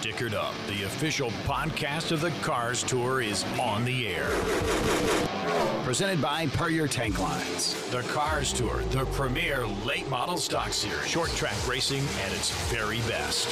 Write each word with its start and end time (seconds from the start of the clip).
Stickered 0.00 0.32
Up, 0.32 0.54
the 0.68 0.84
official 0.84 1.28
podcast 1.42 2.12
of 2.12 2.20
the 2.20 2.30
Cars 2.40 2.84
Tour, 2.84 3.20
is 3.20 3.42
on 3.58 3.84
the 3.84 4.06
air. 4.06 4.30
Presented 5.82 6.22
by 6.22 6.46
Puryear 6.46 6.86
Tank 6.86 7.18
Lines. 7.18 7.74
The 7.90 8.02
Cars 8.02 8.52
Tour, 8.52 8.80
the 8.90 9.06
premier 9.06 9.66
late 9.84 10.08
model 10.08 10.36
stock 10.36 10.72
series. 10.72 11.08
Short 11.08 11.30
track 11.30 11.56
racing 11.66 12.04
at 12.24 12.32
its 12.32 12.50
very 12.70 12.98
best. 13.08 13.48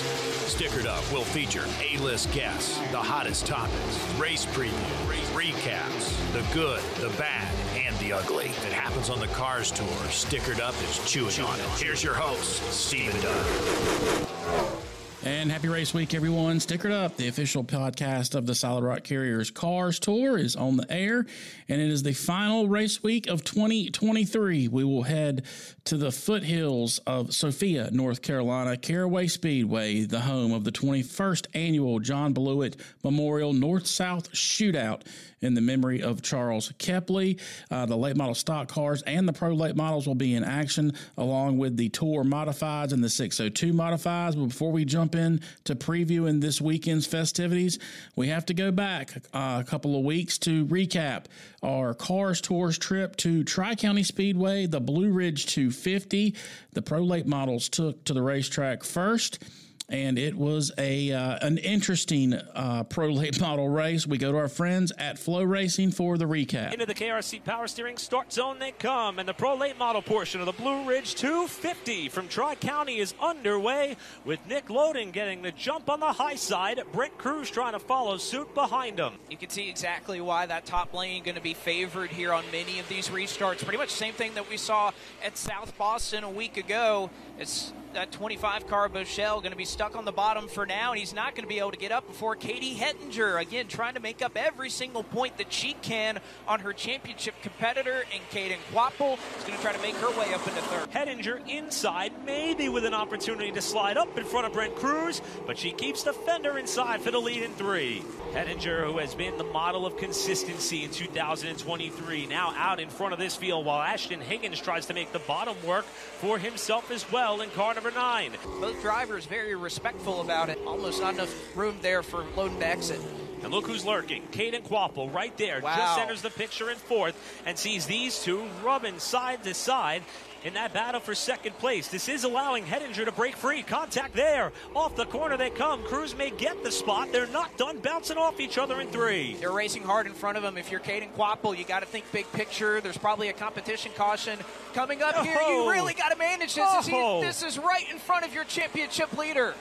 Stickered 0.47 0.87
Up 0.87 1.03
will 1.13 1.25
feature 1.25 1.65
A-list 1.83 2.31
guests, 2.31 2.79
the 2.93 2.99
hottest 2.99 3.45
topics, 3.45 4.15
race 4.17 4.47
previews, 4.47 5.27
recaps, 5.35 6.15
the 6.33 6.45
good, 6.55 6.81
the 7.01 7.13
bad, 7.19 7.53
and 7.75 7.97
the 7.97 8.13
ugly. 8.13 8.47
It 8.47 8.73
happens 8.73 9.11
on 9.11 9.19
the 9.19 9.27
Cars 9.29 9.73
Tour. 9.73 9.89
Stickered 10.11 10.61
Up 10.61 10.81
is 10.85 11.11
chewing 11.11 11.41
on 11.41 11.59
it. 11.59 11.67
Here's 11.71 12.05
your 12.05 12.15
host, 12.15 12.63
Stephen 12.73 13.21
Dunn. 13.21 14.96
And 15.27 15.51
happy 15.51 15.67
race 15.67 15.93
week, 15.93 16.15
everyone. 16.15 16.61
Stickered 16.61 16.93
up. 16.93 17.17
The 17.17 17.27
official 17.27 17.65
podcast 17.65 18.37
of 18.37 18.47
the 18.47 18.55
Solid 18.55 18.85
Rock 18.85 19.03
Carriers 19.03 19.51
Cars 19.51 19.99
Tour 19.99 20.39
is 20.39 20.55
on 20.55 20.77
the 20.77 20.87
air, 20.89 21.27
and 21.69 21.81
it 21.81 21.91
is 21.91 22.05
the 22.05 22.13
final 22.13 22.69
race 22.69 23.03
week 23.03 23.27
of 23.27 23.43
2023. 23.43 24.69
We 24.69 24.85
will 24.85 25.03
head 25.03 25.45
to 25.87 25.97
the 25.97 26.13
foothills 26.13 27.01
of 27.09 27.35
Sophia, 27.35 27.91
North 27.91 28.23
Carolina, 28.23 28.77
Caraway 28.77 29.27
Speedway, 29.27 30.05
the 30.05 30.21
home 30.21 30.53
of 30.53 30.63
the 30.63 30.71
21st 30.71 31.49
annual 31.55 31.99
John 31.99 32.33
Blewett 32.33 32.77
Memorial 33.03 33.53
North 33.53 33.89
South 33.89 34.31
Shootout 34.31 35.03
in 35.41 35.55
the 35.55 35.61
memory 35.61 36.03
of 36.03 36.23
Charles 36.23 36.73
Kepley. 36.79 37.41
Uh, 37.71 37.87
the 37.87 37.97
late 37.97 38.17
model 38.17 38.35
stock 38.35 38.69
cars 38.69 39.03
and 39.03 39.29
the 39.29 39.33
pro 39.33 39.53
late 39.53 39.77
models 39.77 40.07
will 40.07 40.15
be 40.15 40.35
in 40.35 40.45
action 40.45 40.93
along 41.17 41.59
with 41.59 41.77
the 41.77 41.89
Tour 41.91 42.25
Modifieds 42.25 42.93
and 42.93 43.03
the 43.03 43.09
602 43.09 43.73
Modifieds. 43.73 44.37
But 44.37 44.47
before 44.47 44.73
we 44.73 44.85
jump 44.85 45.15
in 45.15 45.41
to 45.65 45.75
previewing 45.75 46.41
this 46.41 46.61
weekend's 46.61 47.07
festivities, 47.07 47.79
we 48.15 48.29
have 48.29 48.47
to 48.47 48.55
go 48.55 48.71
back 48.71 49.13
uh, 49.33 49.63
a 49.65 49.65
couple 49.69 49.99
of 49.99 50.05
weeks 50.05 50.39
to 50.39 50.67
recap 50.67 51.27
our 51.63 51.95
Cars 51.95 52.41
Tours 52.41 52.79
trip 52.79 53.17
to 53.17 53.45
Tri 53.45 53.75
County 53.75 54.03
Speedway, 54.03 54.67
the 54.67 54.81
Blue 54.81 55.11
Ridge 55.11 55.47
250. 55.47 56.35
The 56.73 56.83
pro 56.83 57.01
late 57.01 57.27
models 57.27 57.69
took 57.69 58.05
to 58.05 58.15
the 58.15 58.23
racetrack 58.23 58.85
first 58.85 59.43
and 59.89 60.19
it 60.19 60.35
was 60.35 60.73
a 60.79 61.13
uh, 61.13 61.39
an 61.43 61.59
interesting 61.59 62.35
uh, 62.35 62.83
pro 62.85 63.09
late 63.09 63.41
model 63.41 63.69
race. 63.69 64.07
We 64.07 64.19
go 64.19 64.33
to 64.33 64.39
our 64.39 64.49
friends 64.49 64.93
at 64.99 65.17
FloRacing 65.17 65.95
for 65.95 66.19
the 66.19 66.25
recap. 66.25 66.73
Into 66.73 66.87
the 66.87 66.95
KRC 66.95 67.45
Power 67.45 67.69
Steering 67.69 67.97
start 67.97 68.33
zone 68.33 68.59
they 68.59 68.73
come, 68.73 69.19
and 69.19 69.29
the 69.29 69.35
pro 69.35 69.55
late 69.55 69.79
model 69.79 70.03
portion 70.03 70.41
of 70.41 70.47
the 70.47 70.53
Blue 70.53 70.85
Ridge 70.85 71.15
250 71.15 72.09
from 72.09 72.29
Tri 72.29 72.55
County 72.57 72.99
is 72.99 73.15
underway 73.21 73.97
with 74.25 74.41
Nick 74.49 74.67
Loden 74.67 75.13
getting 75.13 75.43
the 75.43 75.53
jump 75.53 75.89
on 75.89 76.01
the 76.01 76.13
high 76.13 76.37
side. 76.37 76.81
Brent 76.93 77.17
Crews 77.19 77.51
trying 77.51 77.73
to 77.73 77.79
follow 77.79 78.17
suit 78.17 78.53
behind 78.55 78.99
him. 78.99 79.15
You 79.31 79.37
can 79.37 79.51
see 79.51 79.69
exactly 79.69 80.21
why 80.21 80.47
that 80.47 80.67
top 80.67 80.95
lane 80.95 81.23
going 81.23 81.37
to 81.37 81.41
be 81.41 81.55
favored 81.55 82.11
here 82.11 82.33
on 82.33 82.45
many 82.51 82.81
of 82.81 82.89
these 82.89 83.09
restarts. 83.09 83.63
Pretty 83.63 83.79
much 83.79 83.91
the 83.91 83.99
same 83.99 84.15
thing 84.15 84.35
that 84.35 84.49
we 84.49 84.57
saw 84.57 84.91
at 85.25 85.37
South 85.37 85.77
Boston 85.79 86.25
a 86.25 86.31
week 86.31 86.57
ago. 86.57 87.11
It's 87.39 87.73
that 87.97 88.13
25 88.13 88.67
car 88.67 88.89
Boschele 88.91 89.41
going 89.41 89.53
to 89.53 89.57
be 89.57 89.65
stuck 89.77 89.95
on 89.95 90.07
the 90.07 90.13
bottom 90.13 90.49
for 90.49 90.65
now, 90.65 90.93
and 90.93 90.99
he's 90.99 91.13
not 91.13 91.35
going 91.35 91.43
to 91.43 91.49
be 91.49 91.59
able 91.59 91.71
to 91.71 91.77
get 91.77 91.93
up 91.93 92.07
before 92.07 92.35
Katie 92.35 92.75
Hettinger. 92.75 93.39
Again, 93.39 93.69
trying 93.69 93.93
to 93.93 94.01
make 94.01 94.23
up 94.23 94.33
every 94.35 94.71
single 94.71 95.03
point 95.03 95.37
that 95.37 95.53
she 95.53 95.75
can 95.83 96.19
on 96.49 96.61
her 96.61 96.73
championship 96.73 97.35
competitor, 97.43 98.07
and 98.11 98.23
Caden 98.31 98.57
Kvapil 98.73 99.19
is 99.37 99.45
going 99.45 99.55
to 99.55 99.63
try 99.63 99.75
to 99.75 99.83
make 99.83 99.95
her 99.97 100.09
way 100.19 100.33
up 100.33 100.49
into 100.49 100.63
third. 100.63 100.91
Hettinger 100.93 101.47
inside, 101.47 102.13
maybe 102.25 102.71
with 102.71 102.87
an 102.87 102.95
opportunity 102.95 103.53
to 103.53 103.61
slide 103.61 103.99
up 103.99 104.17
in 104.17 104.25
front 104.25 104.47
of 104.47 104.55
Brent 104.55 104.75
Crews, 104.77 105.21
but 105.47 105.59
she 105.59 105.73
keeps 105.73 106.05
the 106.05 106.15
fender 106.15 106.57
inside 106.57 107.03
for 107.03 107.11
the 107.11 107.21
lead 107.21 107.43
in 107.43 107.53
three. 107.53 108.03
Hettinger, 108.33 108.87
who 108.87 108.97
has 108.97 109.15
been 109.15 109.37
the 109.37 109.45
model 109.45 109.85
of 109.85 109.99
consistency 109.99 110.85
in 110.85 110.91
2023, 110.91 112.27
now 112.29 112.55
out 112.57 112.81
in 112.81 112.89
front 112.89 113.13
of 113.13 113.19
this 113.19 113.37
field 113.37 113.67
while 113.67 113.83
Ashton 113.83 114.23
Higgins 114.23 114.59
tries 114.59 114.87
to 114.87 114.95
make 114.95 115.13
the 115.13 115.19
bottom 115.19 115.55
work 115.67 115.85
for 115.85 116.39
himself 116.39 116.91
as 116.91 117.05
well 117.13 117.43
in 117.43 117.51
car 117.51 117.75
number 117.75 117.91
nine. 117.91 118.33
Both 118.59 118.81
drivers 118.81 119.27
very 119.27 119.55
respectful 119.67 120.21
about 120.21 120.49
it. 120.49 120.61
Almost 120.65 121.01
not 121.01 121.15
enough 121.15 121.57
room 121.57 121.77
there 121.83 122.05
for 122.05 122.23
Loden 122.37 122.61
to 122.61 122.67
exit. 122.69 123.01
And 123.43 123.53
look 123.53 123.67
who's 123.67 123.85
lurking. 123.85 124.23
Caden 124.31 124.63
Kvapil 124.63 125.13
right 125.13 125.37
there. 125.37 125.61
Wow. 125.61 125.75
Just 125.77 125.99
enters 125.99 126.23
the 126.23 126.31
picture 126.31 126.71
in 126.71 126.77
fourth 126.77 127.17
and 127.45 127.59
sees 127.59 127.85
these 127.85 128.23
two 128.23 128.45
rubbing 128.63 129.01
side 129.01 129.43
to 129.43 129.55
side 129.55 130.05
in 130.47 130.55
that 130.55 130.73
battle 130.73 131.01
for 131.01 131.13
second 131.13 131.59
place. 131.59 131.89
This 131.89 132.09
is 132.09 132.23
allowing 132.23 132.65
Hettinger 132.65 133.05
to 133.05 133.11
break 133.11 133.35
free. 133.37 133.65
Contact 133.65 134.15
there. 134.15 134.53
Off 134.77 134.95
the 134.95 135.05
corner 135.07 135.37
they 135.37 135.51
come. 135.51 135.83
Crews 135.83 136.17
may 136.17 136.31
get 136.31 136.63
the 136.63 136.71
spot. 136.71 137.11
They're 137.11 137.27
not 137.27 137.57
done 137.57 137.81
bouncing 137.81 138.17
off 138.17 138.39
each 138.39 138.57
other 138.57 138.81
in 138.81 138.87
three. 138.87 139.35
They're 139.41 139.51
racing 139.51 139.83
hard 139.83 140.07
in 140.07 140.13
front 140.15 140.37
of 140.37 140.45
them. 140.45 140.57
If 140.57 140.71
you're 140.71 140.79
Caden 140.79 141.13
Kvapil, 141.17 141.59
you 141.59 141.65
got 141.65 141.81
to 141.81 141.87
think 141.87 142.05
big 142.13 142.31
picture. 142.33 142.81
There's 142.81 142.97
probably 142.97 143.29
a 143.29 143.33
competition 143.33 143.91
caution 143.97 144.39
coming 144.73 145.03
up 145.03 145.17
here. 145.17 145.37
Oh. 145.41 145.65
You 145.65 145.73
really 145.73 145.95
got 145.95 146.13
to 146.13 146.17
manage 146.19 146.55
this. 146.55 146.71
This 146.75 146.87
is- 146.89 146.95
Oh. 146.95 147.21
This 147.21 147.43
is 147.43 147.59
right 147.59 147.85
in 147.91 147.99
front 147.99 148.25
of 148.25 148.33
your 148.33 148.45
championship 148.45 149.13
leader. 149.19 149.55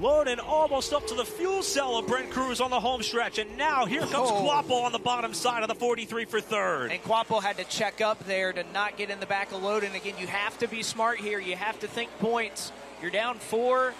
Loden 0.00 0.40
almost 0.44 0.92
up 0.92 1.06
to 1.06 1.14
the 1.14 1.24
fuel 1.24 1.62
cell 1.62 1.96
of 1.98 2.06
Brent 2.08 2.30
Crews 2.30 2.60
on 2.60 2.70
the 2.70 2.80
home 2.80 3.02
stretch. 3.02 3.38
And 3.38 3.56
now 3.56 3.86
here 3.86 4.00
comes 4.00 4.28
Oh. 4.30 4.42
Kvapil 4.42 4.82
on 4.82 4.90
the 4.92 4.98
bottom 4.98 5.32
side 5.32 5.62
of 5.62 5.68
the 5.68 5.74
43 5.76 6.24
for 6.24 6.40
third. 6.40 6.90
And 6.90 7.00
Kvapil 7.02 7.40
had 7.42 7.58
to 7.58 7.64
check 7.64 8.00
up 8.00 8.18
there 8.26 8.52
to 8.52 8.64
not 8.72 8.96
get 8.96 9.10
in 9.10 9.20
the 9.20 9.26
back 9.26 9.52
of 9.52 9.62
Loden. 9.62 9.94
Again, 9.94 10.14
you 10.18 10.26
have 10.26 10.58
to 10.58 10.66
be 10.66 10.82
smart 10.82 11.18
here. 11.20 11.38
You 11.38 11.54
have 11.54 11.78
to 11.80 11.86
think 11.86 12.10
points. 12.18 12.72
You're 13.00 13.12
down 13.12 13.38
four, 13.38 13.94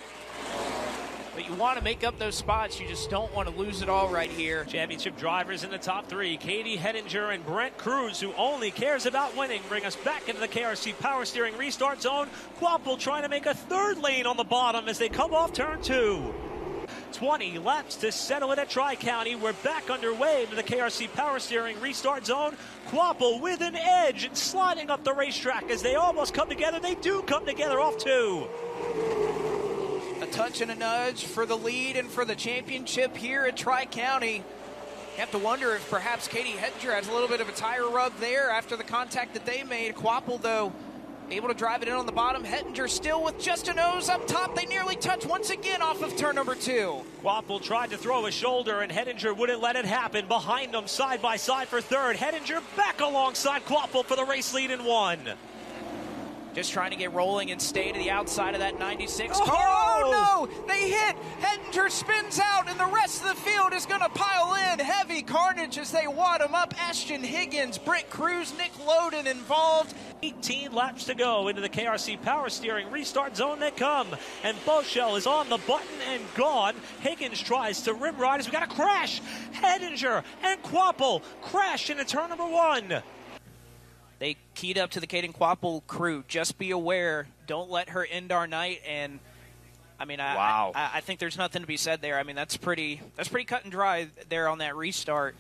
but 1.34 1.49
you 1.49 1.55
want 1.55 1.77
to 1.78 1.84
make 1.84 2.05
up 2.05 2.19
those 2.19 2.34
spots. 2.34 2.81
You 2.81 2.87
just 2.87 3.11
don't 3.11 3.33
want 3.34 3.49
to 3.49 3.55
lose 3.55 3.83
it 3.83 3.89
all 3.89 4.09
right 4.09 4.31
here. 4.31 4.65
Championship 4.65 5.17
drivers 5.17 5.65
in 5.65 5.71
the 5.71 5.78
top 5.78 6.06
three 6.06 6.37
Katie 6.37 6.77
Hettinger 6.77 7.34
and 7.34 7.45
Brent 7.45 7.77
Crews, 7.77 8.21
who 8.21 8.33
only 8.34 8.71
cares 8.71 9.06
about 9.06 9.37
winning, 9.37 9.61
bring 9.69 9.84
us 9.84 9.97
back 9.97 10.28
into 10.28 10.41
the 10.41 10.49
KRC 10.49 10.99
Power 10.99 11.25
Steering 11.25 11.56
restart 11.56 12.03
zone. 12.03 12.28
Kvapil 12.61 12.99
trying 12.99 13.22
to 13.22 13.28
make 13.28 13.47
a 13.47 13.55
third 13.55 13.99
lane 13.99 14.27
on 14.27 14.37
the 14.37 14.45
bottom 14.45 14.89
as 14.89 14.99
they 14.99 15.09
come 15.09 15.34
off 15.34 15.53
turn 15.53 15.83
two. 15.83 16.33
20 17.12 17.59
laps 17.59 17.97
to 17.97 18.11
settle 18.11 18.53
it 18.53 18.59
at 18.59 18.69
Tri 18.69 18.97
County. 18.97 19.37
We're 19.37 19.53
back 19.55 19.89
underway 19.89 20.47
to 20.51 20.56
the 20.56 20.62
KRC 20.62 21.12
Power 21.15 21.39
Steering 21.39 21.81
restart 21.81 22.27
zone. 22.27 22.56
Kvapil 22.89 23.41
with 23.41 23.61
an 23.61 23.77
edge 23.77 24.25
and 24.25 24.37
sliding 24.37 24.91
up 24.91 25.05
the 25.05 25.12
racetrack 25.12 25.71
as 25.71 25.83
they 25.83 25.95
almost 25.95 26.34
come 26.34 26.49
together. 26.49 26.81
They 26.81 26.97
do 26.97 27.22
come 27.22 27.47
together 27.47 27.81
off 27.81 27.99
two. 27.99 28.49
Touch 30.34 30.61
and 30.61 30.72
a 30.72 30.75
nudge 30.75 31.27
for 31.27 31.47
the 31.47 31.56
lead 31.56 31.95
and 31.95 32.11
for 32.11 32.25
the 32.25 32.34
championship 32.34 33.17
here 33.17 33.45
at 33.45 33.56
Tri 33.56 33.84
County. 33.84 34.39
You 34.39 35.21
have 35.21 35.31
to 35.31 35.39
wonder 35.39 35.77
if 35.77 35.89
perhaps 35.89 36.27
Katie 36.27 36.55
Hettinger 36.55 36.93
has 36.93 37.06
a 37.06 37.12
little 37.12 37.28
bit 37.28 37.41
of 37.41 37.49
a 37.49 37.53
tire 37.53 37.89
rub 37.89 38.12
there 38.19 38.50
after 38.50 38.77
the 38.77 38.83
contact 38.83 39.34
that 39.34 39.47
they 39.47 39.62
made. 39.62 39.95
Kvapil, 39.95 40.43
though, 40.43 40.72
able 41.31 41.47
to 41.47 41.55
drive 41.55 41.83
it 41.83 41.89
in 41.89 41.95
on 41.95 42.06
the 42.06 42.11
bottom. 42.11 42.43
Hettinger 42.43 42.91
still 42.91 43.22
with 43.22 43.39
just 43.39 43.69
a 43.69 43.75
nose 43.75 44.09
up 44.09 44.27
top. 44.27 44.56
They 44.56 44.67
nearly 44.67 44.97
touch 44.97 45.25
once 45.25 45.50
again 45.50 45.81
off 45.81 46.03
of 46.03 46.17
turn 46.17 46.34
number 46.34 46.56
two. 46.56 47.05
Kvapil 47.22 47.62
tried 47.62 47.91
to 47.91 47.97
throw 47.97 48.27
a 48.27 48.33
shoulder, 48.33 48.81
and 48.81 48.91
Hettinger 48.91 49.37
wouldn't 49.37 49.62
let 49.62 49.77
it 49.77 49.84
happen. 49.84 50.27
Behind 50.27 50.75
them, 50.75 50.89
side 50.89 51.22
by 51.22 51.37
side 51.37 51.69
for 51.69 51.81
third. 51.81 52.16
Hettinger 52.16 52.61
back 52.77 53.01
alongside 53.01 53.65
Kvapil 53.66 54.05
for 54.05 54.16
the 54.16 54.25
race 54.25 54.53
lead 54.53 54.72
in 54.72 54.84
one. 54.84 55.34
Just 56.54 56.72
trying 56.72 56.91
to 56.92 56.97
get 56.97 57.12
rolling 57.12 57.50
and 57.50 57.60
stay 57.60 57.91
to 57.91 57.98
the 57.98 58.10
outside 58.10 58.54
of 58.54 58.60
that 58.60 58.78
96 58.78 59.38
Oh! 59.41 59.44
car. 59.44 59.56
Oh 59.59 60.48
no! 60.48 60.66
They 60.66 60.88
hit! 60.88 61.16
Hettinger 61.41 61.91
spins 61.91 62.38
out, 62.38 62.69
and 62.69 62.78
the 62.78 62.87
rest 62.87 63.22
of 63.22 63.28
the 63.28 63.34
field 63.34 63.72
is 63.72 63.87
going 63.87 64.00
to 64.03 64.09
pile 64.09 64.54
in. 64.72 64.78
Heavy 64.78 65.22
carnage 65.22 65.78
as 65.78 65.91
they 65.91 66.06
wad 66.06 66.41
him 66.41 66.54
up. 66.54 66.72
Ashton 66.81 67.25
Higgins, 67.25 67.76
Britt 67.78 68.09
Crews, 68.09 68.56
Nick 68.56 68.72
Loden 68.87 69.26
involved. 69.26 69.94
18 70.22 70.72
laps 70.72 71.04
to 71.04 71.15
go 71.15 71.48
into 71.48 71.60
the 71.60 71.69
KRC 71.69 72.22
Power 72.22 72.48
Steering 72.48 72.91
restart 72.91 73.36
zone 73.36 73.59
they 73.59 73.72
come. 73.72 74.09
And 74.44 74.56
Boschele 74.65 75.18
is 75.18 75.27
on 75.27 75.48
the 75.48 75.59
button 75.59 76.01
and 76.09 76.22
gone. 76.34 76.77
Higgins 77.01 77.41
tries 77.41 77.83
to 77.83 77.95
rim 77.95 78.16
ride 78.16 78.39
as 78.41 78.47
we 78.47 78.53
got 78.53 78.62
a 78.62 78.72
crash. 78.72 79.21
Hettinger 79.53 80.22
and 80.45 80.62
Kvapil 80.62 81.22
crash 81.42 81.91
into 81.91 82.04
turn 82.04 82.28
number 82.28 82.47
one. 82.47 83.03
They 84.24 84.36
keyed 84.54 84.78
up 84.78 84.92
to 84.92 85.00
the 85.00 85.06
Caden 85.06 85.36
Kvapil 85.36 85.86
crew. 85.86 86.24
Just 86.26 86.56
be 86.56 86.71
aware. 86.71 87.26
Don't 87.47 87.68
let 87.68 87.91
her 87.91 88.06
end 88.06 88.32
our 88.32 88.47
night. 88.47 88.80
And 88.88 89.21
I 90.00 90.06
mean, 90.06 90.18
I, 90.18 90.34
Wow. 90.34 90.72
I, 90.74 90.92
I 90.94 91.00
think 91.03 91.21
there's 91.21 91.36
nothing 91.36 91.60
to 91.60 91.68
be 91.68 91.76
said 91.76 92.00
there. 92.00 92.18
I 92.18 92.22
mean, 92.22 92.34
that's 92.34 92.56
pretty 92.56 93.03
that's 93.16 93.28
pretty 93.28 93.44
cut 93.44 93.65
and 93.65 93.71
dry 93.71 94.09
there 94.30 94.48
on 94.48 94.59
that 94.59 94.76
restart. 94.76 95.36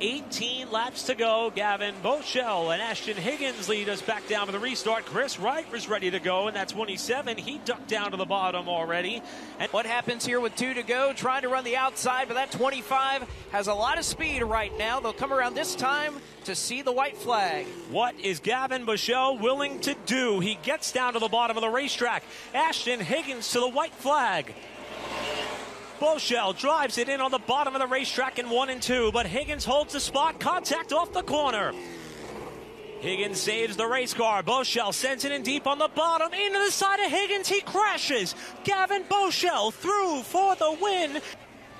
18 0.00 0.70
laps 0.70 1.04
to 1.04 1.14
go. 1.14 1.52
Gavin 1.54 1.94
Boschele 2.02 2.72
and 2.72 2.80
Ashton 2.80 3.16
Higgins 3.16 3.68
lead 3.68 3.88
us 3.88 4.00
back 4.00 4.26
down 4.28 4.46
to 4.46 4.52
the 4.52 4.58
restart. 4.58 5.04
Chris 5.06 5.38
Wright 5.38 5.70
was 5.72 5.88
ready 5.88 6.10
to 6.10 6.20
go, 6.20 6.46
and 6.46 6.56
that's 6.56 6.72
27. 6.72 7.36
He 7.36 7.58
ducked 7.64 7.88
down 7.88 8.12
to 8.12 8.16
the 8.16 8.24
bottom 8.24 8.68
already. 8.68 9.22
And 9.58 9.70
What 9.72 9.86
happens 9.86 10.24
here 10.24 10.40
with 10.40 10.54
two 10.56 10.74
to 10.74 10.82
go? 10.82 11.12
Trying 11.12 11.42
to 11.42 11.48
run 11.48 11.64
the 11.64 11.76
outside, 11.76 12.28
but 12.28 12.34
that 12.34 12.52
25 12.52 13.26
has 13.50 13.66
a 13.66 13.74
lot 13.74 13.98
of 13.98 14.04
speed 14.04 14.42
right 14.42 14.76
now. 14.78 15.00
They'll 15.00 15.12
come 15.12 15.32
around 15.32 15.54
this 15.54 15.74
time 15.74 16.14
to 16.44 16.54
see 16.54 16.82
the 16.82 16.92
white 16.92 17.16
flag. 17.16 17.66
What 17.90 18.18
is 18.20 18.40
Gavin 18.40 18.86
Boschele 18.86 19.40
willing 19.40 19.80
to 19.80 19.94
do? 20.06 20.40
He 20.40 20.58
gets 20.62 20.92
down 20.92 21.14
to 21.14 21.18
the 21.18 21.28
bottom 21.28 21.56
of 21.56 21.60
the 21.62 21.68
racetrack. 21.68 22.22
Ashton 22.54 23.00
Higgins 23.00 23.50
to 23.52 23.60
the 23.60 23.68
white 23.68 23.94
flag. 23.94 24.54
Boschele 25.98 26.58
drives 26.58 26.98
it 26.98 27.08
in 27.08 27.20
on 27.20 27.30
the 27.30 27.38
bottom 27.38 27.74
of 27.74 27.80
the 27.80 27.86
racetrack 27.86 28.38
in 28.38 28.48
one 28.50 28.70
and 28.70 28.80
two, 28.80 29.10
but 29.12 29.26
Higgins 29.26 29.64
holds 29.64 29.92
the 29.92 30.00
spot. 30.00 30.38
Contact 30.38 30.92
off 30.92 31.12
the 31.12 31.22
corner. 31.22 31.72
Higgins 33.00 33.40
saves 33.40 33.76
the 33.76 33.86
race 33.86 34.14
car. 34.14 34.42
Boschele 34.42 34.92
sends 34.92 35.24
it 35.24 35.32
in 35.32 35.42
deep 35.42 35.66
on 35.66 35.78
the 35.78 35.88
bottom. 35.88 36.32
Into 36.32 36.58
the 36.58 36.70
side 36.70 37.00
of 37.00 37.10
Higgins. 37.10 37.48
He 37.48 37.60
crashes. 37.60 38.34
Gavin 38.64 39.04
Boschele 39.04 39.72
through 39.72 40.22
for 40.22 40.56
the 40.56 40.76
win 40.80 41.20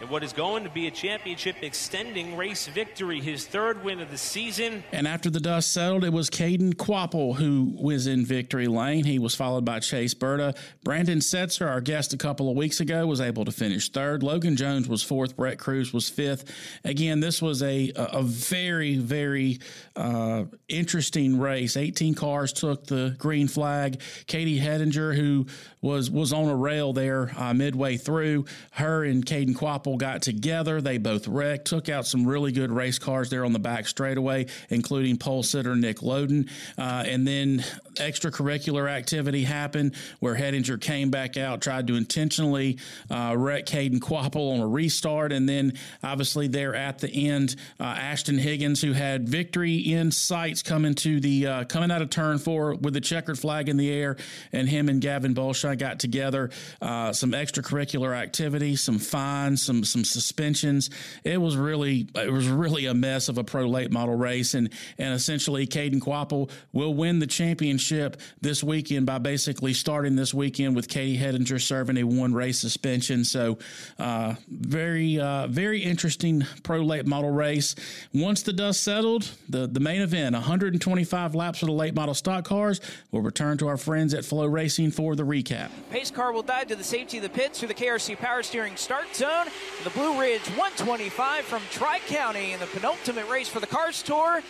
in 0.01 0.09
what 0.09 0.23
is 0.23 0.33
going 0.33 0.65
to 0.65 0.71
be 0.71 0.87
a 0.87 0.91
championship 0.91 1.57
extending 1.63 2.37
race 2.37 2.67
victory, 2.67 3.21
his 3.21 3.47
third 3.47 3.83
win 3.83 4.01
of 4.01 4.11
the 4.11 4.19
season. 4.19 4.85
And 4.93 5.09
after 5.09 5.31
the 5.31 5.41
dust 5.41 5.73
settled, 5.73 6.05
it 6.05 6.13
was 6.13 6.31
Caden 6.31 6.75
Kvapil 6.75 7.37
who 7.37 7.75
was 7.81 8.07
in 8.07 8.25
victory 8.25 8.67
lane. 8.67 9.05
He 9.05 9.19
was 9.19 9.35
followed 9.35 9.65
by 9.65 9.81
Chase 9.81 10.15
Burda. 10.15 10.57
Brandon 10.85 11.19
Setzer, 11.19 11.69
our 11.69 11.81
guest 11.81 12.13
a 12.13 12.17
couple 12.17 12.51
of 12.51 12.57
weeks 12.57 12.81
ago, 12.81 13.07
was 13.07 13.21
able 13.21 13.45
to 13.45 13.53
finish 13.53 13.91
third. 13.91 14.23
Logan 14.23 14.57
Jones 14.57 14.89
was 14.89 15.03
fourth. 15.03 15.37
Brett 15.37 15.59
Crews 15.59 15.93
was 15.93 16.09
fifth. 16.09 16.53
Again, 16.85 17.21
this 17.21 17.43
was 17.43 17.63
a, 17.63 17.93
a 17.97 18.23
very, 18.23 18.97
very 18.97 19.59
uh, 19.97 20.45
interesting 20.69 21.39
race. 21.39 21.77
18 21.77 22.15
cars 22.15 22.53
took 22.53 22.87
the 22.87 23.15
green 23.19 23.49
flag. 23.49 24.01
Katie 24.27 24.61
Hettinger, 24.61 25.15
who 25.15 25.47
was 25.81 26.11
was 26.11 26.33
on 26.33 26.49
a 26.49 26.57
rail 26.57 26.93
there 26.93 27.31
uh, 27.37 27.55
midway 27.55 27.97
through, 27.97 28.47
her 28.73 29.05
and 29.05 29.25
Caden 29.25 29.55
Kvapil 29.55 29.88
couple 29.89 29.97
got 29.97 30.23
together. 30.23 30.81
They 30.81 30.99
both 30.99 31.27
wrecked, 31.27 31.67
took 31.67 31.89
out 31.89 32.07
some 32.07 32.27
really 32.27 32.53
good 32.53 32.71
race 32.71 32.99
cars 32.99 33.31
there 33.31 33.45
on 33.45 33.53
the 33.53 33.59
back 33.59 33.87
straightaway, 33.89 34.47
including 34.69 35.17
pole 35.17 35.43
sitter 35.43 35.75
Nick 35.75 35.99
Loden. 35.99 36.51
Uh, 36.77 37.05
and 37.07 37.27
then 37.27 37.65
extracurricular 37.95 38.91
activity 38.91 39.45
happened 39.45 39.95
where 40.21 40.35
Hettinger 40.35 40.81
came 40.81 41.11
back 41.11 41.37
out, 41.37 41.63
tried 41.63 41.87
to 41.87 41.95
intentionally 41.95 42.79
uh, 43.11 43.35
wreck 43.37 43.67
Caden 43.67 44.01
Kvapil 44.01 44.55
on 44.55 44.61
a 44.61 44.67
restart. 44.67 45.33
And 45.33 45.49
then 45.49 45.73
obviously 46.03 46.49
there 46.49 46.75
at 46.75 46.99
the 46.99 47.11
end, 47.29 47.57
uh, 47.81 47.85
Ashton 47.85 48.39
Higgins, 48.39 48.83
who 48.83 48.93
had 48.93 49.29
victory 49.29 49.77
in 49.77 50.11
sights 50.11 50.63
coming 50.63 50.95
to 50.97 51.21
the 51.21 51.47
uh, 51.47 51.65
coming 51.65 51.91
out 51.91 52.03
of 52.03 52.11
turn 52.11 52.39
four 52.39 52.75
with 52.75 52.95
the 52.95 53.01
checkered 53.01 53.39
flag 53.39 53.69
in 53.69 53.77
the 53.77 53.91
air, 53.91 54.17
and 54.53 54.69
him 54.69 54.89
and 54.89 55.01
Gavin 55.01 55.35
Boschele 55.35 55.79
got 55.79 55.99
together. 55.99 56.51
Uh, 56.81 57.13
some 57.13 57.33
extracurricular 57.33 58.15
activity, 58.15 58.77
some 58.77 58.99
fines, 58.99 59.63
some 59.63 59.78
some 59.85 59.99
some 59.99 60.05
suspensions. 60.05 60.91
It 61.25 61.41
was 61.41 61.57
really 61.57 62.09
it 62.15 62.33
was 62.33 62.49
really 62.49 62.87
a 62.87 62.95
mess 62.95 63.29
of 63.29 63.39
a 63.39 63.45
pro 63.45 63.67
late 63.67 63.91
model 63.91 64.15
race, 64.15 64.55
and 64.55 64.73
and 64.99 65.15
essentially 65.15 65.67
Caden 65.67 66.01
Kvapil 66.01 66.51
will 66.73 66.95
win 66.95 67.19
the 67.19 67.27
championship 67.27 68.21
this 68.41 68.63
weekend 68.63 69.07
by 69.07 69.19
basically 69.19 69.75
starting 69.75 70.17
this 70.17 70.33
weekend 70.33 70.77
with 70.77 70.89
Katie 70.89 71.19
Hettinger 71.19 71.61
serving 71.61 71.97
a 71.97 72.05
one 72.05 72.33
race 72.33 72.59
suspension. 72.59 73.25
So 73.25 73.59
uh, 73.99 74.35
very 74.49 75.19
uh, 75.19 75.47
very 75.49 75.83
interesting 75.83 76.45
pro 76.63 76.81
late 76.81 77.07
model 77.07 77.31
race. 77.31 77.75
Once 78.15 78.43
the 78.43 78.53
dust 78.53 78.83
settled, 78.83 79.31
the 79.49 79.67
the 79.67 79.81
main 79.81 80.03
event 80.03 80.35
125 80.35 81.35
laps 81.35 81.63
of 81.63 81.67
the 81.67 81.73
late 81.73 81.95
model 81.95 82.15
stock 82.15 82.45
cars 82.45 82.81
will 83.11 83.23
return 83.23 83.59
to 83.59 83.69
our 83.69 83.77
friends 83.77 84.15
at 84.15 84.25
FloRacing 84.25 84.93
for 84.93 85.17
the 85.17 85.23
recap. 85.23 85.71
Pace 85.91 86.11
car 86.11 86.33
will 86.33 86.43
dive 86.43 86.69
to 86.69 86.77
the 86.77 86.85
safety 86.85 87.19
of 87.19 87.23
the 87.23 87.29
pits 87.29 87.59
through 87.59 87.69
the 87.69 87.75
KRC 87.75 88.17
Power 88.19 88.43
Steering 88.43 88.77
start 88.77 89.15
zone. 89.15 89.47
The 89.85 89.91
Blue 89.91 90.21
Ridge 90.21 90.47
125 90.49 91.45
from 91.45 91.63
Tri 91.71 92.01
County 92.01 92.53
in 92.53 92.59
the 92.59 92.67
penultimate 92.67 93.29
race 93.29 93.49
for 93.49 93.61
the 93.61 93.67
Cars 93.67 94.03
Tour 94.03 94.43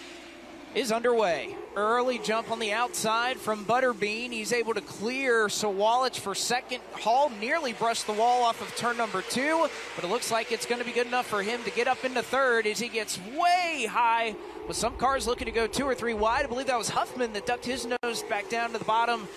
is 0.75 0.91
underway. 0.91 1.55
Early 1.77 2.19
jump 2.19 2.51
on 2.51 2.59
the 2.59 2.73
outside 2.73 3.37
from 3.37 3.65
Butterbean. 3.65 4.31
He's 4.31 4.53
able 4.53 4.75
to 4.75 4.81
clear 4.81 5.49
Sawalich 5.49 6.19
for 6.19 6.35
second. 6.35 6.81
Hall 6.93 7.31
nearly 7.41 7.75
brushed 7.75 8.07
the 8.07 8.13
wall 8.15 8.43
off 8.43 8.63
of 8.63 8.75
turn 8.77 8.97
number 8.97 9.23
two, 9.23 9.69
but 9.95 10.05
it 10.05 10.09
looks 10.09 10.31
like 10.31 10.51
it's 10.51 10.67
going 10.67 10.81
to 10.81 10.87
be 10.87 10.93
good 10.93 11.07
enough 11.07 11.27
for 11.27 11.43
him 11.43 11.63
to 11.65 11.71
get 11.71 11.89
up 11.89 12.05
into 12.05 12.23
third 12.23 12.67
as 12.67 12.79
he 12.79 12.89
gets 12.89 13.19
way 13.37 13.87
high 13.89 14.35
with 14.67 14.77
some 14.77 14.97
cars 14.97 15.27
looking 15.27 15.47
to 15.47 15.53
go 15.53 15.67
two 15.67 15.85
or 15.85 15.95
three 15.95 16.15
wide. 16.15 16.47
I 16.47 16.49
believe 16.49 16.69
that 16.69 16.79
was 16.79 16.89
Huffman 16.89 17.33
that 17.35 17.45
ducked 17.45 17.67
his 17.67 17.87
nose 17.87 18.23
back 18.25 18.49
down 18.49 18.73
to 18.73 18.79
the 18.79 18.85
bottom. 18.85 19.29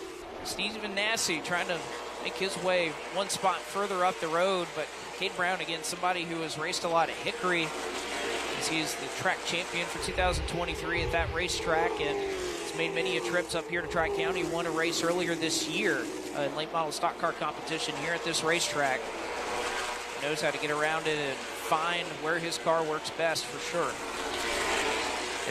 Stephen 0.43 0.95
Nasse 0.95 1.43
trying 1.43 1.67
to 1.67 1.77
make 2.23 2.33
his 2.35 2.55
way 2.63 2.89
one 3.13 3.29
spot 3.29 3.59
further 3.59 4.05
up 4.05 4.19
the 4.19 4.27
road, 4.27 4.67
but 4.75 4.87
Cade 5.21 5.35
Brown, 5.37 5.61
again, 5.61 5.83
somebody 5.83 6.23
who 6.23 6.41
has 6.41 6.57
raced 6.57 6.83
a 6.83 6.87
lot 6.87 7.07
at 7.07 7.15
Hickory, 7.17 7.67
as 8.57 8.67
he 8.67 8.79
is 8.79 8.95
the 8.95 9.05
track 9.21 9.37
champion 9.45 9.85
for 9.85 10.03
2023 10.03 11.03
at 11.03 11.11
that 11.11 11.31
racetrack, 11.31 11.91
and 12.01 12.17
has 12.17 12.75
made 12.75 12.95
many 12.95 13.17
a 13.17 13.19
trips 13.19 13.53
up 13.53 13.69
here 13.69 13.83
to 13.83 13.87
Tri 13.87 14.09
County. 14.15 14.43
Won 14.45 14.65
a 14.65 14.71
race 14.71 15.03
earlier 15.03 15.35
this 15.35 15.69
year 15.69 16.03
uh, 16.35 16.41
in 16.41 16.55
late 16.55 16.73
model 16.73 16.91
stock 16.91 17.19
car 17.19 17.33
competition 17.33 17.93
here 17.97 18.15
at 18.15 18.23
this 18.23 18.43
racetrack. 18.43 18.99
Knows 20.23 20.41
how 20.41 20.49
to 20.49 20.57
get 20.57 20.71
around 20.71 21.05
it 21.05 21.19
and 21.19 21.37
find 21.37 22.07
where 22.23 22.39
his 22.39 22.57
car 22.57 22.83
works 22.83 23.11
best 23.11 23.45
for 23.45 23.59
sure. 23.59 23.91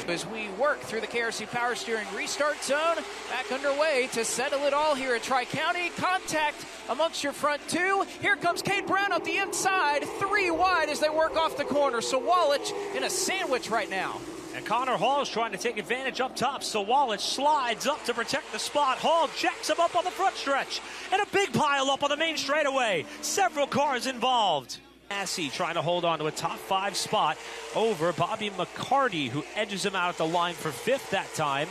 As 0.08 0.26
we 0.26 0.48
work 0.50 0.80
through 0.80 1.02
the 1.02 1.06
KRC 1.06 1.48
Power 1.50 1.74
Steering 1.74 2.06
restart 2.14 2.62
zone, 2.64 2.96
back 3.28 3.52
underway 3.52 4.08
to 4.12 4.24
settle 4.24 4.64
it 4.64 4.72
all 4.72 4.94
here 4.94 5.14
at 5.14 5.22
Tri 5.22 5.44
County. 5.44 5.90
Contact 5.90 6.64
amongst 6.88 7.22
your 7.22 7.32
front 7.32 7.60
two. 7.68 8.04
Here 8.20 8.34
comes 8.34 8.60
Cade 8.60 8.86
Brown 8.86 9.12
up 9.12 9.24
the 9.24 9.36
inside, 9.36 10.04
three 10.18 10.50
wide 10.50 10.88
as 10.88 10.98
they 10.98 11.10
work 11.10 11.36
off 11.36 11.56
the 11.56 11.64
corner. 11.64 11.98
Sawalich 11.98 12.72
in 12.96 13.04
a 13.04 13.10
sandwich 13.10 13.70
right 13.70 13.88
now. 13.88 14.20
And 14.56 14.66
Connor 14.66 14.96
Hall 14.96 15.22
is 15.22 15.28
trying 15.28 15.52
to 15.52 15.58
take 15.58 15.78
advantage 15.78 16.20
up 16.20 16.34
top, 16.34 16.62
Sawalich 16.62 17.20
slides 17.20 17.86
up 17.86 18.04
to 18.06 18.14
protect 18.14 18.52
the 18.52 18.58
spot. 18.58 18.98
Hall 18.98 19.30
jacks 19.38 19.70
him 19.70 19.78
up 19.78 19.94
on 19.94 20.04
the 20.04 20.10
front 20.10 20.34
stretch, 20.34 20.80
and 21.12 21.22
a 21.22 21.26
big 21.26 21.52
pile 21.52 21.88
up 21.90 22.02
on 22.02 22.10
the 22.10 22.16
main 22.16 22.36
straightaway. 22.36 23.04
Several 23.22 23.66
cars 23.66 24.06
involved. 24.06 24.78
Nasse 25.10 25.52
trying 25.52 25.74
to 25.74 25.82
hold 25.82 26.04
on 26.04 26.20
to 26.20 26.26
a 26.26 26.30
top 26.30 26.56
five 26.56 26.96
spot 26.96 27.36
over 27.74 28.12
Bobby 28.12 28.48
McCarty, 28.50 29.28
who 29.28 29.44
edges 29.56 29.84
him 29.84 29.96
out 29.96 30.10
at 30.10 30.16
the 30.16 30.26
line 30.26 30.54
for 30.54 30.70
fifth 30.70 31.10
that 31.10 31.34
time. 31.34 31.68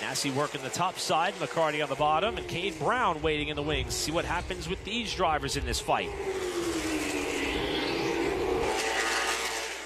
Nasse 0.00 0.26
working 0.34 0.60
the 0.62 0.68
top 0.68 0.98
side, 0.98 1.32
McCarty 1.34 1.80
on 1.80 1.88
the 1.88 1.94
bottom, 1.94 2.36
and 2.36 2.46
Cade 2.48 2.76
Brown 2.80 3.22
waiting 3.22 3.48
in 3.48 3.56
the 3.56 3.62
wings. 3.62 3.94
See 3.94 4.10
what 4.10 4.24
happens 4.24 4.68
with 4.68 4.82
these 4.84 5.14
drivers 5.14 5.56
in 5.56 5.64
this 5.64 5.78
fight. 5.78 6.10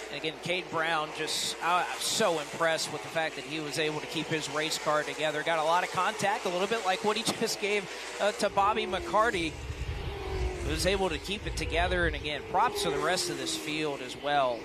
And 0.08 0.16
again, 0.16 0.34
Cade 0.42 0.64
Brown 0.70 1.10
just 1.18 1.54
uh, 1.62 1.84
so 1.98 2.38
impressed 2.38 2.92
with 2.94 3.02
the 3.02 3.08
fact 3.08 3.36
that 3.36 3.44
he 3.44 3.60
was 3.60 3.78
able 3.78 4.00
to 4.00 4.06
keep 4.06 4.26
his 4.26 4.50
race 4.50 4.78
car 4.78 5.02
together. 5.02 5.42
Got 5.42 5.58
a 5.58 5.64
lot 5.64 5.84
of 5.84 5.92
contact, 5.92 6.46
a 6.46 6.48
little 6.48 6.66
bit 6.66 6.86
like 6.86 7.04
what 7.04 7.18
he 7.18 7.22
just 7.40 7.60
gave 7.60 7.88
uh, 8.22 8.32
to 8.32 8.48
Bobby 8.48 8.86
McCarty 8.86 9.52
was 10.66 10.86
able 10.86 11.08
to 11.08 11.18
keep 11.18 11.46
it 11.46 11.56
together. 11.56 12.06
And 12.06 12.16
again, 12.16 12.42
props 12.50 12.82
to 12.82 12.90
the 12.90 12.98
rest 12.98 13.30
of 13.30 13.38
this 13.38 13.56
field 13.56 14.00
as 14.02 14.16
well, 14.22 14.58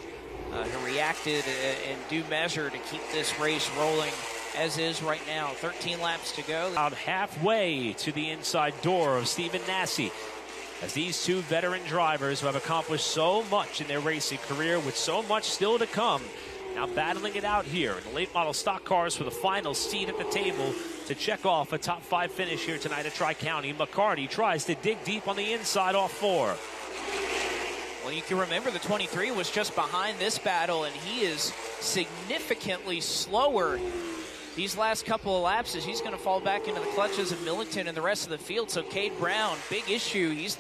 uh, 0.52 0.64
who 0.64 0.86
reacted 0.86 1.44
in 1.90 1.98
due 2.10 2.28
measure 2.30 2.70
to 2.70 2.78
keep 2.78 3.02
this 3.12 3.40
race 3.40 3.70
rolling 3.78 4.12
as 4.56 4.78
is 4.78 5.02
right 5.02 5.22
now. 5.28 5.50
13 5.50 6.02
laps 6.02 6.32
to 6.34 6.44
go. 6.44 6.72
About 6.72 6.94
halfway 6.94 7.94
to 7.94 8.12
the 8.12 8.30
inside 8.30 8.80
door 8.82 9.18
of 9.18 9.28
Stephen 9.28 9.62
Nasse. 9.68 10.12
As 10.82 10.94
these 10.94 11.24
two 11.24 11.42
veteran 11.42 11.84
drivers 11.86 12.40
who 12.40 12.48
have 12.48 12.56
accomplished 12.56 13.06
so 13.06 13.44
much 13.44 13.82
in 13.82 13.88
their 13.88 14.00
racing 14.00 14.40
career 14.40 14.80
with 14.80 14.98
so 14.98 15.22
much 15.24 15.44
still 15.44 15.78
to 15.78 15.86
come, 15.86 16.24
now 16.76 16.88
battling 16.88 17.36
it 17.36 17.44
out 17.44 17.66
here 17.66 17.94
in 17.94 18.04
the 18.04 18.16
late 18.16 18.34
model 18.34 18.54
stock 18.54 18.84
cars 18.84 19.16
for 19.16 19.24
the 19.24 19.32
final 19.32 19.74
seat 19.74 20.10
at 20.10 20.18
the 20.18 20.24
table 20.26 20.74
to 21.08 21.16
check 21.16 21.46
off 21.46 21.74
a 21.74 21.78
top 21.78 22.02
five 22.02 22.32
finish 22.32 22.66
here 22.66 22.78
tonight 22.78 23.06
at 23.06 23.14
Tri 23.14 23.34
County. 23.34 23.74
McCarty 23.74 24.30
tries 24.30 24.66
to 24.66 24.76
dig 24.76 25.04
deep 25.04 25.28
on 25.28 25.36
the 25.36 25.54
inside 25.54 25.96
off 25.96 26.12
four. 26.12 26.56
Well, 28.04 28.14
you 28.14 28.22
can 28.22 28.38
remember 28.38 28.72
the 28.72 28.80
23 28.80 29.32
was 29.32 29.52
just 29.52 29.76
behind 29.76 30.18
this 30.18 30.38
battle, 30.40 30.86
and 30.86 30.96
he 30.96 31.22
is 31.22 31.54
significantly 31.80 33.00
slower 33.00 33.80
these 34.56 34.76
last 34.76 35.06
couple 35.06 35.38
of 35.38 35.44
laps 35.44 35.76
as 35.76 35.86
he's 35.86 36.02
going 36.02 36.12
to 36.12 36.18
fall 36.18 36.42
back 36.42 36.68
into 36.68 36.80
the 36.80 36.88
clutches 36.88 37.32
of 37.32 37.42
Millington 37.44 37.88
and 37.88 37.96
the 37.96 38.02
rest 38.02 38.26
of 38.26 38.32
the 38.32 38.38
field. 38.38 38.70
So 38.70 38.84
Cade 38.84 39.18
Brown, 39.18 39.56
big 39.70 39.90
issue. 39.90 40.32
He's 40.32 40.58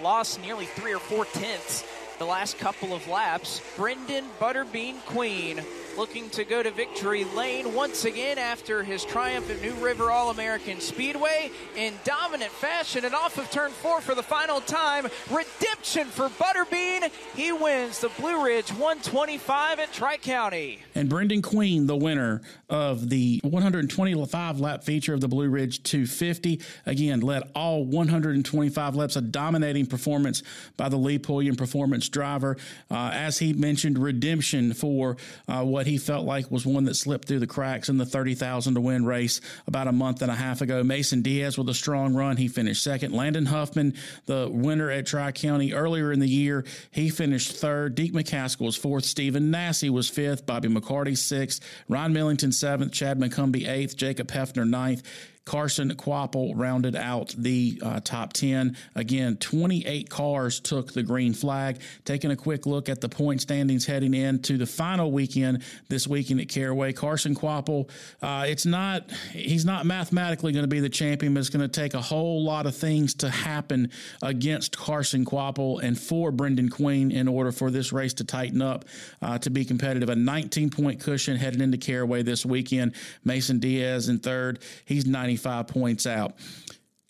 lost 0.00 0.40
nearly 0.42 0.66
three 0.66 0.94
or 0.94 1.00
four 1.00 1.24
tenths 1.24 1.84
the 2.18 2.24
last 2.24 2.58
couple 2.58 2.94
of 2.94 3.06
laps. 3.08 3.60
Brendan 3.76 4.24
Butterbean 4.40 5.04
Queen 5.06 5.62
looking 5.96 6.28
to 6.30 6.44
go 6.44 6.62
to 6.62 6.70
victory 6.70 7.24
lane 7.24 7.72
once 7.72 8.04
again 8.04 8.38
after 8.38 8.82
his 8.82 9.04
triumph 9.04 9.50
at 9.50 9.62
New 9.62 9.72
River 9.74 10.10
All 10.10 10.30
American 10.30 10.80
Speedway 10.80 11.50
in 11.74 11.94
dominant 12.04 12.52
fashion 12.52 13.04
and 13.04 13.14
off 13.14 13.38
of 13.38 13.50
turn 13.50 13.70
four 13.70 14.00
for 14.00 14.14
the 14.14 14.22
final 14.22 14.60
time. 14.60 15.06
Redemption 15.30 16.06
for 16.08 16.28
Butterbean. 16.28 17.10
He 17.34 17.50
wins 17.52 18.00
the 18.00 18.10
Blue 18.10 18.44
Ridge 18.44 18.68
125 18.70 19.78
at 19.78 19.92
Tri 19.92 20.18
County. 20.18 20.80
And 20.94 21.08
Brendan 21.08 21.40
Queen, 21.40 21.86
the 21.86 21.96
winner 21.96 22.42
of 22.68 23.08
the 23.08 23.40
125 23.42 24.60
lap 24.60 24.84
feature 24.84 25.14
of 25.14 25.20
the 25.20 25.28
Blue 25.28 25.48
Ridge 25.48 25.82
250. 25.82 26.60
Again, 26.84 27.20
led 27.20 27.42
all 27.54 27.84
125 27.84 28.96
laps, 28.96 29.16
a 29.16 29.22
dominating 29.22 29.86
performance 29.86 30.42
by 30.76 30.88
the 30.88 30.96
Lee 30.96 31.18
Pulliam 31.18 31.56
performance 31.56 32.08
driver. 32.08 32.56
Uh, 32.90 33.10
as 33.14 33.38
he 33.38 33.52
mentioned, 33.54 33.98
redemption 33.98 34.74
for 34.74 35.16
uh, 35.48 35.62
what 35.62 35.85
he 35.86 35.98
felt 35.98 36.26
like 36.26 36.50
was 36.50 36.66
one 36.66 36.84
that 36.84 36.94
slipped 36.94 37.28
through 37.28 37.38
the 37.38 37.46
cracks 37.46 37.88
in 37.88 37.98
the 37.98 38.06
30,000 38.06 38.74
to 38.74 38.80
win 38.80 39.04
race 39.04 39.40
about 39.66 39.88
a 39.88 39.92
month 39.92 40.22
and 40.22 40.30
a 40.30 40.34
half 40.34 40.60
ago. 40.60 40.82
Mason 40.82 41.22
Diaz 41.22 41.56
with 41.56 41.68
a 41.68 41.74
strong 41.74 42.14
run. 42.14 42.36
He 42.36 42.48
finished 42.48 42.82
second. 42.82 43.12
Landon 43.12 43.46
Huffman, 43.46 43.94
the 44.26 44.48
winner 44.50 44.90
at 44.90 45.06
Tri 45.06 45.32
County 45.32 45.72
earlier 45.72 46.12
in 46.12 46.20
the 46.20 46.28
year, 46.28 46.64
he 46.90 47.10
finished 47.10 47.52
third. 47.52 47.96
Deac 47.96 48.12
McCaskill 48.12 48.66
was 48.66 48.76
fourth. 48.76 49.04
Stephen 49.04 49.50
Nasse 49.50 49.90
was 49.90 50.08
fifth. 50.08 50.46
Bobby 50.46 50.68
McCarty 50.68 51.16
sixth. 51.16 51.60
Ron 51.88 52.12
Millington 52.12 52.52
seventh. 52.52 52.92
Chad 52.92 53.18
McCumbee 53.18 53.68
eighth. 53.68 53.96
Jacob 53.96 54.28
Heafner 54.28 54.68
ninth. 54.68 55.02
Carson 55.46 55.94
Kvapil 55.94 56.54
rounded 56.56 56.96
out 56.96 57.32
the 57.38 57.80
uh, 57.80 58.00
top 58.00 58.32
10. 58.32 58.76
Again, 58.96 59.36
28 59.36 60.10
cars 60.10 60.58
took 60.58 60.92
the 60.92 61.04
green 61.04 61.32
flag. 61.32 61.78
Taking 62.04 62.32
a 62.32 62.36
quick 62.36 62.66
look 62.66 62.88
at 62.88 63.00
the 63.00 63.08
point 63.08 63.40
standings 63.40 63.86
heading 63.86 64.12
into 64.12 64.58
the 64.58 64.66
final 64.66 65.12
weekend 65.12 65.62
this 65.88 66.08
weekend 66.08 66.40
at 66.40 66.48
Caraway. 66.48 66.92
Carson 66.92 67.36
Kvapil, 67.36 67.88
uh, 68.22 68.44
it's 68.48 68.66
not, 68.66 69.08
he's 69.32 69.64
not 69.64 69.86
mathematically 69.86 70.50
going 70.50 70.64
to 70.64 70.68
be 70.68 70.80
the 70.80 70.88
champion, 70.88 71.32
but 71.32 71.40
it's 71.40 71.48
going 71.48 71.66
to 71.66 71.80
take 71.80 71.94
a 71.94 72.02
whole 72.02 72.42
lot 72.44 72.66
of 72.66 72.74
things 72.74 73.14
to 73.14 73.30
happen 73.30 73.92
against 74.22 74.76
Carson 74.76 75.24
Kvapil 75.24 75.80
and 75.80 75.96
for 75.96 76.32
Brendan 76.32 76.70
Queen 76.70 77.12
in 77.12 77.28
order 77.28 77.52
for 77.52 77.70
this 77.70 77.92
race 77.92 78.14
to 78.14 78.24
tighten 78.24 78.60
up 78.60 78.84
uh, 79.22 79.38
to 79.38 79.50
be 79.50 79.64
competitive. 79.64 80.08
A 80.08 80.16
19 80.16 80.70
point 80.70 81.00
cushion 81.00 81.36
headed 81.36 81.62
into 81.62 81.78
Caraway 81.78 82.24
this 82.24 82.44
weekend. 82.44 82.96
Mason 83.24 83.60
Diaz 83.60 84.08
in 84.08 84.18
third. 84.18 84.58
He's 84.84 85.06
90 85.06 85.35
25 85.36 85.66
points 85.66 86.06
out. 86.06 86.34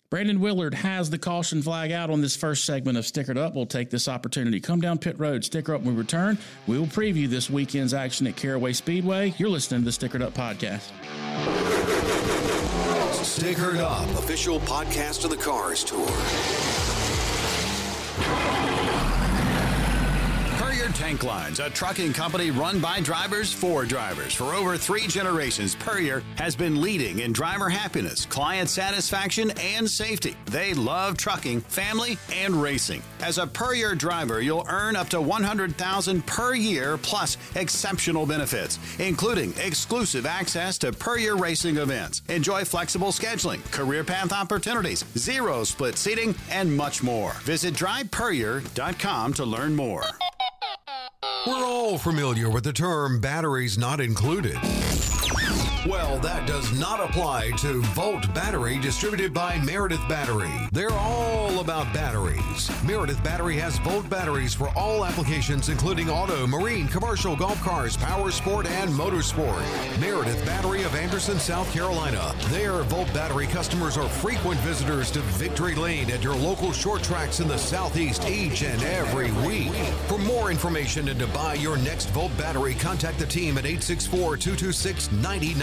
Brandon 0.09 0.39
Willard 0.39 0.73
has 0.73 1.09
the 1.09 1.17
caution 1.17 1.61
flag 1.61 1.91
out 1.91 2.09
on 2.09 2.21
this 2.21 2.35
first 2.35 2.63
segment 2.63 2.97
of 2.97 3.03
Stickered 3.03 3.37
Up. 3.37 3.53
We'll 3.53 3.65
take 3.65 3.89
this 3.89 4.07
opportunity. 4.07 4.61
Come 4.61 4.79
down 4.79 4.99
pit 4.99 5.19
road, 5.19 5.43
sticker 5.43 5.75
up 5.75 5.81
when 5.81 5.95
we 5.95 5.99
return. 5.99 6.37
We 6.65 6.79
will 6.79 6.87
preview 6.87 7.27
this 7.27 7.49
weekend's 7.49 7.93
action 7.93 8.25
at 8.27 8.37
Caraway 8.37 8.71
Speedway. 8.71 9.33
You're 9.37 9.49
listening 9.49 9.81
to 9.81 9.85
the 9.85 9.91
Stickered 9.91 10.21
Up 10.21 10.33
podcast. 10.33 10.91
Stickered 13.21 13.79
Up, 13.79 14.07
official 14.17 14.59
podcast 14.61 15.25
of 15.25 15.29
the 15.31 15.37
Cars 15.37 15.83
Tour. 15.83 16.07
Tank 20.93 21.23
Lines, 21.23 21.59
a 21.59 21.69
trucking 21.69 22.13
company 22.13 22.51
run 22.51 22.79
by 22.79 23.01
drivers 23.01 23.51
for 23.51 23.85
drivers. 23.85 24.33
For 24.33 24.53
over 24.53 24.77
three 24.77 25.07
generations, 25.07 25.75
Puryear 25.75 26.23
has 26.37 26.55
been 26.55 26.81
leading 26.81 27.19
in 27.19 27.33
driver 27.33 27.69
happiness, 27.69 28.25
client 28.25 28.69
satisfaction, 28.69 29.51
and 29.59 29.89
safety. 29.89 30.35
They 30.45 30.73
love 30.73 31.17
trucking, 31.17 31.61
family, 31.61 32.17
and 32.31 32.61
racing. 32.61 33.01
As 33.21 33.37
a 33.37 33.47
Puryear 33.47 33.95
driver, 33.95 34.41
you'll 34.41 34.65
earn 34.69 34.95
up 34.95 35.09
to 35.09 35.21
100000 35.21 36.25
per 36.25 36.53
year 36.55 36.97
plus 36.97 37.37
exceptional 37.55 38.25
benefits, 38.25 38.79
including 38.99 39.53
exclusive 39.57 40.25
access 40.25 40.77
to 40.79 40.91
Puryear 40.91 41.35
racing 41.35 41.77
events. 41.77 42.21
Enjoy 42.29 42.63
flexible 42.65 43.09
scheduling, 43.09 43.63
career 43.71 44.03
path 44.03 44.31
opportunities, 44.31 45.05
zero 45.17 45.63
split 45.63 45.97
seating, 45.97 46.35
and 46.49 46.75
much 46.75 47.03
more. 47.03 47.33
Visit 47.43 47.73
drivepuryear.com 47.73 49.33
to 49.33 49.45
learn 49.45 49.75
more. 49.75 50.03
We're 51.47 51.65
all 51.65 51.97
familiar 51.97 52.49
with 52.49 52.65
the 52.65 52.73
term 52.73 53.21
batteries 53.21 53.77
not 53.77 54.01
included. 54.01 54.57
Well, 55.85 56.17
that 56.19 56.47
does 56.47 56.77
not 56.77 56.99
apply 56.99 57.51
to 57.57 57.81
Volt 57.93 58.33
Battery, 58.33 58.79
distributed 58.79 59.33
by 59.33 59.57
Meredith 59.59 60.05
Battery. 60.09 60.51
They're 60.71 60.91
all 60.91 61.59
about 61.59 61.93
batteries. 61.93 62.69
Meredith 62.83 63.23
Battery 63.23 63.55
has 63.57 63.77
Volt 63.79 64.09
batteries 64.09 64.53
for 64.53 64.69
all 64.77 65.05
applications, 65.05 65.69
including 65.69 66.09
auto, 66.09 66.45
marine, 66.47 66.87
commercial, 66.87 67.35
golf 67.35 67.61
cars, 67.61 67.95
power 67.95 68.31
sport, 68.31 68.65
and 68.65 68.89
motorsport. 68.91 69.61
Meredith 70.01 70.43
Battery 70.45 70.83
of 70.83 70.95
Anderson, 70.95 71.39
South 71.39 71.71
Carolina. 71.71 72.33
Their 72.47 72.81
Volt 72.83 73.13
Battery 73.13 73.47
customers 73.47 73.97
are 73.97 74.09
frequent 74.09 74.59
visitors 74.61 75.09
to 75.11 75.19
Victory 75.19 75.75
Lane 75.75 76.11
at 76.11 76.23
your 76.23 76.35
local 76.35 76.73
short 76.73 77.03
tracks 77.03 77.39
in 77.39 77.47
the 77.47 77.57
Southeast 77.57 78.27
each 78.27 78.63
and 78.63 78.81
every 78.83 79.31
week. 79.47 79.71
For 80.07 80.17
more 80.17 80.51
information 80.51 81.07
and 81.09 81.19
to 81.19 81.27
buy 81.27 81.53
your 81.53 81.77
next 81.77 82.09
Volt 82.09 82.35
battery, 82.37 82.73
contact 82.73 83.19
the 83.19 83.25
team 83.25 83.57
at 83.57 83.65
864 83.65 84.37
226 84.37 85.11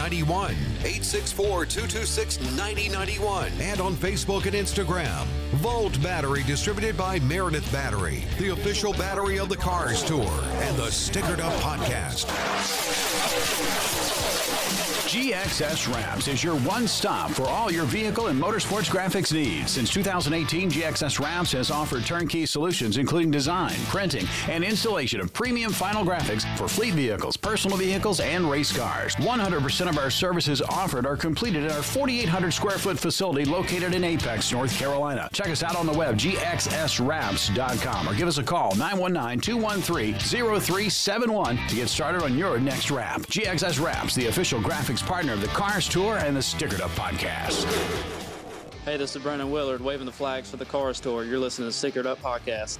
9090. 0.04 0.54
864 0.80 1.66
226 1.66 2.40
9091. 2.56 3.50
And 3.60 3.80
on 3.80 3.94
Facebook 3.94 4.44
and 4.44 4.54
Instagram. 4.54 5.24
Volt 5.54 6.00
Battery, 6.02 6.42
distributed 6.42 6.94
by 6.96 7.18
Meredith 7.20 7.70
Battery, 7.72 8.24
the 8.38 8.50
official 8.50 8.92
battery 8.92 9.38
of 9.38 9.48
the 9.48 9.56
Cars 9.56 10.02
Tour 10.02 10.28
and 10.56 10.76
the 10.76 10.90
Stickered 10.90 11.40
Up 11.40 11.54
Podcast. 11.54 12.28
GXS 15.14 15.94
Wraps 15.94 16.26
is 16.26 16.42
your 16.42 16.56
one 16.56 16.88
stop 16.88 17.30
for 17.30 17.44
all 17.44 17.70
your 17.70 17.84
vehicle 17.84 18.26
and 18.26 18.42
motorsports 18.42 18.90
graphics 18.90 19.32
needs. 19.32 19.70
Since 19.70 19.90
2018, 19.90 20.72
GXS 20.72 21.20
Wraps 21.20 21.52
has 21.52 21.70
offered 21.70 22.04
turnkey 22.04 22.44
solutions 22.46 22.96
including 22.96 23.30
design, 23.30 23.76
printing, 23.86 24.26
and 24.48 24.64
installation 24.64 25.20
of 25.20 25.32
premium 25.32 25.72
final 25.72 26.04
graphics 26.04 26.42
for 26.58 26.66
fleet 26.66 26.94
vehicles, 26.94 27.36
personal 27.36 27.76
vehicles, 27.76 28.18
and 28.18 28.50
race 28.50 28.76
cars. 28.76 29.14
100% 29.16 29.88
of 29.88 29.93
our 29.98 30.10
services 30.10 30.60
offered 30.62 31.06
are 31.06 31.16
completed 31.16 31.64
at 31.64 31.72
our 31.72 31.82
4,800 31.82 32.52
square 32.52 32.78
foot 32.78 32.98
facility 32.98 33.44
located 33.44 33.94
in 33.94 34.04
Apex, 34.04 34.52
North 34.52 34.76
Carolina. 34.76 35.28
Check 35.32 35.48
us 35.48 35.62
out 35.62 35.76
on 35.76 35.86
the 35.86 35.92
web, 35.92 36.16
gxswraps.com, 36.16 38.08
or 38.08 38.14
give 38.14 38.28
us 38.28 38.38
a 38.38 38.42
call, 38.42 38.74
919 38.76 39.40
213 39.40 40.14
0371 40.18 41.56
to 41.68 41.74
get 41.74 41.88
started 41.88 42.22
on 42.22 42.36
your 42.36 42.58
next 42.58 42.90
wrap. 42.90 43.20
GXS 43.22 43.84
Wraps, 43.84 44.14
the 44.14 44.26
official 44.26 44.60
graphics 44.60 45.04
partner 45.04 45.32
of 45.32 45.40
the 45.40 45.48
Cars 45.48 45.88
Tour 45.88 46.16
and 46.18 46.36
the 46.36 46.40
Stickered 46.40 46.80
Up 46.80 46.90
podcast. 46.90 47.64
Hey, 48.84 48.98
this 48.98 49.16
is 49.16 49.22
Brandon 49.22 49.50
Willard 49.50 49.80
waving 49.80 50.04
the 50.04 50.12
flags 50.12 50.50
for 50.50 50.58
the 50.58 50.66
Cars 50.66 51.00
Tour. 51.00 51.24
You're 51.24 51.38
listening 51.38 51.70
to 51.70 51.80
the 51.80 51.90
Stickered 51.90 52.06
Up 52.06 52.20
podcast. 52.20 52.78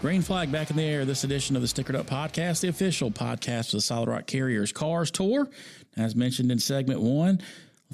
Green 0.00 0.22
flag 0.22 0.50
back 0.50 0.70
in 0.70 0.78
the 0.78 0.82
air. 0.82 1.04
This 1.04 1.24
edition 1.24 1.56
of 1.56 1.62
the 1.62 1.68
Stickered 1.68 1.94
Up 1.94 2.06
podcast, 2.06 2.62
the 2.62 2.68
official 2.68 3.10
podcast 3.10 3.66
of 3.66 3.72
the 3.72 3.80
Solid 3.82 4.08
Rock 4.08 4.26
Carriers 4.26 4.72
Cars 4.72 5.10
Tour. 5.10 5.46
As 5.94 6.16
mentioned 6.16 6.50
in 6.50 6.58
segment 6.58 7.02
one, 7.02 7.38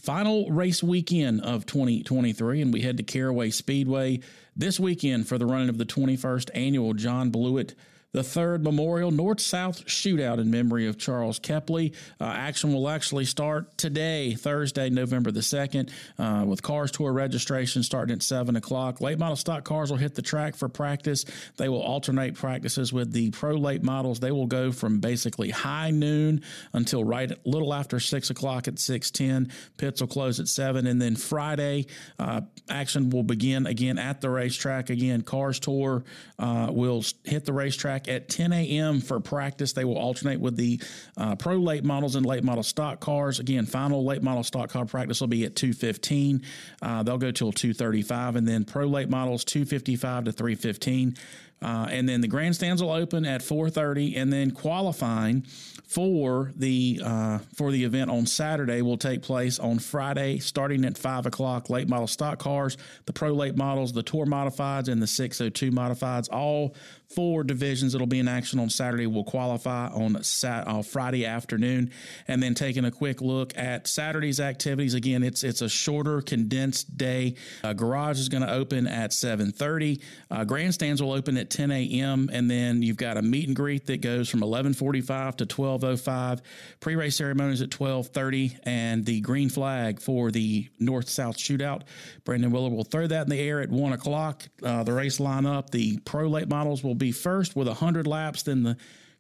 final 0.01 0.49
race 0.49 0.85
weekend 0.85 1.41
of 1.41 1.67
2023, 1.67 2.63
and 2.63 2.73
we 2.73 2.83
head 2.83 2.97
to 2.99 3.03
Caraway 3.03 3.51
Speedway 3.51 4.21
this 4.55 4.79
weekend 4.79 5.27
for 5.27 5.37
the 5.37 5.47
running 5.47 5.69
of 5.69 5.79
the 5.79 5.85
21st 5.85 6.51
annual 6.55 6.95
John 6.95 7.31
Blewett 7.31 7.75
the 8.17 8.25
third 8.25 8.65
Memorial 8.65 9.11
North 9.11 9.41
South 9.41 9.85
Shootout 9.85 10.39
in 10.39 10.51
memory 10.51 10.87
of 10.87 10.97
Charles 10.97 11.39
Kepley. 11.39 11.93
Uh, 12.19 12.25
action 12.25 12.73
will 12.73 12.89
actually 12.89 13.27
start 13.27 13.77
today, 13.77 14.33
Thursday, 14.33 14.89
November 14.89 15.31
the 15.31 15.41
2nd, 15.41 15.91
uh, 16.19 16.43
with 16.47 16.63
Cars 16.63 16.91
Tour 16.91 17.13
registration 17.13 17.83
starting 17.83 18.15
at 18.15 18.23
7 18.23 18.57
o'clock. 18.57 19.03
Late 19.03 19.19
model 19.19 19.37
stock 19.37 19.65
cars 19.65 19.91
will 19.91 19.99
hit 19.99 20.15
the 20.15 20.23
track 20.23 20.57
for 20.57 20.67
practice. 20.67 21.27
They 21.59 21.69
will 21.69 21.83
alternate 21.83 22.37
practices 22.37 22.91
with 22.91 23.13
the 23.13 23.33
pro 23.33 23.55
late 23.55 23.83
models. 23.83 24.19
They 24.19 24.33
will 24.33 24.47
go 24.47 24.73
from 24.73 24.99
basically 24.99 25.51
high 25.51 25.91
noon 25.91 26.41
until 26.73 27.05
right 27.05 27.31
a 27.31 27.37
little 27.45 27.75
after 27.75 28.01
6 28.01 28.31
o'clock 28.31 28.67
at 28.67 28.79
610. 28.79 29.55
Pits 29.77 30.01
will 30.01 30.09
close 30.09 30.41
at 30.41 30.49
7. 30.49 30.87
And 30.87 31.03
then 31.03 31.17
Friday, 31.17 31.85
uh, 32.19 32.41
action 32.71 33.11
will 33.11 33.25
begin 33.25 33.67
again 33.67 33.99
at 33.99 34.23
the 34.23 34.31
racetrack. 34.31 34.89
Again, 34.89 35.21
Cars 35.21 35.61
Tour 35.61 36.03
uh, 36.39 36.69
will 36.71 37.05
hit 37.25 37.45
the 37.45 37.53
racetrack 37.53 38.06
at 38.09 38.29
10 38.29 38.53
a.m. 38.53 39.01
for 39.01 39.21
practice. 39.21 39.73
They 39.73 39.85
will 39.85 39.99
alternate 39.99 40.41
with 40.41 40.57
the 40.57 40.81
uh, 41.17 41.37
pro 41.37 41.57
late 41.57 41.85
models 41.85 42.17
and 42.17 42.25
late 42.25 42.45
model 42.45 42.63
stock 42.63 43.01
cars. 43.01 43.39
Again, 43.39 43.67
final 43.67 44.05
late 44.05 44.23
model 44.23 44.43
stock 44.43 44.71
car 44.71 44.85
practice 44.85 45.21
will 45.21 45.29
be 45.29 45.45
at 45.45 45.55
2:15. 45.55 46.43
Uh, 46.83 47.03
they'll 47.03 47.19
go 47.19 47.31
till 47.31 47.53
2:35, 47.53 48.37
and 48.37 48.47
then 48.47 48.65
pro 48.65 48.87
late 48.87 49.11
models 49.11 49.45
2:55 49.45 50.25
to 50.25 50.33
3:15. 50.33 51.17
Uh, 51.63 51.89
and 51.91 52.09
then 52.09 52.21
the 52.21 52.29
grandstands 52.29 52.83
will 52.83 52.93
open 52.93 53.25
at 53.25 53.41
4:30, 53.43 54.17
and 54.17 54.33
then 54.33 54.51
qualifying 54.51 55.45
for 55.87 56.53
the 56.57 57.01
uh, 57.03 57.39
for 57.55 57.71
the 57.71 57.85
event 57.85 58.11
on 58.11 58.27
Saturday 58.27 58.83
will 58.83 58.99
take 58.99 59.23
place 59.23 59.59
on 59.59 59.79
Friday, 59.79 60.39
starting 60.39 60.85
at 60.85 60.99
five 60.99 61.27
o'clock. 61.27 61.71
Late 61.71 61.89
model 61.89 62.07
stock 62.07 62.39
cars, 62.39 62.77
the 63.07 63.13
pro 63.13 63.33
late 63.33 63.57
models, 63.57 63.93
the 63.93 64.03
tour 64.03 64.27
modifieds, 64.27 64.89
and 64.89 65.01
the 65.01 65.07
602 65.07 65.71
modifieds, 65.71 66.29
all 66.31 66.75
four 67.15 67.45
divisions 67.45 67.93
that'll 67.93 68.07
be 68.07 68.19
in 68.19 68.27
action 68.27 68.59
on 68.59 68.69
Saturday 68.69 69.07
will 69.07 69.25
qualify 69.25 69.87
on 69.89 70.23
Sat- 70.25 70.67
uh, 70.67 70.83
Friday 70.83 71.25
afternoon, 71.25 71.91
and 72.27 72.43
then 72.43 72.55
taking 72.55 72.85
a 72.85 72.91
quick 72.91 73.21
look 73.21 73.57
at 73.57 73.87
Saturday's 73.87 74.41
activities. 74.41 74.95
Again, 74.95 75.23
it's 75.23 75.45
it's 75.45 75.63
a 75.63 75.69
shorter, 75.69 76.21
condensed 76.21 76.97
day. 76.99 77.37
Uh, 77.63 77.73
garage 77.73 78.19
is 78.19 78.29
going 78.29 78.43
to 78.43 78.53
open 78.53 78.87
at 78.87 79.13
7:30. 79.13 80.03
Uh, 80.31 80.45
grandstands 80.45 81.01
will 81.01 81.13
open 81.13 81.37
at 81.37 81.46
10 81.51 81.71
a.m. 81.71 82.31
and 82.33 82.51
then 82.51 82.83
you've 82.83 82.97
got 82.97 83.17
a 83.17 83.23
meet 83.23 83.47
and 83.47 83.57
greet 83.57 83.87
that 83.87 84.01
goes 84.01 84.29
from 84.29 84.41
11:45 84.41 85.37
to 85.37 85.47
12:05. 85.47 86.41
Pre-race 86.81 87.17
ceremonies 87.17 87.63
at 87.63 87.71
12:30, 87.71 88.59
and 88.65 89.05
the 89.05 89.21
green 89.21 89.49
flag 89.49 90.01
for 90.01 90.31
the 90.31 90.69
North-South 90.79 91.37
Shootout. 91.37 91.83
Brandon 92.25 92.51
Willard 92.51 92.73
will 92.73 92.85
throw 92.85 93.07
that 93.07 93.23
in 93.23 93.31
the 93.31 93.41
air 93.41 93.61
at 93.61 93.71
one 93.71 93.93
o'clock. 93.93 94.45
Uh, 94.63 94.83
the 94.83 94.93
race 94.93 95.19
lineup, 95.19 95.71
the 95.71 95.99
pro 96.05 96.29
late 96.29 96.49
models 96.49 96.83
will 96.83 96.95
be 96.95 97.13
first 97.13 97.57
with 97.57 97.69
100 97.69 98.07
laps. 98.07 98.43
Then 98.43 98.63
the 98.63 98.77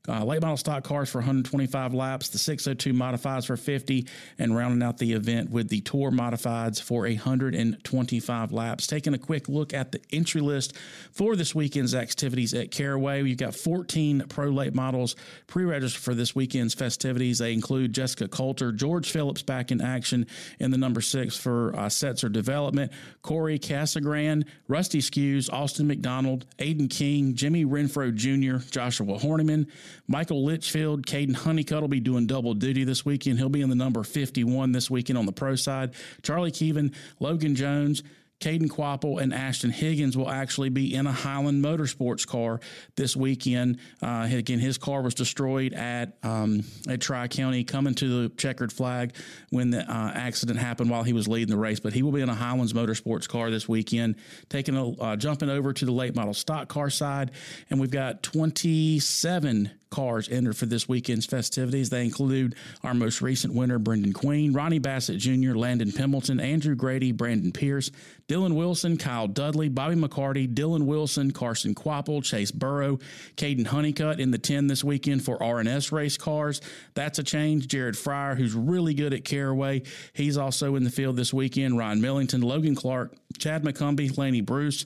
uh, 0.08 0.24
late 0.24 0.40
model 0.40 0.56
stock 0.56 0.84
cars 0.84 1.10
for 1.10 1.18
125 1.18 1.94
laps, 1.94 2.28
the 2.28 2.38
602 2.38 2.92
modifieds 2.92 3.46
for 3.46 3.56
50, 3.56 4.06
and 4.38 4.56
rounding 4.56 4.82
out 4.82 4.98
the 4.98 5.12
event 5.12 5.50
with 5.50 5.68
the 5.68 5.80
Tour 5.80 6.10
modifieds 6.10 6.80
for 6.80 7.02
125 7.02 8.52
laps. 8.52 8.86
Taking 8.86 9.14
a 9.14 9.18
quick 9.18 9.48
look 9.48 9.74
at 9.74 9.92
the 9.92 10.00
entry 10.12 10.40
list 10.40 10.76
for 11.12 11.36
this 11.36 11.54
weekend's 11.54 11.94
activities 11.94 12.54
at 12.54 12.70
Caraway, 12.70 13.22
we've 13.22 13.36
got 13.36 13.54
14 13.54 14.24
pro 14.28 14.48
late 14.48 14.74
models 14.74 15.16
pre-registered 15.46 16.02
for 16.02 16.14
this 16.14 16.34
weekend's 16.34 16.74
festivities. 16.74 17.38
They 17.38 17.52
include 17.52 17.92
Jessica 17.92 18.28
Coulter, 18.28 18.72
George 18.72 19.10
Phillips 19.10 19.42
back 19.42 19.70
in 19.70 19.80
action 19.80 20.26
in 20.58 20.70
the 20.70 20.78
number 20.78 21.00
six 21.00 21.36
for 21.36 21.74
uh, 21.74 21.86
Setzer 21.86 22.30
Development, 22.30 22.92
Corey 23.22 23.58
Casagran, 23.58 24.46
Rusty 24.68 25.00
Skews, 25.00 25.52
Austin 25.52 25.86
McDonald, 25.86 26.46
Aiden 26.58 26.90
King, 26.90 27.34
Jimmy 27.34 27.64
Renfro 27.64 28.14
Jr., 28.14 28.64
Joshua 28.70 29.18
Horniman, 29.18 29.66
Michael 30.06 30.44
Litchfield, 30.44 31.06
Caden 31.06 31.34
Honeycutt 31.34 31.80
will 31.80 31.88
be 31.88 32.00
doing 32.00 32.26
double 32.26 32.54
duty 32.54 32.84
this 32.84 33.04
weekend. 33.04 33.38
He'll 33.38 33.48
be 33.48 33.62
in 33.62 33.68
the 33.68 33.74
number 33.74 34.02
51 34.02 34.72
this 34.72 34.90
weekend 34.90 35.18
on 35.18 35.26
the 35.26 35.32
pro 35.32 35.56
side. 35.56 35.94
Charlie 36.22 36.52
Keevan, 36.52 36.94
Logan 37.20 37.54
Jones, 37.54 38.02
Caden 38.40 38.68
Kvapil 38.68 39.20
and 39.20 39.32
Ashton 39.32 39.70
Higgins 39.70 40.16
will 40.16 40.28
actually 40.28 40.68
be 40.68 40.94
in 40.94 41.06
a 41.06 41.12
Highland 41.12 41.64
Motorsports 41.64 42.26
car 42.26 42.60
this 42.94 43.16
weekend. 43.16 43.78
Uh, 44.02 44.28
again, 44.30 44.58
his 44.58 44.76
car 44.76 45.00
was 45.00 45.14
destroyed 45.14 45.72
at 45.72 46.18
um, 46.22 46.62
at 46.86 47.00
Tri 47.00 47.28
County, 47.28 47.64
coming 47.64 47.94
to 47.94 48.22
the 48.22 48.28
checkered 48.36 48.72
flag 48.72 49.14
when 49.50 49.70
the 49.70 49.80
uh, 49.80 50.12
accident 50.14 50.58
happened 50.58 50.90
while 50.90 51.02
he 51.02 51.14
was 51.14 51.26
leading 51.26 51.48
the 51.48 51.56
race. 51.56 51.80
But 51.80 51.94
he 51.94 52.02
will 52.02 52.12
be 52.12 52.20
in 52.20 52.28
a 52.28 52.34
Highlands 52.34 52.74
Motorsports 52.74 53.26
car 53.26 53.50
this 53.50 53.66
weekend, 53.68 54.16
taking 54.50 54.76
a 54.76 54.90
uh, 54.90 55.16
jumping 55.16 55.48
over 55.48 55.72
to 55.72 55.84
the 55.86 55.92
late 55.92 56.14
model 56.14 56.34
stock 56.34 56.68
car 56.68 56.90
side, 56.90 57.30
and 57.70 57.80
we've 57.80 57.90
got 57.90 58.22
27 58.22 59.70
cars 59.90 60.28
entered 60.28 60.56
for 60.56 60.66
this 60.66 60.88
weekend's 60.88 61.26
festivities. 61.26 61.90
They 61.90 62.04
include 62.04 62.54
our 62.82 62.94
most 62.94 63.22
recent 63.22 63.54
winner, 63.54 63.78
Brendan 63.78 64.12
Queen, 64.12 64.52
Ronnie 64.52 64.78
Bassett 64.78 65.18
Jr., 65.18 65.54
Landon 65.54 65.92
Pembelton, 65.92 66.40
Andrew 66.40 66.74
Grady, 66.74 67.12
Brandon 67.12 67.52
Pierce, 67.52 67.90
Dylan 68.28 68.54
Wilson, 68.54 68.96
Kyle 68.96 69.28
Dudley, 69.28 69.68
Bobby 69.68 69.94
McCarty, 69.94 70.52
Dylan 70.52 70.86
Wilson, 70.86 71.30
Carson 71.30 71.74
Kvapil, 71.74 72.24
Chase 72.24 72.50
Burrow, 72.50 72.98
Caden 73.36 73.66
Honeycutt 73.66 74.20
in 74.20 74.30
the 74.30 74.38
10 74.38 74.66
this 74.66 74.82
weekend 74.82 75.24
for 75.24 75.38
RNS 75.38 75.92
race 75.92 76.16
cars. 76.16 76.60
That's 76.94 77.18
a 77.18 77.22
change. 77.22 77.68
Jared 77.68 77.94
Fryar, 77.94 78.36
who's 78.36 78.54
really 78.54 78.94
good 78.94 79.14
at 79.14 79.24
Caraway, 79.24 79.82
he's 80.12 80.36
also 80.36 80.74
in 80.76 80.84
the 80.84 80.90
field 80.90 81.16
this 81.16 81.32
weekend. 81.32 81.78
Ryan 81.78 82.00
Millington, 82.00 82.40
Logan 82.42 82.74
Clark, 82.74 83.14
Chad 83.38 83.62
McCumbee, 83.62 84.16
Laney 84.18 84.40
Bruce, 84.40 84.84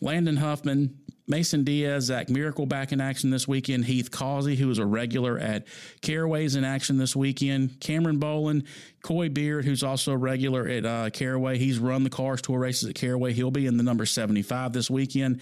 Landon 0.00 0.36
Huffman, 0.36 0.98
Mason 1.28 1.62
Diaz, 1.62 2.04
Zach 2.04 2.30
Miracle 2.30 2.64
back 2.64 2.92
in 2.92 3.00
action 3.00 3.30
this 3.30 3.46
weekend. 3.46 3.84
Heath 3.84 4.10
Causey, 4.10 4.56
who 4.56 4.70
is 4.70 4.78
a 4.78 4.86
regular 4.86 5.38
at 5.38 5.66
Caraway's 6.00 6.56
in 6.56 6.64
action 6.64 6.96
this 6.96 7.14
weekend. 7.14 7.80
Cameron 7.80 8.18
Boland, 8.18 8.64
Coy 9.02 9.28
Beard, 9.28 9.64
who's 9.64 9.82
also 9.82 10.12
a 10.12 10.16
regular 10.16 10.66
at 10.66 10.86
uh, 10.86 11.10
Caraway. 11.10 11.58
He's 11.58 11.78
run 11.78 12.02
the 12.02 12.10
Cars 12.10 12.40
Tour 12.40 12.58
races 12.58 12.88
at 12.88 12.94
Caraway. 12.94 13.34
He'll 13.34 13.50
be 13.50 13.66
in 13.66 13.76
the 13.76 13.82
number 13.82 14.06
75 14.06 14.72
this 14.72 14.90
weekend. 14.90 15.40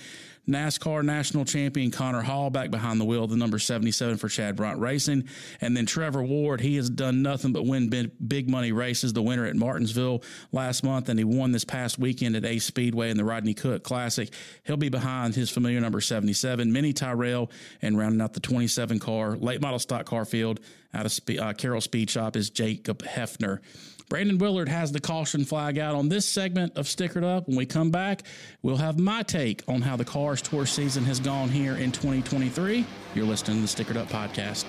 NASCAR 0.48 1.04
national 1.04 1.44
champion 1.44 1.90
Connor 1.90 2.22
Hall 2.22 2.50
back 2.50 2.70
behind 2.70 3.00
the 3.00 3.04
wheel, 3.04 3.26
the 3.26 3.36
number 3.36 3.58
77 3.58 4.16
for 4.16 4.28
Chad 4.28 4.56
Bryant 4.56 4.78
Racing. 4.78 5.24
And 5.60 5.76
then 5.76 5.86
Trevor 5.86 6.22
Ward, 6.22 6.60
he 6.60 6.76
has 6.76 6.88
done 6.88 7.22
nothing 7.22 7.52
but 7.52 7.66
win 7.66 7.88
big 8.26 8.48
money 8.48 8.70
races, 8.70 9.12
the 9.12 9.22
winner 9.22 9.44
at 9.46 9.56
Martinsville 9.56 10.22
last 10.52 10.84
month, 10.84 11.08
and 11.08 11.18
he 11.18 11.24
won 11.24 11.50
this 11.50 11.64
past 11.64 11.98
weekend 11.98 12.36
at 12.36 12.44
Ace 12.44 12.64
Speedway 12.64 13.10
in 13.10 13.16
the 13.16 13.24
Rodney 13.24 13.54
Cook 13.54 13.82
Classic. 13.82 14.32
He'll 14.64 14.76
be 14.76 14.88
behind 14.88 15.34
his 15.34 15.50
familiar 15.50 15.80
number 15.80 16.00
77, 16.00 16.72
Minnie 16.72 16.92
Tyrell, 16.92 17.50
and 17.82 17.98
rounding 17.98 18.20
out 18.20 18.32
the 18.32 18.40
27 18.40 19.00
car 19.00 19.36
late 19.36 19.60
model 19.60 19.80
stock 19.80 20.06
car 20.06 20.24
field 20.24 20.60
out 20.94 21.06
of 21.06 21.38
uh, 21.38 21.52
Carroll 21.54 21.80
Speed 21.80 22.08
Shop 22.08 22.36
is 22.36 22.50
Jacob 22.50 23.02
Heafner. 23.02 23.60
Brandon 24.08 24.38
Willard 24.38 24.68
has 24.68 24.92
the 24.92 25.00
caution 25.00 25.44
flag 25.44 25.78
out 25.78 25.96
on 25.96 26.08
this 26.08 26.26
segment 26.26 26.76
of 26.76 26.86
Stickered 26.86 27.24
Up. 27.24 27.48
When 27.48 27.56
we 27.56 27.66
come 27.66 27.90
back, 27.90 28.22
we'll 28.62 28.76
have 28.76 28.98
my 29.00 29.22
take 29.24 29.64
on 29.66 29.82
how 29.82 29.96
the 29.96 30.04
Cars 30.04 30.40
Tour 30.40 30.64
season 30.64 31.04
has 31.04 31.18
gone 31.18 31.48
here 31.48 31.76
in 31.76 31.90
2023. 31.90 32.84
You're 33.14 33.26
listening 33.26 33.66
to 33.66 33.74
the 33.74 33.84
Stickered 33.84 33.96
Up 33.96 34.08
podcast. 34.08 34.64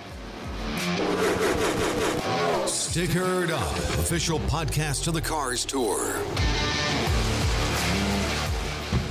Stickered 2.65 3.51
Up, 3.51 3.77
official 3.99 4.39
podcast 4.39 5.07
of 5.07 5.13
the 5.13 5.21
Cars 5.21 5.65
Tour. 5.65 5.99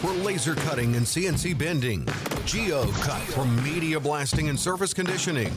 For 0.00 0.10
laser 0.24 0.56
cutting 0.56 0.96
and 0.96 1.06
CNC 1.06 1.56
bending, 1.56 2.04
GeoCut 2.46 3.20
for 3.32 3.44
media 3.62 4.00
blasting 4.00 4.48
and 4.48 4.58
surface 4.58 4.92
conditioning. 4.92 5.52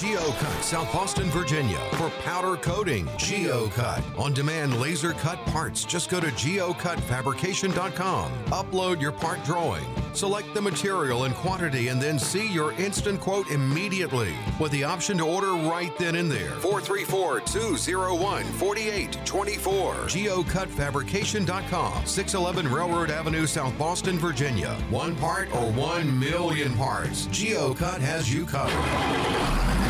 GeoCut, 0.00 0.62
South 0.62 0.90
Boston, 0.94 1.26
Virginia. 1.26 1.78
For 1.92 2.08
powder 2.22 2.56
coating, 2.56 3.04
GeoCut. 3.18 4.02
On 4.18 4.32
demand 4.32 4.80
laser 4.80 5.12
cut 5.12 5.36
parts, 5.48 5.84
just 5.84 6.08
go 6.08 6.18
to 6.18 6.28
geocutfabrication.com. 6.28 8.32
Upload 8.46 8.98
your 8.98 9.12
part 9.12 9.44
drawing. 9.44 9.84
Select 10.14 10.54
the 10.54 10.62
material 10.62 11.24
and 11.24 11.34
quantity 11.34 11.88
and 11.88 12.00
then 12.00 12.18
see 12.18 12.50
your 12.50 12.72
instant 12.80 13.20
quote 13.20 13.50
immediately 13.50 14.32
with 14.58 14.72
the 14.72 14.84
option 14.84 15.18
to 15.18 15.26
order 15.26 15.52
right 15.52 15.94
then 15.98 16.14
and 16.14 16.30
there. 16.30 16.52
434 16.52 17.40
201 17.40 18.44
4824. 18.44 19.94
GeocutFabrication.com. 19.94 22.06
611 22.06 22.72
Railroad 22.72 23.10
Avenue, 23.10 23.46
South 23.46 23.76
Boston, 23.76 24.18
Virginia. 24.18 24.78
One 24.88 25.14
part 25.16 25.54
or 25.54 25.70
one 25.72 26.18
million 26.18 26.74
parts. 26.74 27.26
GeoCut 27.26 28.00
has 28.00 28.32
you 28.32 28.46
covered. 28.46 29.89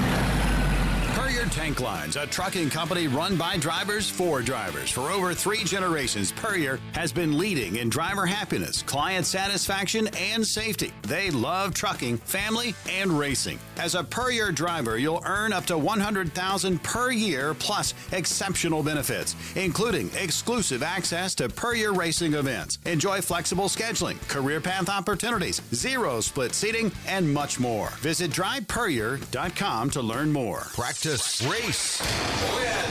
Puryear 1.14 1.46
Tank 1.46 1.80
Lines, 1.80 2.14
a 2.14 2.26
trucking 2.26 2.70
company 2.70 3.08
run 3.08 3.36
by 3.36 3.56
drivers 3.56 4.08
for 4.08 4.42
drivers. 4.42 4.90
For 4.90 5.10
over 5.10 5.34
three 5.34 5.64
generations, 5.64 6.30
Puryear 6.30 6.78
has 6.92 7.12
been 7.12 7.36
leading 7.36 7.76
in 7.76 7.88
driver 7.88 8.26
happiness, 8.26 8.82
client 8.82 9.26
satisfaction, 9.26 10.08
and 10.16 10.46
safety. 10.46 10.92
They 11.02 11.30
love 11.30 11.74
trucking, 11.74 12.18
family, 12.18 12.76
and 12.88 13.18
racing. 13.18 13.58
As 13.76 13.96
a 13.96 14.04
Puryear 14.04 14.52
driver, 14.52 14.98
you'll 14.98 15.22
earn 15.26 15.52
up 15.52 15.66
to 15.66 15.76
100000 15.76 16.80
per 16.84 17.10
year 17.10 17.54
plus 17.54 17.92
exceptional 18.12 18.84
benefits, 18.84 19.34
including 19.56 20.10
exclusive 20.16 20.84
access 20.84 21.34
to 21.36 21.48
Puryear 21.48 21.92
racing 21.92 22.34
events. 22.34 22.78
Enjoy 22.86 23.20
flexible 23.20 23.66
scheduling, 23.66 24.16
career 24.28 24.60
path 24.60 24.88
opportunities, 24.88 25.60
zero 25.74 26.20
split 26.20 26.54
seating, 26.54 26.92
and 27.08 27.32
much 27.32 27.58
more. 27.58 27.88
Visit 27.98 28.30
drivepuryear.com 28.30 29.90
to 29.90 30.02
learn 30.02 30.32
more. 30.32 30.60
Practice, 30.72 30.99
race, 31.06 31.98
win. 32.54 32.90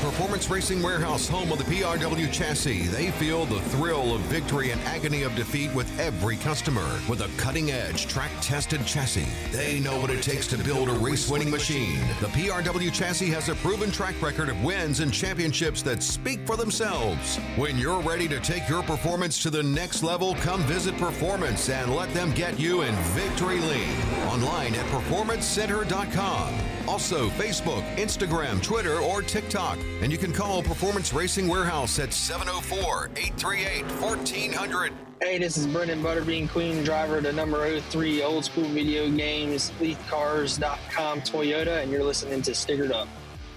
Performance 0.00 0.50
Racing 0.50 0.82
Warehouse, 0.82 1.28
home 1.28 1.52
of 1.52 1.58
the 1.58 1.64
PRW 1.64 2.32
chassis, 2.32 2.86
they 2.88 3.10
feel 3.12 3.44
the 3.44 3.60
thrill 3.62 4.14
of 4.14 4.20
victory 4.22 4.70
and 4.70 4.80
agony 4.82 5.22
of 5.22 5.34
defeat 5.36 5.72
with 5.72 5.86
every 6.00 6.36
customer. 6.36 6.84
With 7.08 7.20
a 7.20 7.30
cutting 7.36 7.70
edge, 7.70 8.06
track 8.06 8.30
tested 8.40 8.84
chassis, 8.86 9.26
they 9.52 9.78
know 9.78 10.00
what 10.00 10.10
it 10.10 10.22
takes 10.22 10.48
to 10.48 10.58
build 10.58 10.88
a 10.88 10.92
race 10.94 11.30
winning 11.30 11.50
machine. 11.50 12.00
The 12.20 12.28
PRW 12.28 12.92
chassis 12.92 13.30
has 13.30 13.48
a 13.48 13.54
proven 13.56 13.92
track 13.92 14.20
record 14.20 14.48
of 14.48 14.62
wins 14.64 14.98
and 15.00 15.12
championships 15.12 15.82
that 15.82 16.02
speak 16.02 16.40
for 16.44 16.56
themselves. 16.56 17.36
When 17.56 17.78
you're 17.78 18.00
ready 18.00 18.26
to 18.28 18.40
take 18.40 18.68
your 18.68 18.82
performance 18.82 19.40
to 19.42 19.50
the 19.50 19.62
next 19.62 20.02
level, 20.02 20.34
come 20.36 20.62
visit 20.62 20.96
Performance 20.96 21.68
and 21.68 21.94
let 21.94 22.12
them 22.14 22.32
get 22.32 22.58
you 22.58 22.82
in 22.82 22.94
victory 23.14 23.60
lane. 23.60 24.00
Online 24.26 24.74
at 24.74 24.86
performancecenter.com. 24.86 26.75
Also, 26.88 27.28
Facebook, 27.30 27.82
Instagram, 27.96 28.62
Twitter, 28.62 28.98
or 28.98 29.22
TikTok. 29.22 29.78
And 30.00 30.12
you 30.12 30.18
can 30.18 30.32
call 30.32 30.62
Performance 30.62 31.12
Racing 31.12 31.48
Warehouse 31.48 31.98
at 31.98 32.12
704 32.12 33.10
838 33.16 33.84
1400. 34.00 34.92
Hey, 35.20 35.38
this 35.38 35.56
is 35.56 35.66
Brendan 35.66 36.02
Butterbean, 36.02 36.48
Queen 36.50 36.84
driver 36.84 37.22
to 37.22 37.32
number 37.32 37.80
03 37.80 38.22
Old 38.22 38.44
School 38.44 38.68
Video 38.68 39.10
Games, 39.10 39.72
LeithCars.com 39.80 41.22
Toyota, 41.22 41.82
and 41.82 41.90
you're 41.90 42.04
listening 42.04 42.42
to 42.42 42.50
Stickered 42.50 42.92
Up. 42.92 43.08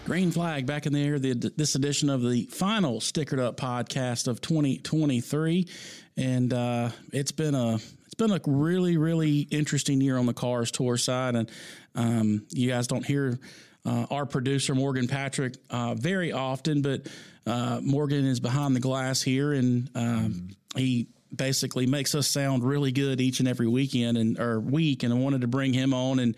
Green 0.06 0.32
flag 0.32 0.65
back 0.65 0.86
in 0.86 0.94
the 0.94 1.04
air. 1.04 1.20
The, 1.20 1.34
this 1.34 1.76
edition 1.76 2.10
of 2.10 2.24
the 2.24 2.46
final 2.46 3.00
Stickered 3.00 3.39
Up 3.39 3.58
podcast 3.58 4.28
of 4.28 4.39
2023, 4.39 5.68
and 6.18 6.54
uh, 6.54 6.89
it's 7.12 7.34
been 7.34 7.54
a 7.54 7.76
it's 7.76 7.98
been 8.19 8.32
a 8.32 8.39
really 8.45 8.97
really 8.97 9.39
interesting 9.49 9.99
year 9.99 10.17
on 10.17 10.27
the 10.27 10.34
cars 10.34 10.69
tour 10.69 10.97
side, 10.97 11.36
and 11.36 11.49
um, 11.95 12.45
you 12.51 12.69
guys 12.69 12.86
don't 12.86 13.05
hear 13.05 13.39
uh, 13.86 14.05
our 14.12 14.25
producer 14.25 14.75
Morgan 14.75 15.08
Patrick 15.08 15.55
uh, 15.71 15.95
very 15.95 16.32
often, 16.32 16.82
but 16.84 17.08
uh, 17.47 17.79
Morgan 17.82 18.25
is 18.25 18.39
behind 18.39 18.75
the 18.75 18.79
glass 18.79 19.21
here, 19.21 19.53
and 19.53 19.89
um, 19.95 20.49
he 20.75 21.08
basically 21.36 21.86
makes 21.86 22.13
us 22.13 22.27
sound 22.27 22.63
really 22.63 22.91
good 22.91 23.21
each 23.21 23.39
and 23.39 23.47
every 23.47 23.67
weekend 23.67 24.17
and 24.17 24.39
or 24.39 24.60
week. 24.60 25.03
And 25.03 25.13
I 25.13 25.15
wanted 25.15 25.41
to 25.41 25.47
bring 25.47 25.73
him 25.73 25.93
on 25.93 26.19
and 26.19 26.36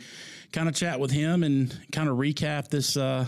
kind 0.52 0.70
of 0.70 0.76
chat 0.76 1.00
with 1.00 1.12
him 1.12 1.44
and 1.44 1.76
kind 1.92 2.10
of 2.10 2.18
recap 2.18 2.70
this 2.70 2.98
uh, 2.98 3.26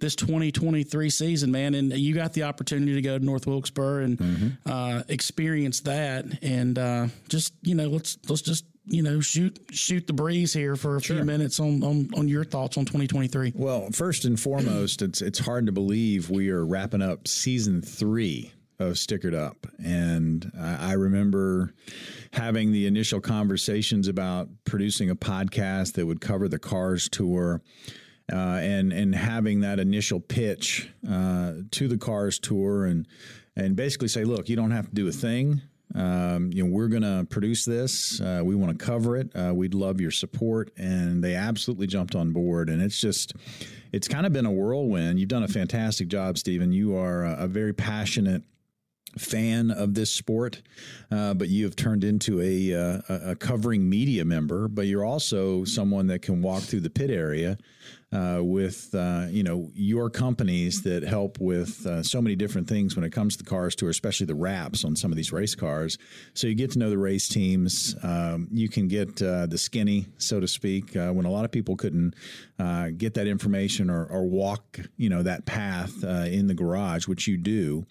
this 0.00 0.16
2023 0.16 1.10
season, 1.10 1.50
man. 1.50 1.74
And 1.74 1.92
you 1.92 2.14
got 2.14 2.32
the 2.32 2.44
opportunity 2.44 2.94
to 2.94 3.02
go 3.02 3.18
to 3.18 3.24
North 3.24 3.46
Wilkesboro 3.46 4.04
and 4.04 4.18
mm-hmm. 4.18 4.70
uh, 4.70 5.02
experience 5.08 5.80
that, 5.80 6.26
and 6.42 6.78
uh, 6.78 7.06
just 7.28 7.54
you 7.62 7.74
know, 7.74 7.88
let's 7.88 8.18
let's 8.28 8.42
just 8.42 8.64
you 8.86 9.02
know 9.02 9.20
shoot 9.20 9.58
shoot 9.70 10.06
the 10.06 10.12
breeze 10.12 10.52
here 10.52 10.76
for 10.76 10.96
a 10.96 11.00
few 11.00 11.22
minutes 11.24 11.60
on, 11.60 11.82
on 11.82 12.08
on 12.16 12.28
your 12.28 12.44
thoughts 12.44 12.76
on 12.76 12.84
2023. 12.84 13.52
Well, 13.54 13.90
first 13.92 14.24
and 14.24 14.38
foremost, 14.38 15.02
it's 15.02 15.22
it's 15.22 15.38
hard 15.38 15.66
to 15.66 15.72
believe 15.72 16.30
we 16.30 16.50
are 16.50 16.64
wrapping 16.64 17.02
up 17.02 17.28
season 17.28 17.82
three 17.82 18.52
of 18.78 18.94
Stickered 18.94 19.34
Up, 19.34 19.66
and 19.78 20.50
I 20.58 20.94
remember 20.94 21.74
having 22.32 22.72
the 22.72 22.86
initial 22.86 23.20
conversations 23.20 24.08
about 24.08 24.48
producing 24.64 25.10
a 25.10 25.16
podcast 25.16 25.94
that 25.94 26.06
would 26.06 26.20
cover 26.20 26.48
the 26.48 26.58
Cars 26.58 27.08
tour. 27.08 27.60
Uh, 28.32 28.58
and 28.60 28.92
and 28.92 29.14
having 29.14 29.60
that 29.60 29.78
initial 29.78 30.20
pitch 30.20 30.90
uh, 31.08 31.54
to 31.70 31.88
the 31.88 31.98
Cars 31.98 32.38
tour 32.38 32.84
and 32.84 33.06
and 33.56 33.76
basically 33.76 34.08
say, 34.08 34.24
look, 34.24 34.48
you 34.48 34.56
don't 34.56 34.70
have 34.70 34.88
to 34.88 34.94
do 34.94 35.08
a 35.08 35.12
thing. 35.12 35.62
Um, 35.94 36.50
you 36.52 36.64
know, 36.64 36.70
we're 36.70 36.88
going 36.88 37.02
to 37.02 37.26
produce 37.28 37.64
this. 37.64 38.20
Uh, 38.20 38.42
we 38.44 38.54
want 38.54 38.78
to 38.78 38.84
cover 38.84 39.16
it. 39.16 39.34
Uh, 39.34 39.52
we'd 39.52 39.74
love 39.74 40.00
your 40.00 40.12
support, 40.12 40.70
and 40.76 41.22
they 41.22 41.34
absolutely 41.34 41.88
jumped 41.88 42.14
on 42.14 42.32
board. 42.32 42.68
And 42.68 42.80
it's 42.80 43.00
just, 43.00 43.32
it's 43.92 44.06
kind 44.06 44.24
of 44.24 44.32
been 44.32 44.46
a 44.46 44.52
whirlwind. 44.52 45.18
You've 45.18 45.28
done 45.28 45.42
a 45.42 45.48
fantastic 45.48 46.08
job, 46.08 46.38
Stephen. 46.38 46.72
You 46.72 46.96
are 46.96 47.24
a, 47.24 47.44
a 47.44 47.48
very 47.48 47.72
passionate 47.72 48.44
fan 49.18 49.72
of 49.72 49.94
this 49.94 50.12
sport, 50.12 50.62
uh, 51.10 51.34
but 51.34 51.48
you 51.48 51.64
have 51.64 51.74
turned 51.74 52.04
into 52.04 52.40
a, 52.40 52.72
uh, 52.72 53.00
a 53.08 53.34
covering 53.34 53.90
media 53.90 54.24
member. 54.24 54.68
But 54.68 54.86
you're 54.86 55.04
also 55.04 55.64
someone 55.64 56.06
that 56.06 56.22
can 56.22 56.40
walk 56.40 56.62
through 56.62 56.80
the 56.80 56.90
pit 56.90 57.10
area 57.10 57.58
uh, 58.12 58.40
with 58.42 58.92
uh, 58.94 59.26
you 59.28 59.42
know 59.42 59.70
your 59.74 60.10
companies 60.10 60.82
that 60.82 61.02
help 61.02 61.38
with 61.38 61.86
uh, 61.86 62.02
so 62.02 62.20
many 62.20 62.34
different 62.34 62.68
things 62.68 62.96
when 62.96 63.04
it 63.04 63.10
comes 63.10 63.36
to 63.36 63.44
the 63.44 63.48
cars 63.48 63.76
tour, 63.76 63.88
especially 63.88 64.26
the 64.26 64.34
wraps 64.34 64.84
on 64.84 64.96
some 64.96 65.12
of 65.12 65.16
these 65.16 65.32
race 65.32 65.54
cars. 65.54 65.96
So 66.34 66.46
you 66.46 66.54
get 66.54 66.72
to 66.72 66.78
know 66.78 66.90
the 66.90 66.98
race 66.98 67.28
teams. 67.28 67.94
Um, 68.02 68.48
you 68.50 68.68
can 68.68 68.88
get 68.88 69.22
uh, 69.22 69.46
the 69.46 69.58
skinny, 69.58 70.06
so 70.18 70.40
to 70.40 70.48
speak, 70.48 70.96
uh, 70.96 71.10
when 71.10 71.24
a 71.24 71.30
lot 71.30 71.44
of 71.44 71.52
people 71.52 71.76
couldn't 71.76 72.14
uh, 72.58 72.88
get 72.96 73.14
that 73.14 73.26
information 73.26 73.90
or, 73.90 74.06
or, 74.06 74.20
walk 74.30 74.78
you 74.96 75.08
know 75.08 75.22
that 75.22 75.44
path 75.46 76.04
in 76.04 76.46
the 76.46 76.54
garage, 76.54 77.08
which 77.08 77.26
you 77.26 77.36
do. 77.36 77.84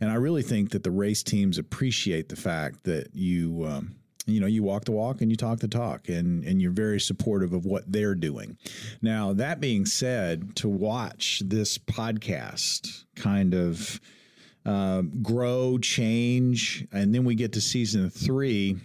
And 0.00 0.10
I 0.10 0.14
really 0.14 0.42
think 0.42 0.70
that 0.70 0.82
the 0.82 0.90
race 0.90 1.22
teams 1.22 1.58
appreciate 1.58 2.28
the 2.28 2.36
fact 2.36 2.84
that 2.84 3.10
you. 3.14 3.64
Um, 3.66 3.96
you 4.26 4.40
know 4.40 4.46
you 4.46 4.62
walk 4.62 4.84
the 4.84 4.92
walk 4.92 5.20
and 5.20 5.30
you 5.30 5.36
talk 5.36 5.58
the 5.60 5.68
talk 5.68 6.08
and 6.08 6.44
and 6.44 6.60
you're 6.60 6.70
very 6.70 7.00
supportive 7.00 7.52
of 7.52 7.64
what 7.64 7.90
they're 7.90 8.14
doing 8.14 8.56
now 9.02 9.32
that 9.32 9.60
being 9.60 9.84
said 9.84 10.54
to 10.56 10.68
watch 10.68 11.42
this 11.44 11.78
podcast 11.78 13.04
kind 13.16 13.54
of 13.54 14.00
uh, 14.66 15.02
grow 15.22 15.76
change 15.78 16.86
and 16.92 17.14
then 17.14 17.24
we 17.24 17.34
get 17.34 17.52
to 17.52 17.60
season 17.60 18.08
three 18.08 18.76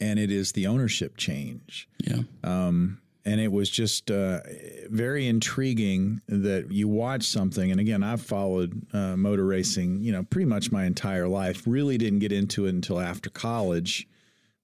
and 0.00 0.18
it 0.18 0.30
is 0.30 0.52
the 0.52 0.66
ownership 0.66 1.16
change 1.16 1.88
yeah 1.98 2.22
um, 2.42 2.98
and 3.24 3.42
it 3.42 3.52
was 3.52 3.68
just 3.68 4.10
uh, 4.10 4.40
very 4.88 5.26
intriguing 5.26 6.22
that 6.28 6.72
you 6.72 6.88
watch 6.88 7.24
something. 7.24 7.70
And 7.70 7.78
again, 7.78 8.02
I've 8.02 8.22
followed 8.22 8.86
uh, 8.94 9.18
motor 9.18 9.44
racing, 9.44 10.00
you 10.00 10.12
know, 10.12 10.22
pretty 10.22 10.46
much 10.46 10.72
my 10.72 10.86
entire 10.86 11.28
life. 11.28 11.64
Really 11.66 11.98
didn't 11.98 12.20
get 12.20 12.32
into 12.32 12.64
it 12.64 12.70
until 12.70 12.98
after 12.98 13.28
college 13.28 14.08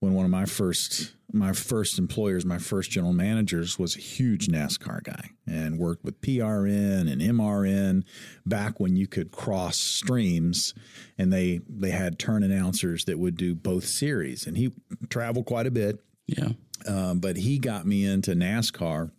when 0.04 0.14
one 0.14 0.24
of 0.24 0.30
my 0.30 0.44
first 0.44 1.14
my 1.32 1.52
first 1.52 1.98
employers, 1.98 2.44
my 2.44 2.58
first 2.58 2.92
general 2.92 3.12
managers 3.12 3.76
was 3.76 3.96
a 3.96 4.00
huge 4.00 4.46
NASCAR 4.46 5.02
guy 5.02 5.30
and 5.48 5.78
worked 5.78 6.04
with 6.04 6.20
PRN 6.20 7.10
and 7.10 7.20
MRN 7.20 8.04
back 8.46 8.78
when 8.78 8.94
you 8.94 9.08
could 9.08 9.32
cross 9.32 9.76
streams 9.76 10.74
and 11.18 11.32
they 11.32 11.60
they 11.68 11.90
had 11.90 12.18
turn 12.18 12.44
announcers 12.44 13.06
that 13.06 13.18
would 13.18 13.36
do 13.36 13.54
both 13.54 13.84
series 13.84 14.46
and 14.46 14.56
he 14.56 14.70
traveled 15.08 15.46
quite 15.46 15.66
a 15.66 15.72
bit. 15.72 16.04
Yeah. 16.26 16.50
Um, 16.86 17.18
but 17.18 17.36
he 17.36 17.58
got 17.58 17.86
me 17.86 18.04
into 18.04 18.32
NASCAR 18.32 19.10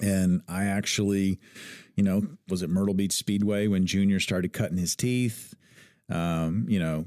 and 0.00 0.42
I 0.48 0.64
actually, 0.64 1.38
you 1.94 2.02
know, 2.04 2.22
was 2.48 2.62
at 2.62 2.70
Myrtle 2.70 2.94
Beach 2.94 3.12
Speedway 3.12 3.66
when 3.66 3.86
Junior 3.86 4.20
started 4.20 4.52
cutting 4.52 4.78
his 4.78 4.94
teeth. 4.94 5.54
Um, 6.10 6.66
you 6.68 6.80
know, 6.80 7.06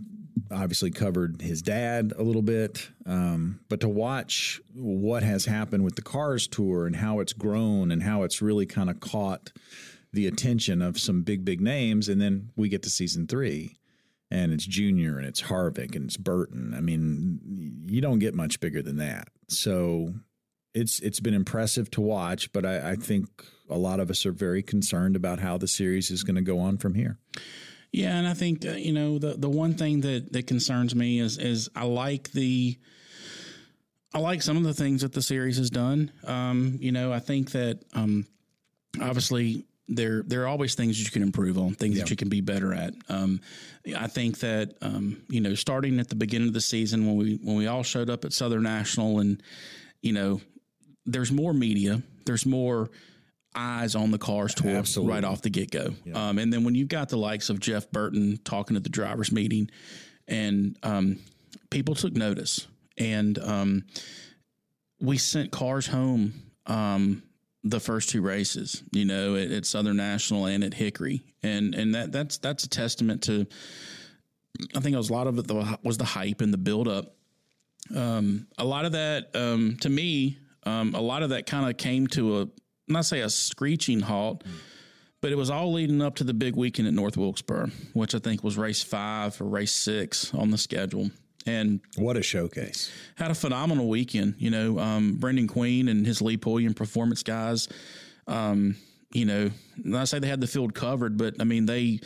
obviously 0.52 0.92
covered 0.92 1.42
his 1.42 1.62
dad 1.62 2.14
a 2.18 2.24
little 2.24 2.42
bit, 2.42 2.90
um, 3.06 3.60
but 3.70 3.80
to 3.82 3.90
watch 3.90 4.62
what 4.74 5.24
has 5.24 5.46
happened 5.46 5.84
with 5.84 5.96
the 5.96 6.02
Cars 6.02 6.48
tour 6.48 6.86
and 6.86 6.96
how 6.96 7.20
it's 7.20 7.34
grown 7.34 7.92
and 7.92 8.04
how 8.04 8.24
it's 8.24 8.42
really 8.42 8.66
kind 8.66 8.90
of 8.90 9.00
caught 9.00 9.52
the 10.12 10.28
attention 10.28 10.82
of 10.82 11.00
some 11.00 11.24
big, 11.24 11.44
big 11.44 11.60
names, 11.60 12.08
and 12.08 12.22
then 12.22 12.50
we 12.56 12.70
get 12.70 12.84
to 12.84 12.90
season 12.90 13.28
three. 13.28 13.78
And 14.30 14.52
it's 14.52 14.66
Junior 14.66 15.18
and 15.18 15.28
it's 15.28 15.44
Harvick 15.44 15.96
and 15.96 16.06
it's 16.06 16.18
Burton. 16.18 16.74
I 16.76 16.82
mean, 16.82 17.84
you 17.86 18.02
don't 18.02 18.18
get 18.18 18.34
much 18.34 18.60
bigger 18.60 18.82
than 18.82 18.98
that. 18.98 19.28
So 19.48 20.14
it's 20.74 21.00
it's 21.02 21.20
been 21.20 21.36
impressive 21.36 21.92
to 21.92 22.02
watch, 22.02 22.52
but 22.52 22.66
I, 22.66 22.92
I 22.92 22.96
think 22.96 23.28
a 23.70 23.78
lot 23.78 24.00
of 24.00 24.10
us 24.10 24.26
are 24.26 24.32
very 24.32 24.64
concerned 24.64 25.16
about 25.16 25.40
how 25.40 25.58
the 25.58 25.68
series 25.68 26.10
is 26.10 26.24
going 26.24 26.36
to 26.36 26.42
go 26.42 26.60
on 26.60 26.78
from 26.78 26.96
here. 26.96 27.20
Yeah, 27.94 28.18
and 28.18 28.28
I 28.28 28.34
think 28.34 28.66
uh, 28.66 28.72
you 28.72 28.92
know 28.92 29.20
the 29.20 29.36
the 29.36 29.50
one 29.50 29.76
thing 29.76 30.02
that 30.02 30.34
that 30.34 30.48
concerns 30.48 30.96
me 30.96 31.20
is 31.20 31.38
is 31.38 31.70
I 31.76 31.86
like 31.86 32.32
the 32.32 32.76
I 34.14 34.20
like 34.20 34.42
some 34.42 34.58
of 34.58 34.64
the 34.64 34.74
things 34.74 35.02
that 35.04 35.14
the 35.14 35.22
series 35.22 35.58
has 35.58 35.70
done. 35.70 36.12
Um, 36.26 36.78
you 36.82 36.92
know, 36.92 37.14
I 37.14 37.20
think 37.20 37.52
that 37.52 37.80
um, 37.94 38.26
obviously 39.00 39.66
there 39.88 40.24
there 40.24 40.42
are 40.42 40.48
always 40.48 40.74
things 40.74 40.98
that 40.98 41.04
you 41.04 41.12
can 41.12 41.22
improve 41.22 41.58
on, 41.60 41.76
things 41.76 41.96
yeah. 41.96 42.04
that 42.04 42.10
you 42.10 42.16
can 42.16 42.30
be 42.30 42.42
better 42.42 42.74
at. 42.74 42.96
Um, 43.10 43.42
I 43.96 44.08
think 44.08 44.40
that 44.40 44.74
um, 44.82 45.22
you 45.30 45.40
know, 45.40 45.54
starting 45.54 46.00
at 46.00 46.10
the 46.10 46.16
beginning 46.16 46.48
of 46.48 46.56
the 46.56 46.62
season 46.62 47.06
when 47.06 47.16
we 47.16 47.40
when 47.44 47.58
we 47.58 47.68
all 47.68 47.84
showed 47.84 48.10
up 48.10 48.26
at 48.26 48.34
Southern 48.34 48.64
National, 48.64 49.20
and 49.20 49.42
you 50.02 50.14
know, 50.14 50.42
there's 51.06 51.32
more 51.32 51.54
media, 51.54 52.02
there's 52.26 52.48
more 52.48 52.90
eyes 53.56 53.96
on 53.96 54.12
the 54.12 54.18
cars 54.18 54.54
tour 54.54 54.72
Absolutely. 54.72 55.14
right 55.14 55.24
off 55.24 55.42
the 55.42 55.50
get 55.50 55.72
go. 55.72 55.94
Yeah. 56.06 56.30
Um, 56.30 56.38
and 56.38 56.52
then 56.52 56.64
when 56.64 56.76
you've 56.76 56.88
got 56.88 57.10
the 57.10 57.18
likes 57.18 57.50
of 57.50 57.60
Jeff 57.60 57.90
Burton 57.92 58.40
talking 58.44 58.76
at 58.76 58.84
the 58.84 58.90
drivers' 58.90 59.32
meeting, 59.32 59.70
and 60.28 60.78
um, 60.84 61.20
people 61.70 61.96
took 61.96 62.14
notice, 62.14 62.68
and 62.98 63.38
um, 63.40 63.86
we 65.02 65.18
sent 65.18 65.52
cars 65.52 65.88
home 65.88 66.34
um, 66.66 67.24
the 67.64 67.80
first 67.80 68.10
two 68.10 68.22
races. 68.22 68.84
You 68.92 69.06
know, 69.06 69.36
at, 69.36 69.52
at, 69.52 69.66
Southern 69.66 69.98
National 69.98 70.46
and 70.46 70.64
at 70.64 70.74
Hickory, 70.74 71.24
and 71.42 71.76
and 71.76 71.96
that 71.96 72.12
that's 72.12 72.38
that's 72.38 72.64
a 72.64 72.70
testament 72.70 73.24
to. 73.24 73.46
I 74.76 74.80
think 74.80 74.94
it 74.94 74.98
was 74.98 75.10
a 75.10 75.14
lot 75.14 75.28
of 75.28 75.40
it 75.40 75.80
was 75.84 75.98
the 75.98 76.06
hype 76.06 76.42
and 76.42 76.54
the 76.54 76.60
build 76.60 76.88
up. 76.88 77.16
Um, 77.94 78.48
a 78.58 78.64
lot 78.64 78.86
of 78.86 78.94
that, 78.94 79.36
um, 79.36 79.78
to 79.82 79.90
me, 79.90 80.38
a 80.66 81.02
lot 81.02 81.24
of 81.24 81.32
that 81.32 81.46
kind 81.46 81.70
of 81.70 81.76
came 81.78 82.08
to 82.08 82.42
a 82.42 82.48
not 82.88 83.06
say 83.06 83.22
a 83.22 83.30
screeching 83.30 84.02
halt, 84.02 84.44
but 85.22 85.32
it 85.32 85.36
was 85.36 85.50
all 85.50 85.72
leading 85.72 86.02
up 86.02 86.16
to 86.16 86.24
the 86.24 86.34
big 86.34 86.56
weekend 86.56 86.88
at 86.88 86.94
North 86.94 87.18
Wilkesboro, 87.18 87.70
which 87.94 88.14
I 88.14 88.20
think 88.20 88.44
was 88.44 88.58
race 88.58 88.84
five 88.84 89.40
or 89.40 89.46
race 89.46 89.72
six 89.72 90.34
on 90.34 90.52
the 90.52 90.58
schedule. 90.58 91.10
And 91.46 91.82
what 91.98 92.16
a 92.16 92.24
showcase! 92.24 92.92
Had 93.16 93.32
a 93.32 93.36
phenomenal 93.36 93.90
weekend. 93.90 94.36
You 94.38 94.50
know, 94.50 94.80
um, 94.80 95.16
Brendan 95.16 95.48
Queen 95.48 95.90
and 95.90 96.06
his 96.06 96.22
Lee 96.22 96.38
Pulliam 96.38 96.74
Performance 96.74 97.22
guys. 97.22 97.68
Um, 98.28 98.78
you 99.12 99.26
know, 99.26 99.52
I 99.94 100.06
say 100.06 100.20
they 100.20 100.28
had 100.28 100.42
the 100.42 100.48
field 100.48 100.74
covered, 100.74 101.18
but 101.18 101.36
I 101.40 101.44
mean 101.44 101.66
they 101.66 102.00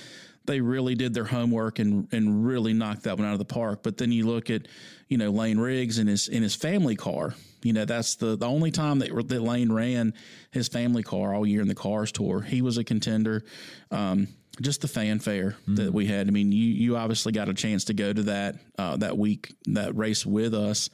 they 0.48 0.62
really 0.62 0.96
did 0.96 1.14
their 1.14 1.26
homework 1.26 1.78
and 1.78 2.08
and 2.12 2.46
really 2.48 2.74
knocked 2.74 3.04
that 3.04 3.18
one 3.18 3.28
out 3.28 3.34
of 3.34 3.40
the 3.40 3.46
park. 3.46 3.84
But 3.84 3.98
then 3.98 4.12
you 4.12 4.26
look 4.26 4.50
at 4.50 4.68
you 5.08 5.18
know 5.18 5.30
Lane 5.30 5.60
Riggs 5.60 6.00
and 6.00 6.10
his 6.10 6.28
in 6.28 6.42
his 6.42 6.56
family 6.56 6.96
car. 6.96 7.36
You 7.68 7.74
know 7.74 7.86
that's 7.86 8.16
the 8.16 8.36
the 8.36 8.48
only 8.48 8.72
time 8.72 9.00
that, 9.00 9.14
that 9.28 9.42
Lane 9.42 9.72
ran 9.72 10.14
his 10.52 10.68
family 10.68 11.04
car 11.04 11.36
all 11.36 11.46
year 11.46 11.62
in 11.62 11.68
the 11.68 11.76
Cars 11.76 12.12
Tour. 12.12 12.42
He 12.42 12.62
was 12.62 12.78
a 12.78 12.84
contender. 12.84 13.44
Um, 13.92 14.30
just 14.60 14.82
the 14.82 14.88
fanfare 14.88 15.56
mm. 15.68 15.76
that 15.76 15.94
we 15.94 16.08
had. 16.08 16.28
I 16.28 16.32
mean, 16.32 16.52
you 16.52 16.66
you 16.66 16.98
obviously 16.98 17.32
got 17.32 17.50
a 17.50 17.54
chance 17.54 17.86
to 17.86 17.94
go 17.94 18.12
to 18.12 18.24
that 18.24 18.56
uh, 18.78 18.98
that 18.98 19.18
week 19.18 19.54
that 19.68 19.96
race 19.96 20.26
with 20.26 20.54
us. 20.54 20.90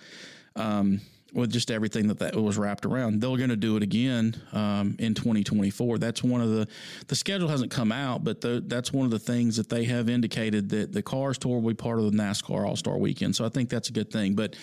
Um, 0.56 1.02
with 1.34 1.52
just 1.52 1.72
everything 1.72 2.08
that 2.08 2.20
that 2.20 2.36
was 2.36 2.58
wrapped 2.58 2.86
around. 2.86 3.20
They're 3.20 3.38
going 3.38 3.50
to 3.50 3.56
do 3.56 3.76
it 3.76 3.84
again 3.84 4.40
um, 4.52 4.96
in 5.00 5.16
2024. 5.16 5.98
That's 5.98 6.24
one 6.24 6.42
of 6.42 6.50
the 6.50 6.68
the 7.08 7.16
schedule 7.16 7.48
hasn't 7.48 7.72
come 7.72 7.92
out, 7.92 8.24
but 8.24 8.42
the, 8.42 8.64
that's 8.66 8.94
one 8.94 9.06
of 9.06 9.12
the 9.12 9.20
things 9.20 9.58
that 9.58 9.70
they 9.70 9.86
have 9.86 10.10
indicated 10.10 10.70
that 10.70 10.94
the 10.94 11.02
Cars 11.02 11.38
Tour 11.38 11.60
will 11.60 11.70
be 11.70 11.74
part 11.74 12.00
of 12.00 12.06
the 12.12 12.18
NASCAR 12.18 12.68
All 12.68 12.76
Star 12.76 12.98
Weekend. 12.98 13.36
So 13.36 13.46
I 13.46 13.50
think 13.50 13.70
that's 13.70 13.90
a 13.90 13.94
good 13.94 14.12
thing. 14.12 14.36
But 14.36 14.56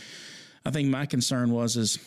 I 0.64 0.70
think 0.70 0.88
my 0.88 1.06
concern 1.06 1.50
was 1.50 1.76
is 1.76 1.98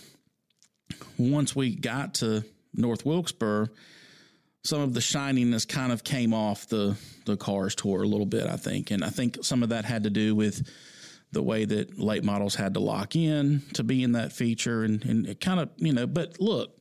once 1.18 1.56
we 1.56 1.76
got 1.76 2.16
to 2.16 2.44
North 2.74 3.06
Wilkesboro, 3.06 3.68
some 4.64 4.82
of 4.82 4.94
the 4.94 5.02
shininess 5.02 5.66
kind 5.66 5.92
of 5.92 6.04
came 6.04 6.34
off 6.34 6.68
the 6.68 6.96
the 7.26 7.38
Cars 7.38 7.76
Tour 7.76 8.04
a 8.04 8.08
little 8.08 8.26
bit. 8.26 8.48
I 8.48 8.58
think, 8.58 8.92
and 8.92 9.04
I 9.04 9.10
think 9.10 9.44
some 9.44 9.64
of 9.64 9.70
that 9.70 9.86
had 9.86 10.04
to 10.04 10.10
do 10.10 10.36
with 10.36 10.68
the 11.34 11.42
way 11.42 11.66
that 11.66 12.00
late 12.00 12.24
models 12.24 12.56
had 12.56 12.76
to 12.76 12.80
lock 12.80 13.16
in 13.16 13.62
to 13.74 13.84
be 13.84 14.04
in 14.04 14.14
that 14.14 14.32
feature 14.32 14.84
and, 14.84 15.04
and 15.04 15.28
it 15.28 15.40
kind 15.40 15.60
of, 15.60 15.70
you 15.78 15.92
know, 15.92 16.06
but 16.06 16.40
look, 16.40 16.78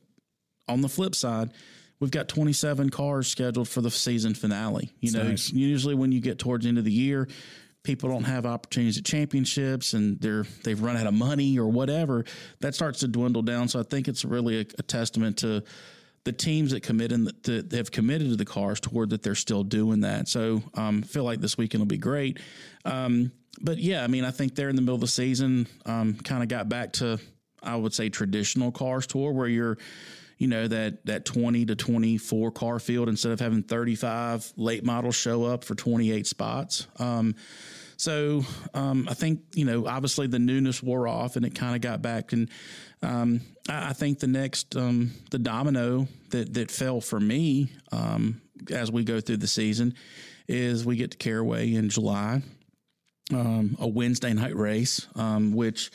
on 0.67 0.81
the 0.81 0.87
flip 0.87 1.15
side, 1.15 1.51
we've 1.99 2.11
got 2.11 2.27
27 2.27 2.91
cars 2.91 3.27
scheduled 3.27 3.67
for 3.67 3.81
the 3.81 3.89
season 3.89 4.35
finale. 4.35 4.91
You 4.99 5.11
know, 5.11 5.23
nice. 5.23 5.51
usually 5.51 5.95
when 5.95 6.11
you 6.11 6.21
get 6.21 6.37
towards 6.37 6.63
the 6.63 6.69
end 6.69 6.77
of 6.77 6.85
the 6.85 6.91
year, 6.91 7.27
people 7.83 8.09
don't 8.09 8.23
have 8.23 8.45
opportunities 8.45 8.97
at 8.97 9.05
championships 9.05 9.93
and 9.93 10.19
they're 10.19 10.45
they've 10.63 10.81
run 10.81 10.97
out 10.97 11.07
of 11.07 11.13
money 11.13 11.59
or 11.59 11.67
whatever, 11.67 12.25
that 12.61 12.73
starts 12.73 12.99
to 13.01 13.07
dwindle 13.07 13.41
down. 13.41 13.67
So 13.67 13.79
I 13.79 13.83
think 13.83 14.07
it's 14.07 14.25
really 14.25 14.59
a, 14.59 14.65
a 14.79 14.83
testament 14.83 15.37
to 15.39 15.63
the 16.23 16.31
teams 16.31 16.71
that 16.71 16.81
commit 16.83 17.11
and 17.11 17.27
that 17.27 17.71
have 17.73 17.91
committed 17.91 18.29
to 18.29 18.35
the 18.37 18.45
cars 18.45 18.79
toward 18.79 19.09
that 19.09 19.23
they're 19.23 19.35
still 19.35 19.63
doing 19.63 20.01
that. 20.01 20.29
So 20.29 20.63
um, 20.75 21.01
feel 21.01 21.25
like 21.25 21.41
this 21.41 21.57
weekend 21.57 21.81
will 21.81 21.87
be 21.87 21.97
great. 21.97 22.39
Um, 22.85 23.31
but 23.61 23.77
yeah, 23.77 24.03
I 24.03 24.07
mean, 24.07 24.23
I 24.23 24.31
think 24.31 24.55
they're 24.55 24.69
in 24.69 24.75
the 24.75 24.81
middle 24.81 24.95
of 24.95 25.01
the 25.01 25.07
season, 25.07 25.67
um, 25.85 26.15
kind 26.15 26.41
of 26.41 26.49
got 26.49 26.69
back 26.69 26.93
to 26.93 27.19
I 27.61 27.75
would 27.75 27.93
say 27.93 28.09
traditional 28.09 28.71
cars 28.71 29.07
tour 29.07 29.31
where 29.31 29.47
you're 29.47 29.77
you 30.37 30.47
know 30.47 30.67
that 30.67 31.05
that 31.05 31.25
20 31.25 31.65
to 31.65 31.75
24 31.75 32.51
car 32.51 32.79
field 32.79 33.09
instead 33.09 33.31
of 33.31 33.39
having 33.39 33.63
35 33.63 34.53
late 34.57 34.83
models 34.83 35.15
show 35.15 35.45
up 35.45 35.63
for 35.63 35.75
28 35.75 36.27
spots. 36.27 36.87
Um, 36.99 37.35
so 37.97 38.43
um, 38.73 39.07
I 39.09 39.13
think 39.13 39.41
you 39.53 39.65
know 39.65 39.87
obviously 39.87 40.27
the 40.27 40.39
newness 40.39 40.81
wore 40.81 41.07
off 41.07 41.35
and 41.35 41.45
it 41.45 41.55
kind 41.55 41.75
of 41.75 41.81
got 41.81 42.01
back 42.01 42.33
and 42.33 42.49
um, 43.01 43.41
I, 43.69 43.89
I, 43.89 43.93
think 43.93 44.19
the 44.19 44.27
next 44.27 44.75
um, 44.75 45.11
the 45.31 45.39
domino 45.39 46.07
that 46.31 46.53
that 46.53 46.71
fell 46.71 47.01
for 47.01 47.19
me 47.19 47.69
um, 47.91 48.41
as 48.71 48.91
we 48.91 49.03
go 49.03 49.19
through 49.19 49.37
the 49.37 49.47
season 49.47 49.93
is 50.47 50.85
we 50.85 50.95
get 50.95 51.11
to 51.11 51.17
Caraway 51.17 51.73
in 51.73 51.89
July 51.89 52.41
um, 53.31 53.77
a 53.79 53.87
Wednesday 53.87 54.33
night 54.33 54.55
race 54.55 55.07
which 55.15 55.91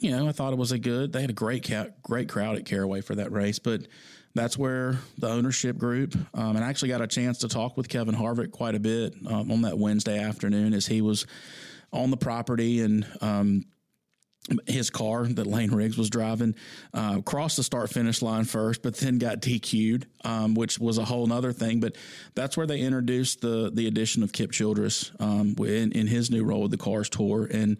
you 0.00 0.10
know, 0.10 0.26
I 0.26 0.32
thought 0.32 0.52
it 0.52 0.58
was 0.58 0.72
a 0.72 0.78
good. 0.78 1.12
They 1.12 1.20
had 1.20 1.30
a 1.30 1.34
great 1.34 1.66
ca- 1.66 1.90
great 2.02 2.28
crowd 2.28 2.56
at 2.56 2.64
Caraway 2.64 3.02
for 3.02 3.14
that 3.14 3.30
race, 3.30 3.58
but 3.58 3.82
that's 4.34 4.56
where 4.56 4.98
the 5.18 5.28
ownership 5.28 5.76
group 5.76 6.14
um, 6.34 6.54
and 6.54 6.64
I 6.64 6.68
actually 6.68 6.90
got 6.90 7.00
a 7.00 7.06
chance 7.08 7.38
to 7.38 7.48
talk 7.48 7.76
with 7.76 7.88
Kevin 7.88 8.14
Harvick 8.14 8.52
quite 8.52 8.76
a 8.76 8.80
bit 8.80 9.14
um, 9.26 9.50
on 9.50 9.62
that 9.62 9.76
Wednesday 9.76 10.18
afternoon 10.18 10.72
as 10.72 10.86
he 10.86 11.00
was 11.00 11.26
on 11.92 12.10
the 12.10 12.16
property 12.16 12.80
and. 12.80 13.06
Um, 13.20 13.64
his 14.66 14.88
car 14.88 15.26
that 15.26 15.46
Lane 15.46 15.70
Riggs 15.70 15.98
was 15.98 16.08
driving 16.08 16.54
uh, 16.94 17.20
crossed 17.20 17.58
the 17.58 17.62
start 17.62 17.90
finish 17.90 18.22
line 18.22 18.44
first, 18.44 18.82
but 18.82 18.96
then 18.96 19.18
got 19.18 19.42
DQ'd, 19.42 20.06
um, 20.24 20.54
which 20.54 20.78
was 20.78 20.96
a 20.96 21.04
whole 21.04 21.30
other 21.30 21.52
thing. 21.52 21.78
But 21.78 21.96
that's 22.34 22.56
where 22.56 22.66
they 22.66 22.80
introduced 22.80 23.42
the 23.42 23.70
the 23.72 23.86
addition 23.86 24.22
of 24.22 24.32
Kip 24.32 24.50
Childress 24.50 25.12
um, 25.20 25.54
in, 25.58 25.92
in 25.92 26.06
his 26.06 26.30
new 26.30 26.42
role 26.42 26.62
with 26.62 26.70
the 26.70 26.78
Cars 26.78 27.10
Tour, 27.10 27.48
and 27.52 27.76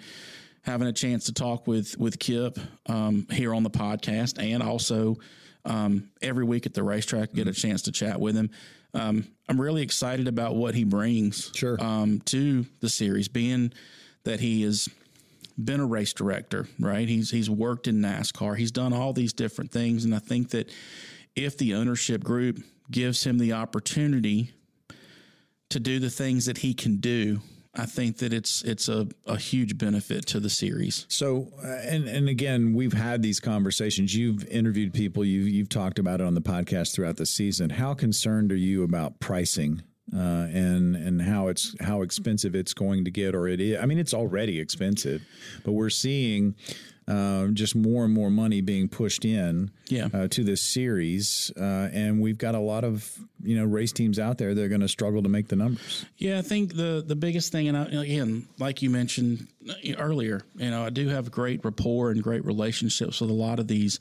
having 0.63 0.89
a 0.89 0.93
chance 0.93 1.25
to 1.25 1.33
talk 1.33 1.67
with 1.67 1.97
with 1.99 2.19
Kip 2.19 2.59
um, 2.87 3.27
here 3.31 3.55
on 3.55 3.63
the 3.63 3.71
podcast, 3.71 4.43
and 4.43 4.63
also 4.63 5.17
um, 5.65 6.11
every 6.23 6.45
week 6.45 6.67
at 6.67 6.75
the 6.75 6.83
racetrack, 6.83 7.33
get 7.33 7.49
a 7.49 7.53
chance 7.53 7.83
to 7.83 7.93
chat 7.93 8.21
with 8.21 8.37
him. 8.37 8.51
Um, 8.93 9.27
I'm 9.49 9.61
really 9.61 9.83
excited 9.83 10.29
about 10.29 10.57
what 10.57 10.75
he 10.75 10.85
brings 10.85 11.51
sure. 11.55 11.83
Um, 11.83 12.21
to 12.27 12.67
the 12.81 12.89
series, 12.89 13.29
being 13.29 13.73
that 14.25 14.41
he 14.41 14.63
has 14.63 14.89
been 15.63 15.81
a 15.81 15.87
race 15.87 16.13
director, 16.13 16.67
right? 16.79 17.09
He's 17.09 17.31
he's 17.31 17.51
worked 17.51 17.87
in 17.87 17.97
NASCAR, 17.97 18.57
he's 18.57 18.73
done 18.73 18.93
all 18.93 19.13
these 19.13 19.33
different 19.33 19.71
things, 19.71 20.05
and 20.05 20.15
I 20.15 20.19
think 20.19 20.51
that 20.51 20.71
if 21.37 21.57
the 21.57 21.75
ownership 21.75 22.25
group 22.25 22.59
gives 22.91 23.25
him 23.25 23.39
the 23.39 23.53
opportunity 23.53 24.53
to 25.69 25.79
do 25.79 26.01
the 26.01 26.11
things 26.11 26.47
that 26.47 26.59
he 26.59 26.75
can 26.75 26.97
do 26.97 27.41
I 27.75 27.87
think 27.87 28.19
that 28.19 28.33
it's 28.33 28.63
it's 28.63 28.89
a, 28.89 29.07
a 29.27 29.37
huge 29.37 29.79
benefit 29.79 30.27
to 30.27 30.41
the 30.41 30.51
series. 30.51 31.07
So, 31.09 31.53
uh, 31.63 31.69
and 31.69 32.09
and 32.09 32.29
again, 32.29 32.75
we've 32.75 32.93
had 32.93 33.23
these 33.23 33.39
conversations. 33.39 34.15
You've 34.15 34.45
interviewed 34.47 34.93
people. 34.93 35.25
You 35.25 35.43
you've 35.43 35.69
talked 35.69 35.99
about 36.01 36.21
it 36.21 36.27
on 36.27 36.35
the 36.35 36.41
podcast 36.41 36.95
throughout 36.95 37.17
the 37.17 37.27
season. 37.27 37.71
How 37.71 37.95
concerned 37.95 38.51
are 38.51 38.57
you 38.57 38.83
about 38.83 39.21
pricing 39.21 39.83
uh, 40.13 40.49
and 40.53 40.97
and 40.97 41.23
how 41.23 41.47
it's 41.47 41.77
how 41.81 42.03
expensive 42.03 42.57
it's 42.57 42.75
going 42.75 43.05
to 43.05 43.11
get, 43.11 43.37
or 43.37 43.47
it 43.47 43.61
is? 43.61 43.79
I 43.81 43.87
mean, 43.87 43.99
it's 43.99 44.15
already 44.15 44.59
expensive, 44.59 45.23
but 45.65 45.73
we're 45.73 45.91
seeing 45.91 46.57
uh, 47.11 47.49
just 47.49 47.75
more 47.75 48.05
and 48.05 48.15
more 48.15 48.31
money 48.31 48.61
being 48.61 48.89
pushed 48.89 49.25
in 49.25 49.73
yeah. 49.89 50.09
uh, 50.15 50.29
to 50.29 50.45
this 50.45 50.63
series, 50.63 51.51
uh, 51.57 51.89
and 51.93 52.21
we've 52.21 52.39
got 52.39 52.55
a 52.55 52.61
lot 52.61 52.85
of 52.85 53.19
you 53.43 53.57
know 53.57 53.65
race 53.65 53.91
teams 53.91 54.19
out 54.19 54.39
there 54.39 54.55
that 54.55 54.63
are 54.63 54.69
going 54.69 54.81
to 54.81 54.89
struggle 54.89 55.21
to 55.21 55.29
make 55.29 55.49
the 55.49 55.57
numbers. 55.57 56.07
Yeah, 56.19 56.39
I 56.39 56.43
think 56.43 56.77
the 56.77 57.03
the 57.05 57.17
biggest 57.17 57.51
thing, 57.51 57.67
and 57.67 57.77
I, 57.77 58.03
again, 58.03 58.47
like 58.61 58.81
you 58.81 58.91
mentioned 58.91 59.49
uh, 59.69 59.75
earlier, 59.99 60.43
you 60.55 60.71
know, 60.71 60.85
I 60.85 60.91
do 60.91 61.09
have 61.09 61.33
great 61.33 61.65
rapport 61.65 62.13
and 62.13 62.23
great 62.23 62.45
relationships 62.45 63.21
with 63.21 63.31
a 63.31 63.35
lot 63.35 63.59
of 63.59 63.67
these 63.67 63.99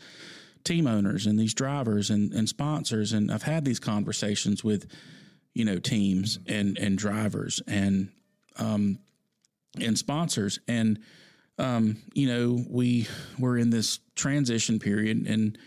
team 0.64 0.86
owners 0.86 1.26
and 1.26 1.40
these 1.40 1.56
drivers 1.56 2.12
and, 2.12 2.32
and 2.32 2.48
sponsors, 2.48 3.12
and 3.12 3.32
I've 3.32 3.42
had 3.42 3.66
these 3.66 3.80
conversations 3.80 4.64
with 4.64 4.86
you 5.56 5.66
know 5.66 5.80
teams 5.80 6.38
and 6.46 6.78
and 6.78 6.96
drivers 6.96 7.60
and 7.66 8.10
um 8.58 9.00
and 9.82 9.98
sponsors 9.98 10.60
and 10.68 11.00
um, 11.60 11.98
you 12.14 12.28
know, 12.28 12.64
we 12.70 13.08
we're 13.38 13.58
in 13.58 13.70
this 13.70 14.00
transition 14.16 14.80
period, 14.80 15.28
and 15.28 15.58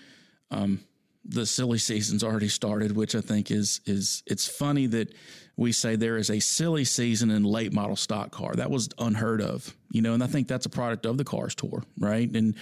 um, 0.50 0.80
the 1.24 1.46
silly 1.46 1.78
season's 1.78 2.24
already 2.24 2.48
started, 2.48 2.96
which 2.96 3.14
I 3.14 3.20
think 3.20 3.50
is 3.50 3.80
is 3.86 4.22
it's 4.26 4.48
funny 4.48 4.86
that 4.88 5.14
we 5.56 5.70
say 5.70 5.96
there 5.96 6.16
is 6.16 6.30
a 6.30 6.40
silly 6.40 6.84
season 6.84 7.30
in 7.30 7.44
late 7.44 7.72
model 7.72 7.96
stock 7.96 8.30
car. 8.30 8.54
That 8.54 8.70
was 8.70 8.88
unheard 8.98 9.42
of, 9.42 9.74
you 9.90 10.00
know, 10.00 10.14
and 10.14 10.22
I 10.22 10.26
think 10.26 10.48
that's 10.48 10.66
a 10.66 10.70
product 10.70 11.04
of 11.04 11.18
the 11.18 11.24
cars 11.24 11.54
tour, 11.54 11.82
right? 11.98 12.28
And 12.30 12.54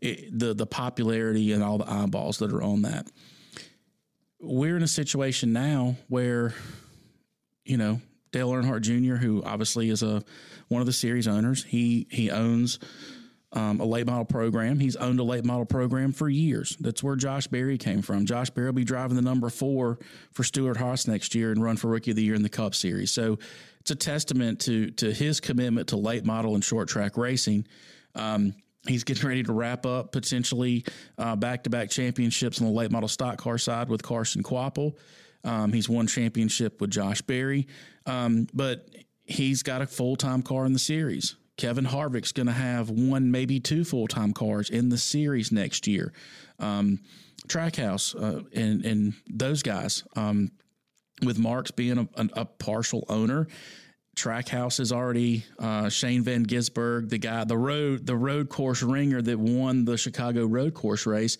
it, 0.00 0.36
the 0.36 0.54
the 0.54 0.66
popularity 0.66 1.52
and 1.52 1.62
all 1.62 1.78
the 1.78 1.90
eyeballs 1.90 2.38
that 2.38 2.52
are 2.52 2.62
on 2.62 2.82
that. 2.82 3.06
We're 4.40 4.76
in 4.76 4.82
a 4.82 4.88
situation 4.88 5.52
now 5.52 5.96
where, 6.08 6.54
you 7.66 7.76
know, 7.76 8.00
Dale 8.32 8.50
Earnhardt 8.50 8.82
Jr., 8.82 9.16
who 9.16 9.42
obviously 9.42 9.90
is 9.90 10.02
a 10.02 10.22
one 10.68 10.80
of 10.80 10.86
the 10.86 10.92
series 10.92 11.26
owners. 11.26 11.64
He 11.64 12.06
he 12.10 12.30
owns 12.30 12.78
um, 13.52 13.80
a 13.80 13.84
late 13.84 14.06
model 14.06 14.24
program. 14.24 14.78
He's 14.78 14.96
owned 14.96 15.18
a 15.18 15.24
late 15.24 15.44
model 15.44 15.64
program 15.64 16.12
for 16.12 16.28
years. 16.28 16.76
That's 16.78 17.02
where 17.02 17.16
Josh 17.16 17.48
Berry 17.48 17.78
came 17.78 18.02
from. 18.02 18.24
Josh 18.24 18.50
Berry 18.50 18.68
will 18.68 18.74
be 18.74 18.84
driving 18.84 19.16
the 19.16 19.22
number 19.22 19.50
four 19.50 19.98
for 20.32 20.44
Stewart-Haas 20.44 21.08
next 21.08 21.34
year 21.34 21.50
and 21.50 21.62
run 21.62 21.76
for 21.76 21.88
Rookie 21.88 22.12
of 22.12 22.16
the 22.16 22.22
Year 22.22 22.36
in 22.36 22.42
the 22.42 22.48
Cup 22.48 22.76
Series. 22.76 23.10
So 23.10 23.38
it's 23.80 23.90
a 23.90 23.96
testament 23.96 24.60
to 24.60 24.90
to 24.92 25.12
his 25.12 25.40
commitment 25.40 25.88
to 25.88 25.96
late 25.96 26.24
model 26.24 26.54
and 26.54 26.64
short 26.64 26.88
track 26.88 27.16
racing. 27.16 27.66
Um, 28.14 28.54
He's 28.86 29.04
getting 29.04 29.28
ready 29.28 29.42
to 29.42 29.52
wrap 29.52 29.84
up 29.84 30.10
potentially 30.10 30.84
back 31.18 31.64
to 31.64 31.70
back 31.70 31.90
championships 31.90 32.60
on 32.60 32.66
the 32.66 32.72
late 32.72 32.90
model 32.90 33.08
stock 33.08 33.36
car 33.36 33.58
side 33.58 33.90
with 33.90 34.02
Carson 34.02 34.42
Kvapil. 34.42 34.94
Um, 35.44 35.72
he's 35.72 35.88
won 35.88 36.06
championship 36.06 36.80
with 36.80 36.90
Josh 36.90 37.22
Berry, 37.22 37.66
um, 38.06 38.46
but 38.52 38.88
he's 39.24 39.62
got 39.62 39.82
a 39.82 39.86
full 39.86 40.16
time 40.16 40.42
car 40.42 40.66
in 40.66 40.72
the 40.72 40.78
series. 40.78 41.36
Kevin 41.56 41.84
Harvick's 41.84 42.32
going 42.32 42.46
to 42.46 42.52
have 42.52 42.88
one, 42.88 43.30
maybe 43.30 43.60
two 43.60 43.84
full 43.84 44.06
time 44.06 44.32
cars 44.32 44.70
in 44.70 44.88
the 44.88 44.98
series 44.98 45.52
next 45.52 45.86
year. 45.86 46.12
Um, 46.58 47.00
Trackhouse 47.48 48.14
uh, 48.14 48.44
and 48.54 48.84
and 48.84 49.14
those 49.28 49.62
guys, 49.62 50.04
um, 50.16 50.50
with 51.22 51.38
Marks 51.38 51.70
being 51.70 51.98
a, 51.98 52.28
a, 52.34 52.44
partial 52.44 53.04
owner, 53.08 53.46
Trackhouse 54.16 54.80
is 54.80 54.92
already 54.92 55.44
uh, 55.58 55.88
Shane 55.88 56.22
Van 56.22 56.46
Gisbergen, 56.46 57.08
the 57.08 57.18
guy, 57.18 57.44
the 57.44 57.56
road 57.56 58.06
the 58.06 58.16
road 58.16 58.48
course 58.48 58.82
ringer 58.82 59.20
that 59.22 59.38
won 59.38 59.84
the 59.84 59.96
Chicago 59.96 60.46
road 60.46 60.74
course 60.74 61.06
race. 61.06 61.36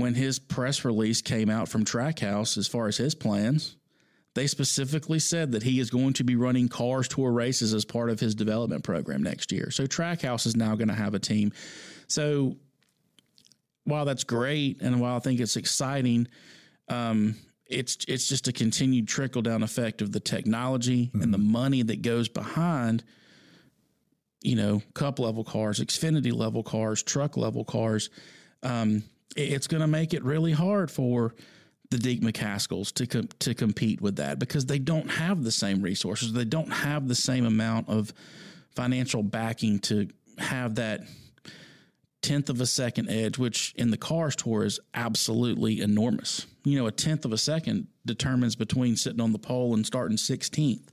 When 0.00 0.14
his 0.14 0.38
press 0.38 0.84
release 0.84 1.20
came 1.20 1.50
out 1.50 1.68
from 1.68 1.84
Trackhouse, 1.84 2.56
as 2.56 2.66
far 2.66 2.88
as 2.88 2.96
his 2.96 3.14
plans, 3.14 3.76
they 4.34 4.46
specifically 4.46 5.18
said 5.18 5.52
that 5.52 5.62
he 5.62 5.78
is 5.78 5.90
going 5.90 6.14
to 6.14 6.24
be 6.24 6.36
running 6.36 6.68
cars 6.68 7.06
tour 7.06 7.30
races 7.30 7.74
as 7.74 7.84
part 7.84 8.08
of 8.08 8.18
his 8.18 8.34
development 8.34 8.82
program 8.82 9.22
next 9.22 9.52
year. 9.52 9.70
So 9.70 9.86
Trackhouse 9.86 10.46
is 10.46 10.56
now 10.56 10.74
going 10.74 10.88
to 10.88 10.94
have 10.94 11.14
a 11.14 11.18
team. 11.18 11.52
So 12.06 12.56
while 13.84 14.04
that's 14.06 14.24
great 14.24 14.80
and 14.80 15.00
while 15.00 15.16
I 15.16 15.18
think 15.18 15.38
it's 15.38 15.56
exciting, 15.56 16.28
um, 16.88 17.36
it's 17.66 17.98
it's 18.08 18.26
just 18.26 18.48
a 18.48 18.52
continued 18.52 19.06
trickle 19.06 19.42
down 19.42 19.62
effect 19.62 20.00
of 20.00 20.12
the 20.12 20.20
technology 20.20 21.06
mm-hmm. 21.08 21.22
and 21.22 21.34
the 21.34 21.38
money 21.38 21.82
that 21.82 22.02
goes 22.02 22.28
behind, 22.28 23.04
you 24.40 24.56
know, 24.56 24.82
cup 24.94 25.18
level 25.18 25.44
cars, 25.44 25.78
Xfinity 25.78 26.32
level 26.32 26.62
cars, 26.62 27.02
truck 27.02 27.36
level 27.36 27.64
cars. 27.64 28.10
Um, 28.62 29.04
it's 29.36 29.66
going 29.66 29.80
to 29.80 29.86
make 29.86 30.14
it 30.14 30.24
really 30.24 30.52
hard 30.52 30.90
for 30.90 31.34
the 31.90 31.96
Deac 31.96 32.20
McCaskills 32.20 32.92
to 32.94 33.06
com- 33.06 33.28
to 33.40 33.54
compete 33.54 34.00
with 34.00 34.16
that 34.16 34.38
because 34.38 34.66
they 34.66 34.78
don't 34.78 35.10
have 35.10 35.42
the 35.42 35.50
same 35.50 35.82
resources. 35.82 36.32
They 36.32 36.44
don't 36.44 36.70
have 36.70 37.08
the 37.08 37.14
same 37.14 37.44
amount 37.44 37.88
of 37.88 38.12
financial 38.74 39.22
backing 39.22 39.80
to 39.80 40.08
have 40.38 40.76
that 40.76 41.00
tenth 42.22 42.50
of 42.50 42.60
a 42.60 42.66
second 42.66 43.10
edge, 43.10 43.38
which 43.38 43.74
in 43.76 43.90
the 43.90 43.96
cars 43.96 44.36
tour 44.36 44.64
is 44.64 44.78
absolutely 44.94 45.80
enormous. 45.80 46.46
You 46.64 46.78
know, 46.78 46.86
a 46.86 46.92
tenth 46.92 47.24
of 47.24 47.32
a 47.32 47.38
second 47.38 47.88
determines 48.06 48.56
between 48.56 48.96
sitting 48.96 49.20
on 49.20 49.32
the 49.32 49.38
pole 49.38 49.74
and 49.74 49.84
starting 49.84 50.16
16th. 50.16 50.88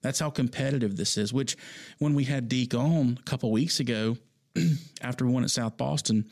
That's 0.00 0.18
how 0.18 0.30
competitive 0.30 0.96
this 0.96 1.16
is. 1.16 1.32
Which, 1.32 1.56
when 1.98 2.14
we 2.14 2.24
had 2.24 2.48
Deac 2.48 2.74
on 2.74 3.18
a 3.20 3.22
couple 3.22 3.52
weeks 3.52 3.78
ago, 3.78 4.16
after 5.02 5.24
we 5.24 5.32
won 5.32 5.44
at 5.44 5.50
South 5.50 5.76
Boston, 5.76 6.28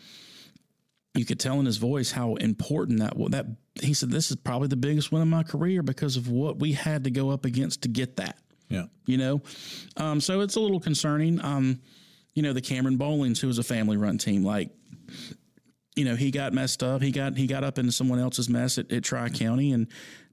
you 1.14 1.24
could 1.24 1.40
tell 1.40 1.58
in 1.58 1.66
his 1.66 1.76
voice 1.76 2.10
how 2.12 2.36
important 2.36 3.00
that 3.00 3.16
was. 3.16 3.30
That 3.30 3.46
he 3.80 3.94
said, 3.94 4.10
"This 4.10 4.30
is 4.30 4.36
probably 4.36 4.68
the 4.68 4.76
biggest 4.76 5.10
win 5.10 5.22
of 5.22 5.28
my 5.28 5.42
career 5.42 5.82
because 5.82 6.16
of 6.16 6.28
what 6.28 6.58
we 6.58 6.72
had 6.72 7.04
to 7.04 7.10
go 7.10 7.30
up 7.30 7.44
against 7.44 7.82
to 7.82 7.88
get 7.88 8.16
that." 8.16 8.38
Yeah. 8.68 8.86
You 9.06 9.18
know, 9.18 9.42
um, 9.96 10.20
so 10.20 10.40
it's 10.40 10.56
a 10.56 10.60
little 10.60 10.80
concerning. 10.80 11.44
Um, 11.44 11.80
you 12.34 12.42
know, 12.42 12.52
the 12.52 12.60
Cameron 12.60 12.96
Bowlings, 12.96 13.40
who 13.40 13.48
was 13.48 13.58
a 13.58 13.64
family 13.64 13.96
run 13.96 14.18
team, 14.18 14.44
like, 14.44 14.70
you 15.96 16.04
know, 16.04 16.14
he 16.14 16.30
got 16.30 16.52
messed 16.52 16.82
up. 16.82 17.02
He 17.02 17.10
got 17.10 17.36
he 17.36 17.46
got 17.48 17.64
up 17.64 17.78
into 17.78 17.92
someone 17.92 18.20
else's 18.20 18.48
mess 18.48 18.78
at, 18.78 18.90
at 18.92 19.02
Tri 19.02 19.28
County 19.30 19.72
and 19.72 19.88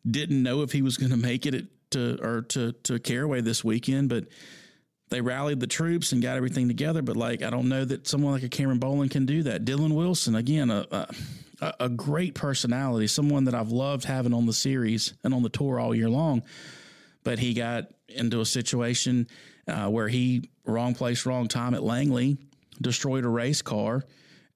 didn't 0.10 0.42
know 0.44 0.62
if 0.62 0.72
he 0.72 0.84
was 0.84 0.98
going 0.98 1.12
to 1.12 1.18
make 1.18 1.46
it 1.46 1.56
at, 1.56 1.64
to 1.92 2.20
or 2.22 2.42
to 2.44 2.74
to 2.84 3.00
Caraway 3.00 3.42
this 3.42 3.64
weekend, 3.64 4.10
but 4.10 4.26
they 5.10 5.22
rallied 5.22 5.60
the 5.60 5.68
troops 5.68 6.12
and 6.12 6.22
got 6.22 6.38
everything 6.38 6.68
together. 6.68 7.02
But 7.02 7.16
like, 7.16 7.42
I 7.42 7.50
don't 7.50 7.70
know 7.70 7.86
that 7.86 8.08
someone 8.08 8.34
like 8.34 8.44
a 8.44 8.50
Cameron 8.50 8.80
Boland 8.80 9.12
can 9.12 9.26
do 9.26 9.44
that. 9.44 9.66
Dylan 9.66 9.96
Wilson, 9.96 10.36
again, 10.36 10.70
a, 10.70 10.86
a, 11.62 11.74
a 11.80 11.90
great 11.90 12.36
personality, 12.36 13.08
someone 13.08 13.46
that 13.46 13.56
I've 13.56 13.72
loved 13.72 14.04
having 14.04 14.34
on 14.34 14.46
the 14.46 14.54
series 14.54 15.14
and 15.24 15.34
on 15.34 15.44
the 15.44 15.50
tour 15.50 15.80
all 15.80 15.96
year 15.96 16.10
long. 16.10 16.44
But 17.24 17.40
he 17.40 17.54
got 17.54 17.88
into 18.10 18.42
a 18.42 18.46
situation 18.46 19.28
uh, 19.68 19.88
where 19.90 20.08
he 20.08 20.50
wrong 20.66 20.94
place, 20.94 21.26
wrong 21.26 21.48
time 21.48 21.74
at 21.74 21.84
Langley, 21.84 22.38
destroyed 22.82 23.26
a 23.26 23.30
race 23.30 23.62
car, 23.62 24.04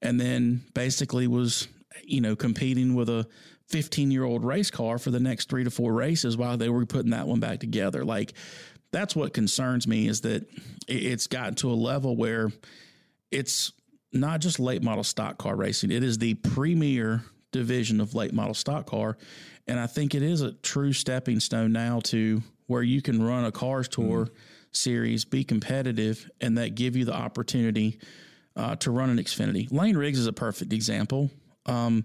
and 0.01 0.19
then 0.19 0.61
basically 0.73 1.27
was 1.27 1.67
you 2.03 2.21
know 2.21 2.35
competing 2.35 2.95
with 2.95 3.09
a 3.09 3.27
15 3.67 4.11
year 4.11 4.23
old 4.23 4.43
race 4.43 4.71
car 4.71 4.97
for 4.97 5.11
the 5.11 5.19
next 5.19 5.49
three 5.49 5.63
to 5.63 5.71
four 5.71 5.93
races 5.93 6.37
while 6.37 6.57
they 6.57 6.69
were 6.69 6.85
putting 6.85 7.11
that 7.11 7.27
one 7.27 7.39
back 7.39 7.59
together. 7.59 8.03
Like 8.03 8.33
that's 8.91 9.15
what 9.15 9.33
concerns 9.33 9.87
me 9.87 10.07
is 10.07 10.21
that 10.21 10.45
it's 10.87 11.27
gotten 11.27 11.55
to 11.55 11.71
a 11.71 11.73
level 11.73 12.15
where 12.15 12.51
it's 13.31 13.71
not 14.13 14.41
just 14.41 14.59
late 14.59 14.83
model 14.83 15.03
stock 15.03 15.37
car 15.37 15.55
racing, 15.55 15.91
it 15.91 16.03
is 16.03 16.17
the 16.17 16.33
premier 16.35 17.23
division 17.51 18.01
of 18.01 18.13
late 18.13 18.33
model 18.33 18.53
stock 18.53 18.85
car. 18.85 19.17
And 19.67 19.79
I 19.79 19.87
think 19.87 20.15
it 20.15 20.23
is 20.23 20.41
a 20.41 20.51
true 20.51 20.93
stepping 20.93 21.39
stone 21.39 21.71
now 21.71 22.01
to 22.05 22.41
where 22.67 22.83
you 22.83 23.01
can 23.01 23.23
run 23.23 23.45
a 23.45 23.51
cars 23.51 23.87
tour 23.87 24.25
mm. 24.25 24.31
series, 24.71 25.23
be 25.23 25.43
competitive, 25.43 26.29
and 26.41 26.57
that 26.57 26.75
give 26.75 26.95
you 26.95 27.05
the 27.05 27.13
opportunity 27.13 27.99
uh, 28.55 28.75
to 28.77 28.91
run 28.91 29.09
an 29.09 29.17
Xfinity. 29.17 29.71
Lane 29.71 29.95
Riggs 29.95 30.19
is 30.19 30.27
a 30.27 30.33
perfect 30.33 30.73
example. 30.73 31.29
Um, 31.65 32.03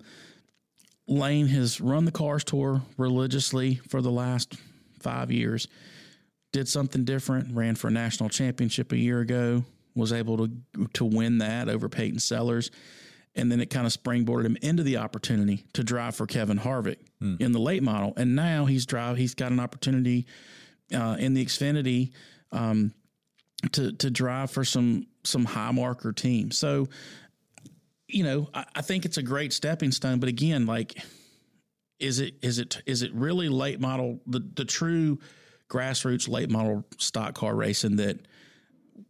Lane 1.09 1.47
has 1.49 1.81
run 1.81 2.05
the 2.05 2.13
cars 2.13 2.45
tour 2.45 2.83
religiously 2.97 3.77
for 3.89 4.03
the 4.03 4.11
last 4.11 4.55
five 5.01 5.31
years 5.31 5.69
did 6.57 6.69
something 6.69 7.05
different, 7.05 7.55
ran 7.55 7.75
for 7.75 7.89
a 7.89 7.91
national 7.91 8.31
championship 8.31 8.91
a 8.91 8.97
year 8.97 9.21
ago, 9.21 9.63
was 9.95 10.11
able 10.11 10.39
to 10.39 10.51
to 10.95 11.05
win 11.05 11.37
that 11.39 11.69
over 11.69 11.87
Peyton 11.91 12.19
Sellers. 12.19 12.71
And 13.35 13.53
then 13.53 13.61
it 13.61 13.69
kind 13.69 13.87
of 13.87 13.93
springboarded 13.93 14.47
him 14.47 14.57
into 14.63 14.83
the 14.83 14.97
opportunity 14.97 15.67
to 15.75 15.85
drive 15.85 16.17
for 16.17 16.27
Kevin 16.27 16.59
Harvick 16.59 16.97
mm. 17.23 17.39
in 17.39 17.53
the 17.53 17.59
late 17.59 17.83
model. 17.83 18.15
And 18.17 18.35
now 18.35 18.65
he's 18.65 18.87
drive 18.87 19.19
he's 19.19 19.35
got 19.35 19.53
an 19.53 19.61
opportunity 19.61 20.27
uh, 20.95 21.17
in 21.19 21.35
the 21.35 21.45
Xfinity 21.45 22.13
um, 22.53 22.95
to 23.73 23.93
to 23.93 24.11
drive 24.11 24.51
for 24.51 24.65
some 24.65 25.07
some 25.25 25.45
high 25.45 25.73
marker 25.73 26.15
teams. 26.15 26.57
So, 26.57 26.87
you 28.09 28.25
know, 28.25 28.49
I, 28.55 28.65
I 28.77 28.81
think 28.81 29.05
it's 29.05 29.19
a 29.19 29.23
great 29.23 29.53
stepping 29.53 29.93
stone. 29.93 30.21
But 30.21 30.31
again, 30.31 30.65
like, 30.65 30.95
is 31.99 32.19
it 32.19 32.37
is 32.41 32.59
it 32.59 32.81
is 32.87 33.03
it 33.03 33.13
really 33.13 33.51
late 33.51 33.79
model 33.79 34.21
the 34.27 34.41
the 34.55 34.65
true 34.65 35.19
grassroots 35.69 36.29
late 36.29 36.51
model 36.51 36.85
stock 36.99 37.35
car 37.35 37.55
racing 37.55 37.97
that 37.97 38.21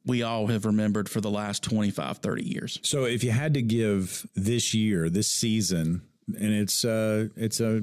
we 0.05 0.23
all 0.23 0.47
have 0.47 0.65
remembered 0.65 1.09
for 1.09 1.21
the 1.21 1.31
last 1.31 1.63
25 1.63 2.19
30 2.19 2.45
years. 2.45 2.79
So 2.83 3.05
if 3.05 3.25
you 3.25 3.31
had 3.31 3.55
to 3.55 3.63
give 3.63 4.27
this 4.35 4.73
year 4.73 5.11
this 5.11 5.29
season 5.29 6.03
and 6.29 6.55
it's 6.55 6.85
uh 6.85 7.29
it's 7.37 7.61
a 7.61 7.83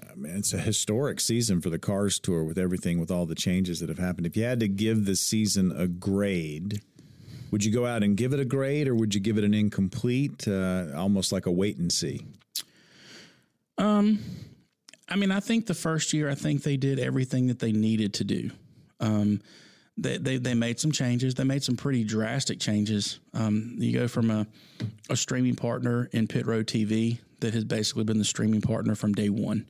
I 0.00 0.14
mean, 0.14 0.36
it's 0.36 0.52
a 0.52 0.58
historic 0.58 1.18
season 1.18 1.60
for 1.60 1.70
the 1.70 1.78
cars 1.78 2.20
tour 2.20 2.44
with 2.44 2.58
everything 2.58 3.00
with 3.00 3.10
all 3.10 3.26
the 3.26 3.34
changes 3.34 3.80
that 3.80 3.88
have 3.88 3.98
happened. 3.98 4.26
If 4.26 4.36
you 4.36 4.44
had 4.44 4.60
to 4.60 4.68
give 4.68 5.06
the 5.06 5.16
season 5.16 5.72
a 5.76 5.86
grade 5.86 6.82
would 7.50 7.64
you 7.64 7.72
go 7.72 7.86
out 7.86 8.02
and 8.02 8.16
give 8.16 8.34
it 8.34 8.40
a 8.40 8.44
grade 8.44 8.88
or 8.88 8.94
would 8.94 9.14
you 9.14 9.20
give 9.20 9.38
it 9.38 9.44
an 9.44 9.54
incomplete 9.54 10.46
uh, 10.46 10.86
almost 10.94 11.32
like 11.32 11.46
a 11.46 11.50
wait 11.50 11.78
and 11.78 11.90
see? 11.90 12.26
Um 13.78 14.18
I 15.08 15.16
mean, 15.16 15.30
I 15.30 15.40
think 15.40 15.66
the 15.66 15.74
first 15.74 16.12
year, 16.12 16.28
I 16.28 16.34
think 16.34 16.62
they 16.62 16.76
did 16.76 16.98
everything 16.98 17.46
that 17.46 17.58
they 17.58 17.72
needed 17.72 18.14
to 18.14 18.24
do. 18.24 18.50
Um, 19.00 19.40
they, 19.96 20.18
they, 20.18 20.36
they 20.36 20.54
made 20.54 20.78
some 20.78 20.92
changes. 20.92 21.34
They 21.34 21.44
made 21.44 21.62
some 21.64 21.76
pretty 21.76 22.04
drastic 22.04 22.60
changes. 22.60 23.18
Um, 23.34 23.74
you 23.78 23.92
go 23.92 24.06
from 24.06 24.30
a, 24.30 24.46
a 25.10 25.16
streaming 25.16 25.56
partner 25.56 26.08
in 26.12 26.28
Pit 26.28 26.46
Road 26.46 26.66
TV 26.66 27.18
that 27.40 27.54
has 27.54 27.64
basically 27.64 28.04
been 28.04 28.18
the 28.18 28.24
streaming 28.24 28.60
partner 28.60 28.94
from 28.94 29.12
day 29.12 29.28
one, 29.28 29.66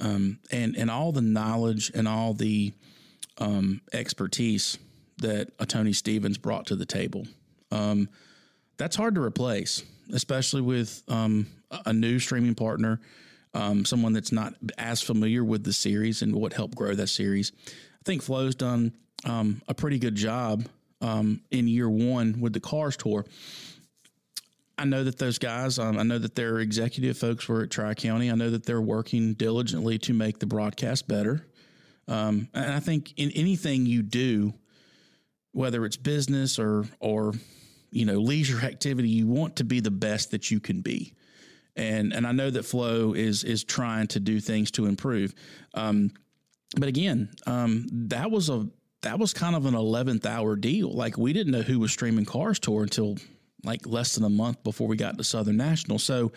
um, 0.00 0.38
and 0.50 0.76
and 0.76 0.90
all 0.90 1.12
the 1.12 1.22
knowledge 1.22 1.90
and 1.94 2.08
all 2.08 2.34
the 2.34 2.72
um, 3.38 3.80
expertise 3.92 4.78
that 5.18 5.50
a 5.58 5.66
Tony 5.66 5.92
Stevens 5.92 6.38
brought 6.38 6.66
to 6.66 6.76
the 6.76 6.86
table. 6.86 7.26
Um, 7.70 8.08
that's 8.76 8.96
hard 8.96 9.14
to 9.14 9.22
replace, 9.22 9.84
especially 10.12 10.62
with 10.62 11.02
um, 11.08 11.46
a 11.86 11.92
new 11.92 12.18
streaming 12.18 12.54
partner 12.54 13.00
um, 13.54 13.84
someone 13.84 14.12
that's 14.12 14.32
not 14.32 14.54
as 14.76 15.00
familiar 15.00 15.44
with 15.44 15.64
the 15.64 15.72
series 15.72 16.22
and 16.22 16.34
what 16.34 16.52
helped 16.52 16.74
grow 16.74 16.94
that 16.94 17.08
series. 17.08 17.52
I 17.66 18.02
think 18.04 18.22
Flo's 18.22 18.54
done 18.54 18.92
um, 19.24 19.62
a 19.68 19.74
pretty 19.74 19.98
good 19.98 20.16
job 20.16 20.66
um, 21.00 21.40
in 21.50 21.68
year 21.68 21.88
one 21.88 22.40
with 22.40 22.52
the 22.52 22.60
Cars 22.60 22.96
Tour. 22.96 23.24
I 24.76 24.84
know 24.84 25.04
that 25.04 25.18
those 25.18 25.38
guys, 25.38 25.78
um, 25.78 25.98
I 25.98 26.02
know 26.02 26.18
that 26.18 26.34
their 26.34 26.58
executive 26.58 27.16
folks 27.16 27.48
were 27.48 27.62
at 27.62 27.70
Tri 27.70 27.94
County. 27.94 28.30
I 28.30 28.34
know 28.34 28.50
that 28.50 28.66
they're 28.66 28.80
working 28.80 29.34
diligently 29.34 29.98
to 29.98 30.12
make 30.12 30.40
the 30.40 30.46
broadcast 30.46 31.06
better. 31.06 31.46
Um, 32.08 32.48
and 32.52 32.72
I 32.72 32.80
think 32.80 33.14
in 33.16 33.30
anything 33.30 33.86
you 33.86 34.02
do, 34.02 34.52
whether 35.52 35.84
it's 35.86 35.96
business 35.96 36.58
or 36.58 36.84
or 36.98 37.32
you 37.92 38.04
know 38.04 38.18
leisure 38.18 38.60
activity, 38.64 39.08
you 39.08 39.28
want 39.28 39.56
to 39.56 39.64
be 39.64 39.78
the 39.78 39.92
best 39.92 40.32
that 40.32 40.50
you 40.50 40.58
can 40.58 40.80
be 40.80 41.14
and 41.76 42.12
and 42.12 42.26
I 42.26 42.32
know 42.32 42.50
that 42.50 42.64
Flo 42.64 43.12
is 43.12 43.44
is 43.44 43.64
trying 43.64 44.06
to 44.08 44.20
do 44.20 44.40
things 44.40 44.70
to 44.72 44.86
improve. 44.86 45.34
Um, 45.74 46.10
but 46.76 46.88
again, 46.88 47.30
um, 47.46 47.86
that 47.90 48.30
was 48.30 48.48
a 48.50 48.68
that 49.02 49.18
was 49.18 49.32
kind 49.34 49.54
of 49.54 49.66
an 49.66 49.74
eleventh 49.74 50.26
hour 50.26 50.56
deal. 50.56 50.92
Like 50.92 51.18
we 51.18 51.32
didn't 51.32 51.52
know 51.52 51.62
who 51.62 51.78
was 51.78 51.92
streaming 51.92 52.24
Cars 52.24 52.58
Tour 52.58 52.82
until 52.82 53.16
like 53.64 53.86
less 53.86 54.14
than 54.14 54.24
a 54.24 54.30
month 54.30 54.62
before 54.62 54.88
we 54.88 54.96
got 54.96 55.16
to 55.18 55.24
Southern 55.24 55.56
National. 55.56 55.98
So 55.98 56.32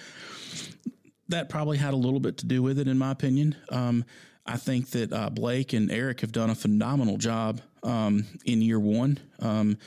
that 1.29 1.49
probably 1.49 1.77
had 1.77 1.93
a 1.93 1.97
little 1.97 2.19
bit 2.19 2.37
to 2.37 2.45
do 2.45 2.63
with 2.63 2.79
it, 2.79 2.87
in 2.87 2.97
my 2.97 3.11
opinion. 3.11 3.55
Um, 3.69 4.05
I 4.45 4.57
think 4.57 4.91
that 4.91 5.11
uh, 5.11 5.29
Blake 5.29 5.73
and 5.73 5.91
Eric 5.91 6.21
have 6.21 6.31
done 6.31 6.49
a 6.49 6.55
phenomenal 6.55 7.17
job 7.17 7.61
um, 7.83 8.25
in 8.45 8.61
year 8.61 8.79
one. 8.79 9.19
Um, 9.39 9.77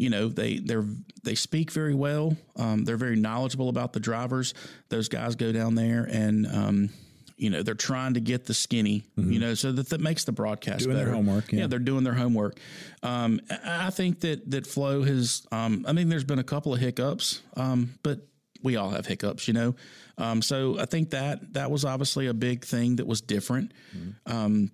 you 0.00 0.08
know 0.08 0.28
they 0.28 0.58
they're 0.58 0.86
they 1.22 1.34
speak 1.34 1.70
very 1.70 1.94
well. 1.94 2.34
Um, 2.56 2.84
they're 2.84 2.96
very 2.96 3.16
knowledgeable 3.16 3.68
about 3.68 3.92
the 3.92 4.00
drivers. 4.00 4.54
Those 4.88 5.08
guys 5.08 5.36
go 5.36 5.52
down 5.52 5.74
there 5.74 6.08
and. 6.10 6.46
Um, 6.46 6.90
you 7.36 7.48
know 7.48 7.62
they're 7.62 7.72
trying 7.74 8.12
to 8.12 8.20
get 8.20 8.44
the 8.44 8.52
skinny 8.52 9.02
mm-hmm. 9.18 9.32
you 9.32 9.38
know 9.38 9.54
so 9.54 9.72
that 9.72 9.88
that 9.88 10.00
makes 10.02 10.24
the 10.24 10.32
broadcast 10.32 10.80
doing 10.84 10.94
better. 10.94 11.06
their 11.06 11.14
homework 11.14 11.50
yeah. 11.50 11.60
yeah. 11.60 11.66
they're 11.68 11.78
doing 11.78 12.04
their 12.04 12.12
homework 12.12 12.58
um, 13.02 13.40
i 13.64 13.88
think 13.88 14.20
that 14.20 14.50
that 14.50 14.66
Flo 14.66 15.02
has 15.02 15.46
um, 15.50 15.86
i 15.88 15.92
mean 15.92 16.10
there's 16.10 16.22
been 16.22 16.38
a 16.38 16.44
couple 16.44 16.74
of 16.74 16.80
hiccups 16.80 17.40
um, 17.56 17.94
but 18.02 18.18
we 18.62 18.76
all 18.76 18.90
have 18.90 19.06
hiccups 19.06 19.48
you 19.48 19.54
know 19.54 19.74
um, 20.18 20.42
so 20.42 20.78
i 20.78 20.84
think 20.84 21.08
that 21.12 21.54
that 21.54 21.70
was 21.70 21.86
obviously 21.86 22.26
a 22.26 22.34
big 22.34 22.62
thing 22.62 22.96
that 22.96 23.06
was 23.06 23.22
different 23.22 23.72
mm-hmm. 23.96 24.30
Um, 24.30 24.70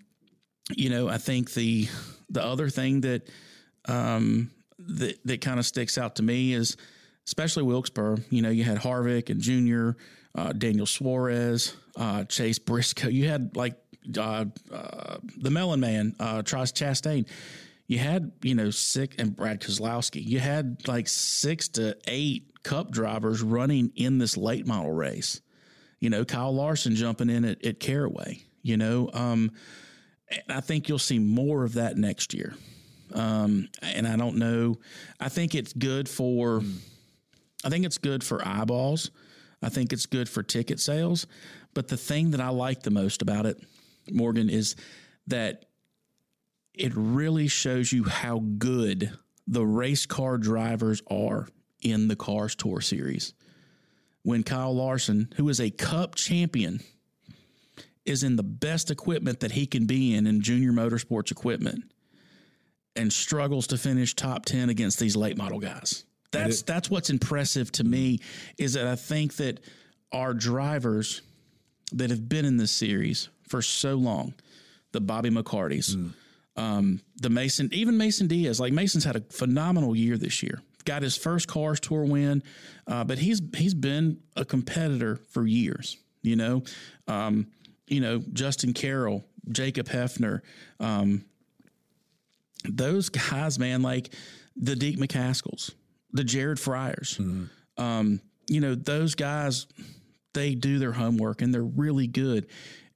you 0.75 0.91
know 0.91 1.09
i 1.09 1.19
think 1.19 1.55
the 1.55 1.87
the 2.31 2.43
other 2.43 2.69
thing 2.69 3.03
that 3.03 3.29
um, 3.85 4.51
that 4.87 5.19
that 5.25 5.41
kind 5.41 5.59
of 5.59 5.67
sticks 5.67 5.99
out 5.99 6.17
to 6.17 6.23
me 6.23 6.53
is 6.53 6.77
especially 7.27 7.65
Wilkesboro. 7.65 8.19
You 8.31 8.43
know, 8.43 8.51
you 8.51 8.65
had 8.65 8.79
Harvick 8.79 9.31
and 9.31 9.41
Junior, 9.41 9.97
uh, 10.35 10.53
Daniel 10.53 10.87
Suarez, 10.87 11.75
uh, 11.97 12.25
Chase 12.25 12.59
Briscoe. 12.59 13.09
You 13.09 13.29
had 13.29 13.57
like 13.57 13.75
uh, 14.17 14.47
uh 14.73 15.19
the 15.37 15.51
Melon 15.51 15.81
Man, 15.81 16.15
uh, 16.21 16.43
Travis 16.43 16.73
Chastain. 16.73 17.27
You 17.87 17.99
had 17.99 18.33
you 18.43 18.55
know 18.55 18.71
six 18.71 19.17
and 19.19 19.35
Brad 19.35 19.61
Keselowski. 19.61 20.25
You 20.25 20.41
had 20.41 20.87
like 20.89 21.09
six 21.09 21.69
to 21.71 21.97
eight 22.07 22.53
Cup 22.63 22.91
drivers 22.91 23.43
running 23.43 23.93
in 23.95 24.19
this 24.19 24.37
late 24.37 24.67
model 24.67 24.91
race. 24.93 25.41
You 26.01 26.11
know, 26.11 26.25
Kyle 26.25 26.55
Larson 26.55 26.95
jumping 26.95 27.31
in 27.31 27.45
at, 27.45 27.65
at 27.65 27.81
Caraway. 27.81 28.43
You 28.63 28.77
know, 28.77 29.09
um, 29.13 29.53
I 30.49 30.61
think 30.61 30.89
you'll 30.89 30.99
see 30.99 31.21
more 31.21 31.63
of 31.63 31.75
that 31.75 31.97
next 31.97 32.35
year. 32.35 32.55
Um, 33.17 33.69
and 33.81 34.07
I 34.07 34.17
don't 34.17 34.37
know. 34.37 34.77
I 35.19 35.29
think 35.29 35.55
it's 35.55 35.73
good 35.73 36.09
for. 36.09 36.63
I 37.65 37.71
think 37.71 37.85
it's 37.85 37.99
good 37.99 38.23
for 38.23 38.47
eyeballs. 38.47 39.11
I 39.63 39.71
think 39.71 39.93
it's 39.93 40.07
good 40.07 40.29
for 40.29 40.43
ticket 40.43 40.79
sales. 40.79 41.27
But 41.75 41.89
the 41.89 41.97
thing 41.97 42.31
that 42.33 42.41
I 42.41 42.51
like 42.51 42.83
the 42.83 42.91
most 42.91 43.23
about 43.23 43.47
it, 43.47 43.59
Morgan, 44.11 44.51
is 44.51 44.77
that 45.27 45.65
it 46.75 46.93
really 46.95 47.49
shows 47.49 47.93
you 47.93 48.05
how 48.05 48.45
good 48.59 49.11
the 49.47 49.65
race 49.65 50.07
car 50.07 50.37
drivers 50.37 51.03
are 51.11 51.49
in 51.81 52.09
the 52.09 52.17
Cars 52.17 52.55
Tour 52.55 52.81
Series. 52.81 53.33
When 54.23 54.43
Kyle 54.43 54.75
Larson, 54.75 55.33
who 55.37 55.49
is 55.49 55.61
a 55.61 55.71
Cup 55.71 56.17
champion, 56.17 56.81
is 58.05 58.23
in 58.23 58.37
the 58.37 58.43
best 58.43 58.91
equipment 58.91 59.41
that 59.41 59.53
he 59.53 59.67
can 59.67 59.87
be 59.87 60.15
in 60.15 60.27
in 60.27 60.43
junior 60.43 60.73
motorsports 60.73 61.31
equipment 61.31 61.85
and 62.97 63.13
struggles 63.13 63.67
to 63.69 63.79
finish 63.79 64.15
top 64.15 64.45
10 64.45 64.71
against 64.71 64.99
these 64.99 65.17
late 65.17 65.37
model 65.37 65.59
guys. 65.59 66.05
That's 66.33 66.63
that's 66.63 66.91
what's 66.91 67.11
impressive 67.11 67.73
to 67.73 67.85
me 67.85 68.21
is 68.59 68.75
that 68.75 68.87
I 68.87 68.97
think 68.97 69.37
that 69.37 69.61
our 70.13 70.35
drivers 70.35 71.23
that 71.93 72.11
have 72.11 72.29
been 72.29 72.45
in 72.45 72.57
this 72.57 72.73
series 72.73 73.29
for 73.49 73.63
so 73.63 73.95
long, 73.95 74.35
the 74.93 75.01
Bobby 75.01 75.31
McCarty's, 75.31 75.97
um, 76.57 77.01
the 77.17 77.31
Mason, 77.31 77.69
even 77.73 77.97
Mason 77.97 78.27
Diaz, 78.27 78.61
like 78.61 78.73
Mason's 78.73 79.05
had 79.05 79.17
a 79.17 79.21
phenomenal 79.21 79.95
year 79.95 80.17
this 80.17 80.43
year. 80.43 80.61
Got 80.85 81.03
his 81.03 81.17
first 81.17 81.49
Cars 81.49 81.81
Tour 81.81 82.05
win, 82.05 82.43
uh, 82.87 83.05
but 83.05 83.19
he's 83.19 83.41
he's 83.57 83.75
been 83.75 84.21
a 84.37 84.45
competitor 84.45 85.17
for 85.17 85.47
years. 85.47 85.97
You 86.23 86.37
know, 86.37 86.63
um, 87.09 87.49
you 87.89 88.01
know 88.01 88.23
Justin 88.33 88.73
Carroll, 88.73 89.25
Jacob 89.51 89.89
Heafner, 89.89 90.41
um, 90.81 91.25
those 92.69 93.09
guys, 93.09 93.59
man, 93.59 93.83
like 93.83 94.13
the 94.57 94.75
Deac 94.75 94.99
McCaskills, 94.99 95.75
the 96.13 96.25
Jared 96.25 96.59
Fryars, 96.59 97.19
um, 97.77 98.21
you 98.49 98.61
know, 98.61 98.75
those 98.75 99.15
guys, 99.15 99.67
they 100.35 100.55
do 100.55 100.79
their 100.79 100.93
homework 100.93 101.43
and 101.43 101.53
they're 101.53 101.63
really 101.63 102.07
good. 102.07 102.47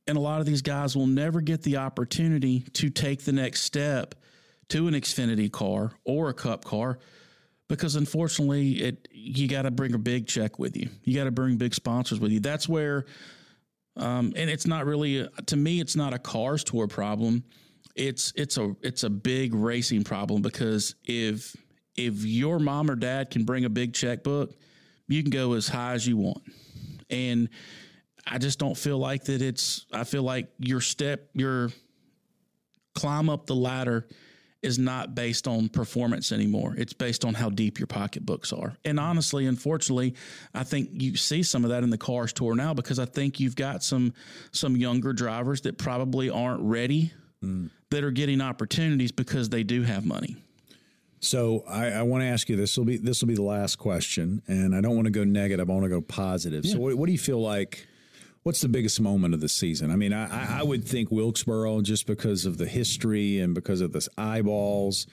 And 0.07 0.17
a 0.17 0.21
lot 0.21 0.41
of 0.41 0.47
these 0.47 0.63
guys 0.63 0.97
will 0.97 1.07
never 1.07 1.41
get 1.41 1.63
the 1.63 1.77
opportunity 1.77 2.61
to 2.75 2.91
take 2.91 3.25
the 3.25 3.33
next 3.33 3.63
step 3.63 4.15
to 4.69 4.89
an 4.89 4.95
Xfinity 4.95 5.51
car 5.51 5.93
or 6.05 6.31
a 6.31 6.35
Cup 6.35 6.65
car 6.65 6.99
because 7.71 7.95
unfortunately, 7.95 8.83
it 8.83 9.09
you 9.13 9.47
got 9.47 9.63
to 9.63 9.71
bring 9.71 9.95
a 9.95 9.99
big 9.99 10.27
check 10.27 10.59
with 10.59 10.77
you. 10.77 10.89
You 11.05 11.15
got 11.15 11.25
to 11.25 11.31
bring 11.31 11.57
big 11.57 11.73
sponsors 11.73 12.19
with 12.19 12.33
you. 12.33 12.41
That's 12.41 12.69
where, 12.69 13.05
um, 13.97 14.33
and 14.35 14.51
it's 14.51 14.67
not 14.67 14.87
really 14.87 15.21
a, 15.21 15.29
to 15.47 15.57
me, 15.57 15.81
it's 15.81 15.95
not 15.95 16.13
a 16.13 16.19
cars 16.19 16.65
tour 16.65 16.89
problem. 16.89 17.45
It's 17.95 18.33
it's 18.37 18.57
a 18.57 18.75
it's 18.83 19.03
a 19.03 19.11
big 19.11 19.55
racing 19.55 20.05
problem 20.05 20.43
because 20.43 20.95
if 21.05 21.57
if 21.97 22.25
your 22.25 22.59
mom 22.59 22.91
or 22.91 22.97
dad 22.97 23.31
can 23.31 23.45
bring 23.45 23.65
a 23.65 23.71
big 23.71 23.95
checkbook, 23.95 24.55
you 25.09 25.23
can 25.23 25.31
go 25.31 25.55
as 25.55 25.69
high 25.69 25.95
as 25.95 26.07
you 26.07 26.17
want. 26.17 26.43
And 27.09 27.49
I 28.27 28.39
just 28.39 28.59
don't 28.59 28.77
feel 28.77 28.99
like 28.99 29.25
that 29.25 29.43
it's 29.43 29.87
I 29.93 30.05
feel 30.05 30.23
like 30.23 30.49
your 30.59 30.81
step 30.81 31.29
your 31.35 31.71
climb 32.95 33.29
up 33.29 33.47
the 33.47 33.55
ladder 33.55 34.07
is 34.63 34.79
not 34.79 35.15
based 35.15 35.49
on 35.49 35.69
performance 35.69 36.33
anymore. 36.33 36.75
It's 36.77 36.93
based 36.93 37.25
on 37.25 37.33
how 37.33 37.49
deep 37.49 37.79
your 37.79 37.87
pocketbooks 37.87 38.53
are. 38.53 38.77
And 38.85 39.01
honestly, 39.01 39.47
unfortunately, 39.47 40.15
I 40.55 40.65
think 40.65 40.91
you 40.93 41.17
see 41.17 41.43
some 41.43 41.65
of 41.65 41.71
that 41.71 41.83
in 41.83 41.89
the 41.89 41.97
cars 41.97 42.33
tour 42.33 42.55
now 42.55 42.75
because 42.75 42.99
I 42.99 43.07
think 43.07 43.41
you've 43.41 43.57
got 43.57 43.83
some 43.83 44.13
some 44.53 44.77
younger 44.77 45.13
drivers 45.13 45.63
that 45.63 45.79
probably 45.79 46.29
aren't 46.29 46.63
ready 46.63 47.13
that 47.43 48.05
are 48.05 48.11
getting 48.11 48.41
opportunities 48.41 49.13
because 49.13 49.49
they 49.49 49.63
do 49.63 49.83
have 49.83 50.05
money. 50.05 50.37
So 51.21 51.65
I, 51.69 51.87
I 51.89 52.03
want 52.03 52.23
to 52.23 52.27
ask 52.29 52.49
you 52.49 52.57
this 52.57 52.77
will 52.79 52.85
be 52.87 52.97
this 52.97 53.21
will 53.21 53.29
be 53.29 53.35
the 53.35 53.43
last 53.43 53.77
question, 53.77 54.43
and 54.47 54.75
I 54.75 54.81
don't 54.81 54.95
want 54.97 55.07
to 55.07 55.11
go 55.11 55.25
negative. 55.25 55.69
I 55.69 55.73
want 55.73 55.85
to 55.85 55.91
go 55.91 56.01
positive. 56.01 56.65
So 56.65 56.79
what, 56.79 56.95
what 56.95 57.07
do 57.07 57.13
you 57.13 57.19
feel 57.19 57.41
like? 57.41 57.87
What's 58.43 58.63
the 58.63 58.69
biggest 58.71 58.99
moment 59.03 59.35
of 59.35 59.41
the 59.43 59.51
season? 59.51 59.91
I 59.91 59.97
mean, 59.97 60.15
I, 60.15 60.57
I- 60.57 60.61
I 60.61 60.63
would 60.63 60.85
think 60.85 61.11
Wilkesboro 61.11 61.83
just 61.83 62.07
because 62.07 62.47
of 62.47 62.57
the 62.57 62.67
history 62.67 63.39
and 63.39 63.55
because 63.55 63.83
of 63.83 63.93
the 63.93 64.07
eyeballs. 64.17 65.07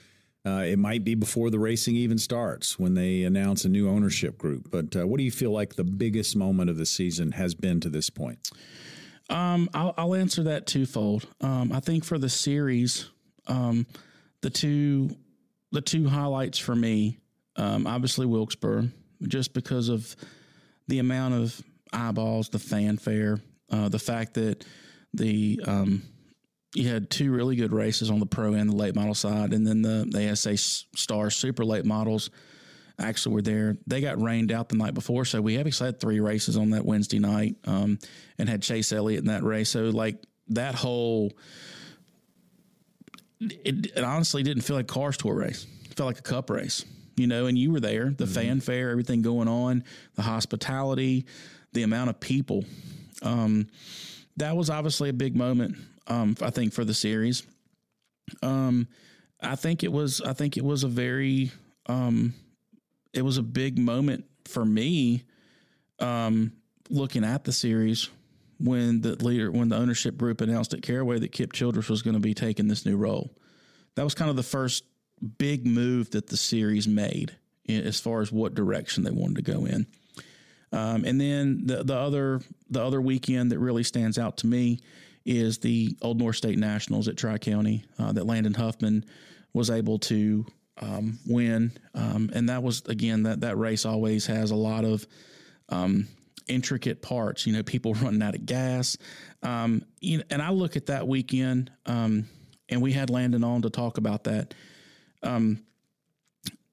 Uh, 0.46 0.62
it 0.66 0.78
might 0.78 1.04
be 1.04 1.14
before 1.14 1.50
the 1.50 1.58
racing 1.58 1.94
even 1.96 2.16
starts 2.16 2.78
when 2.78 2.94
they 2.94 3.24
announce 3.24 3.66
a 3.66 3.68
new 3.68 3.86
ownership 3.90 4.38
group. 4.38 4.70
But 4.70 4.96
uh, 4.96 5.06
what 5.06 5.18
do 5.18 5.24
you 5.24 5.32
feel 5.32 5.50
like 5.50 5.74
the 5.74 5.84
biggest 5.84 6.36
moment 6.36 6.70
of 6.70 6.78
the 6.78 6.86
season 6.86 7.32
has 7.32 7.54
been 7.54 7.80
to 7.80 7.90
this 7.90 8.08
point? 8.08 8.50
Um, 9.28 9.68
I'll, 9.74 9.94
I'll 9.96 10.14
answer 10.14 10.44
that 10.44 10.66
twofold. 10.66 11.26
Um, 11.40 11.72
I 11.72 11.80
think 11.80 12.04
for 12.04 12.18
the 12.18 12.28
series, 12.28 13.08
um, 13.46 13.86
the 14.40 14.50
two 14.50 15.10
the 15.70 15.80
two 15.82 16.08
highlights 16.08 16.58
for 16.58 16.74
me, 16.74 17.18
um, 17.56 17.86
obviously 17.86 18.24
Wilkesboro, 18.24 18.88
just 19.26 19.52
because 19.52 19.90
of 19.90 20.16
the 20.86 20.98
amount 20.98 21.34
of 21.34 21.60
eyeballs, 21.92 22.48
the 22.48 22.58
fanfare, 22.58 23.38
uh, 23.70 23.90
the 23.90 23.98
fact 23.98 24.34
that 24.34 24.64
the 25.12 25.60
um, 25.66 26.02
you 26.74 26.88
had 26.88 27.10
two 27.10 27.30
really 27.32 27.56
good 27.56 27.72
races 27.72 28.10
on 28.10 28.20
the 28.20 28.26
pro 28.26 28.54
and 28.54 28.70
the 28.70 28.76
late 28.76 28.94
model 28.94 29.14
side, 29.14 29.52
and 29.52 29.66
then 29.66 29.82
the 29.82 30.06
the 30.08 30.30
ASA 30.30 30.56
Star 30.56 31.30
Super 31.30 31.64
Late 31.64 31.84
Models 31.84 32.30
actually 32.98 33.34
were 33.34 33.42
there. 33.42 33.76
They 33.86 34.00
got 34.00 34.20
rained 34.20 34.52
out 34.52 34.68
the 34.68 34.76
night 34.76 34.94
before, 34.94 35.24
so 35.24 35.40
we 35.40 35.58
actually 35.58 35.86
had 35.86 36.00
three 36.00 36.20
races 36.20 36.56
on 36.56 36.70
that 36.70 36.84
Wednesday 36.84 37.18
night, 37.18 37.56
um, 37.64 37.98
and 38.38 38.48
had 38.48 38.62
Chase 38.62 38.92
Elliott 38.92 39.20
in 39.20 39.26
that 39.26 39.44
race. 39.44 39.70
So 39.70 39.84
like 39.84 40.16
that 40.48 40.74
whole, 40.74 41.32
it, 43.40 43.86
it 43.96 44.04
honestly 44.04 44.42
didn't 44.42 44.62
feel 44.62 44.76
like 44.76 44.86
cars 44.86 45.16
tour 45.16 45.34
race. 45.34 45.66
It 45.90 45.96
felt 45.96 46.08
like 46.08 46.18
a 46.18 46.22
cup 46.22 46.50
race, 46.50 46.84
you 47.16 47.26
know. 47.26 47.46
And 47.46 47.56
you 47.56 47.70
were 47.70 47.80
there, 47.80 48.10
the 48.10 48.26
fanfare, 48.26 48.90
everything 48.90 49.22
going 49.22 49.48
on, 49.48 49.84
the 50.14 50.22
hospitality, 50.22 51.26
the 51.72 51.82
amount 51.82 52.10
of 52.10 52.20
people. 52.20 52.64
Um, 53.22 53.68
that 54.36 54.56
was 54.56 54.70
obviously 54.70 55.08
a 55.08 55.12
big 55.14 55.36
moment. 55.36 55.76
Um, 56.06 56.36
I 56.40 56.50
think 56.50 56.72
for 56.72 56.84
the 56.84 56.94
series. 56.94 57.42
Um, 58.42 58.88
I 59.40 59.54
think 59.56 59.84
it 59.84 59.92
was. 59.92 60.20
I 60.20 60.32
think 60.32 60.56
it 60.56 60.64
was 60.64 60.84
a 60.84 60.88
very. 60.88 61.52
Um, 61.86 62.34
it 63.12 63.22
was 63.22 63.38
a 63.38 63.42
big 63.42 63.78
moment 63.78 64.24
for 64.44 64.64
me. 64.64 65.24
Um, 66.00 66.52
looking 66.90 67.24
at 67.24 67.44
the 67.44 67.52
series 67.52 68.08
when 68.58 69.00
the 69.00 69.22
leader, 69.22 69.50
when 69.50 69.68
the 69.68 69.76
ownership 69.76 70.16
group 70.16 70.40
announced 70.40 70.74
at 70.74 70.82
Caraway 70.82 71.18
that 71.18 71.32
Kip 71.32 71.52
Childress 71.52 71.88
was 71.88 72.02
going 72.02 72.14
to 72.14 72.20
be 72.20 72.34
taking 72.34 72.68
this 72.68 72.86
new 72.86 72.96
role. 72.96 73.30
That 73.94 74.04
was 74.04 74.14
kind 74.14 74.30
of 74.30 74.36
the 74.36 74.42
first 74.42 74.84
big 75.38 75.66
move 75.66 76.10
that 76.10 76.28
the 76.28 76.36
series 76.36 76.86
made 76.86 77.36
as 77.68 78.00
far 78.00 78.20
as 78.20 78.32
what 78.32 78.54
direction 78.54 79.04
they 79.04 79.10
wanted 79.10 79.44
to 79.44 79.52
go 79.52 79.64
in. 79.66 79.86
Um, 80.72 81.04
and 81.04 81.20
then 81.20 81.66
the 81.66 81.82
the 81.82 81.96
other 81.96 82.40
the 82.68 82.82
other 82.82 83.00
weekend 83.00 83.52
that 83.52 83.58
really 83.58 83.82
stands 83.82 84.18
out 84.18 84.38
to 84.38 84.46
me 84.46 84.80
is 85.24 85.58
the 85.58 85.96
Old 86.02 86.18
North 86.18 86.36
State 86.36 86.58
Nationals 86.58 87.08
at 87.08 87.16
Tri 87.16 87.38
County 87.38 87.84
uh, 87.98 88.12
that 88.12 88.26
Landon 88.26 88.54
Huffman 88.54 89.04
was 89.52 89.70
able 89.70 89.98
to 90.00 90.46
um, 90.80 91.18
win, 91.26 91.72
um, 91.94 92.30
and 92.32 92.48
that 92.48 92.62
was 92.62 92.82
again 92.86 93.24
that 93.24 93.40
that 93.40 93.56
race 93.58 93.84
always 93.84 94.26
has 94.26 94.50
a 94.50 94.56
lot 94.56 94.84
of 94.84 95.06
um, 95.68 96.06
intricate 96.46 97.02
parts. 97.02 97.46
You 97.46 97.52
know, 97.54 97.62
people 97.62 97.94
running 98.02 98.22
out 98.22 98.34
of 98.34 98.46
gas. 98.46 98.96
Um, 99.42 99.84
you 100.00 100.18
know, 100.18 100.24
and 100.30 100.42
I 100.42 100.50
look 100.50 100.76
at 100.76 100.86
that 100.86 101.06
weekend, 101.06 101.70
um, 101.86 102.28
and 102.68 102.82
we 102.82 102.92
had 102.92 103.10
Landon 103.10 103.44
on 103.44 103.62
to 103.62 103.70
talk 103.70 103.98
about 103.98 104.24
that. 104.24 104.54
Um, 105.22 105.64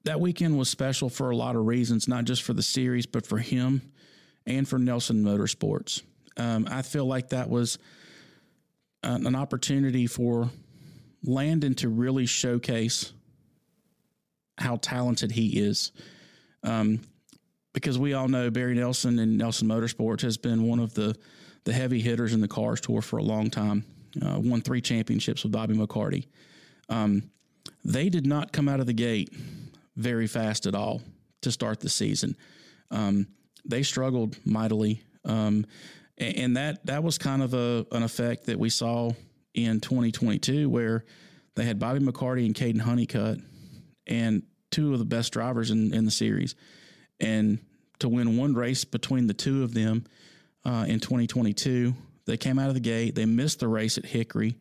that 0.04 0.20
weekend 0.20 0.56
was 0.56 0.68
special 0.68 1.08
for 1.08 1.30
a 1.30 1.36
lot 1.36 1.56
of 1.56 1.66
reasons, 1.66 2.06
not 2.06 2.24
just 2.24 2.42
for 2.44 2.52
the 2.52 2.62
series, 2.62 3.06
but 3.06 3.26
for 3.26 3.38
him 3.38 3.82
and 4.46 4.68
for 4.68 4.78
Nelson 4.78 5.24
Motorsports. 5.24 6.02
I 6.38 6.82
feel 6.82 7.06
like 7.06 7.30
that 7.30 7.50
was 7.50 7.78
an 9.02 9.34
opportunity 9.34 10.06
for 10.06 10.50
Landon 11.24 11.74
to 11.76 11.88
really 11.88 12.26
showcase 12.26 13.12
how 14.58 14.76
talented 14.76 15.32
he 15.32 15.48
is. 15.60 15.92
Um, 16.62 17.00
because 17.72 17.98
we 17.98 18.14
all 18.14 18.28
know 18.28 18.50
Barry 18.50 18.74
Nelson 18.74 19.18
and 19.18 19.36
Nelson 19.36 19.68
Motorsports 19.68 20.22
has 20.22 20.38
been 20.38 20.66
one 20.66 20.80
of 20.80 20.94
the 20.94 21.14
the 21.64 21.72
heavy 21.72 22.00
hitters 22.00 22.32
in 22.32 22.40
the 22.40 22.48
cars 22.48 22.80
tour 22.80 23.02
for 23.02 23.18
a 23.18 23.22
long 23.22 23.50
time. 23.50 23.84
Uh, 24.24 24.40
won 24.40 24.62
three 24.62 24.80
championships 24.80 25.42
with 25.42 25.52
Bobby 25.52 25.74
McCarty. 25.74 26.26
Um, 26.88 27.30
they 27.84 28.08
did 28.08 28.24
not 28.26 28.52
come 28.52 28.68
out 28.68 28.80
of 28.80 28.86
the 28.86 28.92
gate 28.92 29.30
very 29.96 30.26
fast 30.26 30.64
at 30.66 30.74
all 30.74 31.02
to 31.42 31.50
start 31.50 31.80
the 31.80 31.88
season. 31.88 32.36
Um, 32.90 33.26
they 33.64 33.82
struggled 33.82 34.36
mightily, 34.46 35.02
um, 35.24 35.66
and, 36.16 36.36
and 36.36 36.56
that 36.56 36.86
that 36.86 37.02
was 37.02 37.18
kind 37.18 37.42
of 37.42 37.52
a 37.52 37.84
an 37.92 38.02
effect 38.02 38.46
that 38.46 38.58
we 38.58 38.70
saw 38.70 39.10
in 39.54 39.80
2022, 39.80 40.70
where 40.70 41.04
they 41.56 41.64
had 41.64 41.78
Bobby 41.78 42.00
McCarty 42.00 42.46
and 42.46 42.54
Caden 42.54 42.80
Honeycutt, 42.80 43.38
and 44.06 44.42
two 44.70 44.92
of 44.92 44.98
the 44.98 45.04
best 45.04 45.32
drivers 45.32 45.70
in, 45.70 45.94
in 45.94 46.04
the 46.04 46.10
series, 46.10 46.54
and 47.20 47.58
to 47.98 48.08
win 48.08 48.36
one 48.36 48.54
race 48.54 48.84
between 48.84 49.26
the 49.26 49.34
two 49.34 49.62
of 49.62 49.74
them 49.74 50.04
uh, 50.64 50.84
in 50.86 51.00
2022, 51.00 51.94
they 52.26 52.36
came 52.36 52.58
out 52.58 52.68
of 52.68 52.74
the 52.74 52.80
gate. 52.80 53.14
They 53.14 53.24
missed 53.24 53.60
the 53.60 53.68
race 53.68 53.98
at 53.98 54.04
Hickory, 54.04 54.56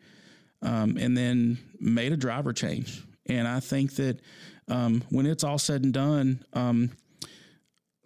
um, 0.61 0.97
and 0.97 1.17
then 1.17 1.57
made 1.79 2.13
a 2.13 2.17
driver 2.17 2.53
change. 2.53 3.03
And 3.25 3.47
I 3.47 3.59
think 3.59 3.95
that 3.95 4.19
um, 4.67 5.03
when 5.09 5.25
it's 5.25 5.43
all 5.43 5.57
said 5.57 5.83
and 5.83 5.93
done, 5.93 6.43
um, 6.53 6.91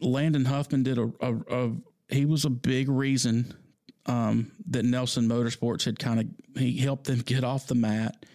Landon 0.02 0.46
Huffman 0.46 0.84
did 0.84 0.98
a, 0.98 1.12
a, 1.20 1.36
a 1.50 1.72
he 2.10 2.26
was 2.26 2.46
a 2.46 2.50
big 2.50 2.90
reason 2.90 3.54
um, 4.06 4.52
that 4.70 4.84
Nelson 4.84 5.28
Motorsports 5.28 5.86
had 5.86 6.00
kind 6.00 6.20
of 6.22 6.28
he 6.60 6.78
helped 6.78 7.06
them 7.06 7.20
get 7.26 7.44
off 7.44 7.68
the 7.68 7.76
mat 7.76 8.26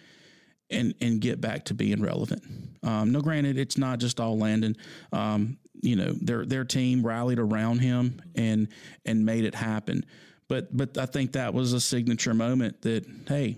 and 0.70 0.94
and 1.00 1.20
get 1.20 1.40
back 1.40 1.64
to 1.66 1.74
being 1.74 2.02
relevant. 2.02 2.42
Um, 2.82 3.12
no, 3.12 3.20
granted, 3.20 3.58
it's 3.58 3.78
not 3.78 3.98
just 3.98 4.20
all 4.20 4.38
Landon. 4.38 4.76
Um, 5.12 5.58
you 5.80 5.96
know, 5.96 6.12
their 6.12 6.44
their 6.46 6.64
team 6.64 7.04
rallied 7.04 7.38
around 7.38 7.78
him 7.80 8.20
and 8.34 8.68
and 9.04 9.24
made 9.24 9.44
it 9.44 9.54
happen. 9.54 10.04
But 10.48 10.74
but 10.76 10.98
I 10.98 11.06
think 11.06 11.32
that 11.32 11.54
was 11.54 11.72
a 11.72 11.80
signature 11.80 12.34
moment 12.34 12.82
that 12.82 13.06
hey, 13.28 13.56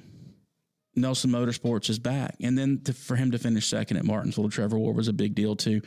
Nelson 0.97 1.31
Motorsports 1.31 1.91
is 1.91 1.99
back. 1.99 2.37
And 2.41 2.57
then 2.57 2.81
to, 2.85 2.93
for 2.93 3.17
him 3.17 3.31
to 3.33 3.39
finish 3.39 3.67
second 3.67 3.99
at 3.99 4.05
Martinsville, 4.05 4.49
Trevor 4.49 4.79
Ward 4.79 4.97
was 4.97 5.09
a 5.09 5.13
big 5.13 5.35
deal 5.35 5.55
too. 5.55 5.83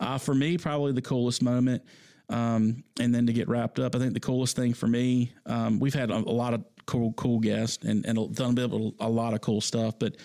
Uh, 0.00 0.18
for 0.18 0.34
me, 0.34 0.56
probably 0.56 0.92
the 0.92 1.02
coolest 1.02 1.42
moment. 1.42 1.82
Um, 2.28 2.84
and 2.98 3.14
then 3.14 3.26
to 3.26 3.32
get 3.32 3.48
wrapped 3.48 3.78
up, 3.78 3.94
I 3.94 3.98
think 3.98 4.14
the 4.14 4.20
coolest 4.20 4.56
thing 4.56 4.72
for 4.72 4.86
me, 4.86 5.32
um, 5.44 5.80
we've 5.80 5.92
had 5.92 6.10
a, 6.10 6.14
a, 6.14 6.18
lot 6.18 6.54
of 6.54 6.64
cool, 6.86 7.12
cool 7.14 7.40
guests 7.40 7.84
and, 7.84 8.06
and 8.06 8.34
done 8.34 8.56
a, 8.56 9.04
a 9.04 9.08
lot 9.08 9.34
of 9.34 9.40
cool 9.40 9.60
stuff, 9.60 9.98
but 9.98 10.16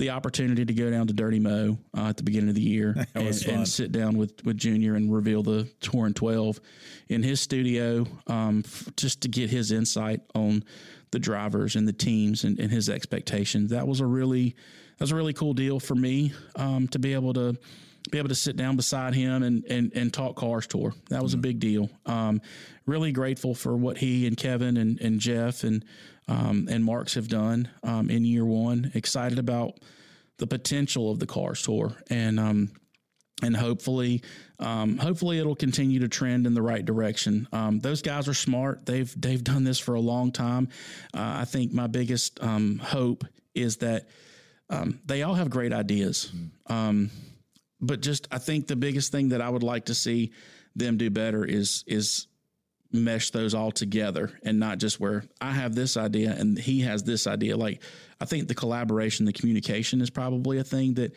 the 0.00 0.10
opportunity 0.10 0.64
to 0.64 0.72
go 0.72 0.90
down 0.90 1.06
to 1.06 1.12
Dirty 1.12 1.38
Mo 1.38 1.78
uh, 1.96 2.08
at 2.08 2.16
the 2.16 2.22
beginning 2.22 2.48
of 2.48 2.54
the 2.54 2.60
year 2.60 2.94
and, 3.14 3.46
and, 3.46 3.68
sit 3.68 3.92
down 3.92 4.16
with, 4.16 4.44
with 4.44 4.56
Junior 4.56 4.94
and 4.94 5.14
reveal 5.14 5.42
the 5.42 5.68
Touring 5.80 6.14
12 6.14 6.58
in 7.08 7.22
his 7.22 7.40
studio 7.40 8.06
um, 8.26 8.62
f- 8.64 8.88
just 8.96 9.20
to 9.22 9.28
get 9.28 9.50
his 9.50 9.70
insight 9.70 10.22
on 10.34 10.64
the 11.12 11.18
drivers 11.18 11.76
and 11.76 11.86
the 11.86 11.92
teams 11.92 12.44
and, 12.44 12.58
and, 12.58 12.70
his 12.70 12.88
expectations. 12.88 13.70
That 13.70 13.86
was 13.86 14.00
a 14.00 14.06
really 14.06 14.56
that 14.96 15.04
was 15.04 15.12
a 15.12 15.16
really 15.16 15.32
cool 15.32 15.54
deal 15.54 15.78
for 15.78 15.94
me 15.94 16.32
um, 16.56 16.88
to 16.88 16.98
be 16.98 17.14
able 17.14 17.34
to 17.34 17.56
be 18.10 18.18
able 18.18 18.28
to 18.28 18.34
sit 18.34 18.56
down 18.56 18.76
beside 18.76 19.14
him 19.14 19.42
and 19.42 19.64
and, 19.64 19.92
and 19.94 20.12
talk 20.12 20.36
cars 20.36 20.66
tour. 20.66 20.92
That 21.08 21.22
was 21.22 21.32
mm-hmm. 21.32 21.40
a 21.40 21.42
big 21.42 21.60
deal. 21.60 21.90
Um, 22.06 22.40
really 22.86 23.12
grateful 23.12 23.54
for 23.54 23.76
what 23.76 23.98
he 23.98 24.26
and 24.26 24.36
Kevin 24.36 24.76
and, 24.76 25.00
and 25.00 25.20
Jeff 25.20 25.64
and 25.64 25.84
um, 26.28 26.68
and 26.70 26.84
Marks 26.84 27.14
have 27.14 27.28
done 27.28 27.68
um, 27.82 28.10
in 28.10 28.24
year 28.24 28.44
one. 28.44 28.90
Excited 28.94 29.38
about 29.38 29.74
the 30.38 30.46
potential 30.46 31.10
of 31.10 31.18
the 31.18 31.26
cars 31.26 31.62
tour 31.62 31.92
and 32.08 32.40
um, 32.40 32.70
and 33.42 33.56
hopefully, 33.56 34.22
um, 34.58 34.98
hopefully 34.98 35.38
it'll 35.38 35.54
continue 35.54 36.00
to 36.00 36.08
trend 36.08 36.46
in 36.46 36.54
the 36.54 36.62
right 36.62 36.84
direction. 36.84 37.48
Um, 37.52 37.80
those 37.80 38.02
guys 38.02 38.28
are 38.28 38.34
smart. 38.34 38.86
They've 38.86 39.12
they've 39.20 39.42
done 39.42 39.64
this 39.64 39.78
for 39.78 39.94
a 39.94 40.00
long 40.00 40.32
time. 40.32 40.68
Uh, 41.14 41.38
I 41.40 41.44
think 41.44 41.72
my 41.72 41.86
biggest 41.86 42.42
um, 42.42 42.78
hope 42.78 43.24
is 43.54 43.78
that 43.78 44.08
um, 44.68 45.00
they 45.04 45.22
all 45.22 45.34
have 45.34 45.50
great 45.50 45.72
ideas. 45.72 46.32
Um, 46.66 47.10
but 47.80 48.00
just 48.00 48.28
I 48.30 48.38
think 48.38 48.66
the 48.66 48.76
biggest 48.76 49.12
thing 49.12 49.30
that 49.30 49.40
I 49.40 49.48
would 49.48 49.62
like 49.62 49.86
to 49.86 49.94
see 49.94 50.32
them 50.76 50.96
do 50.96 51.10
better 51.10 51.44
is 51.44 51.84
is 51.86 52.26
mesh 52.92 53.30
those 53.30 53.54
all 53.54 53.70
together 53.70 54.32
and 54.42 54.58
not 54.58 54.78
just 54.78 54.98
where 54.98 55.24
I 55.40 55.52
have 55.52 55.76
this 55.76 55.96
idea 55.96 56.34
and 56.36 56.58
he 56.58 56.80
has 56.80 57.04
this 57.04 57.26
idea. 57.26 57.56
Like 57.56 57.82
I 58.20 58.24
think 58.24 58.48
the 58.48 58.54
collaboration, 58.54 59.26
the 59.26 59.32
communication 59.32 60.00
is 60.00 60.10
probably 60.10 60.58
a 60.58 60.64
thing 60.64 60.94
that 60.94 61.14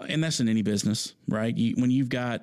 and 0.00 0.22
that's 0.22 0.40
in 0.40 0.48
any 0.48 0.62
business, 0.62 1.14
right? 1.28 1.56
You, 1.56 1.74
when 1.76 1.90
you've 1.90 2.08
got, 2.08 2.42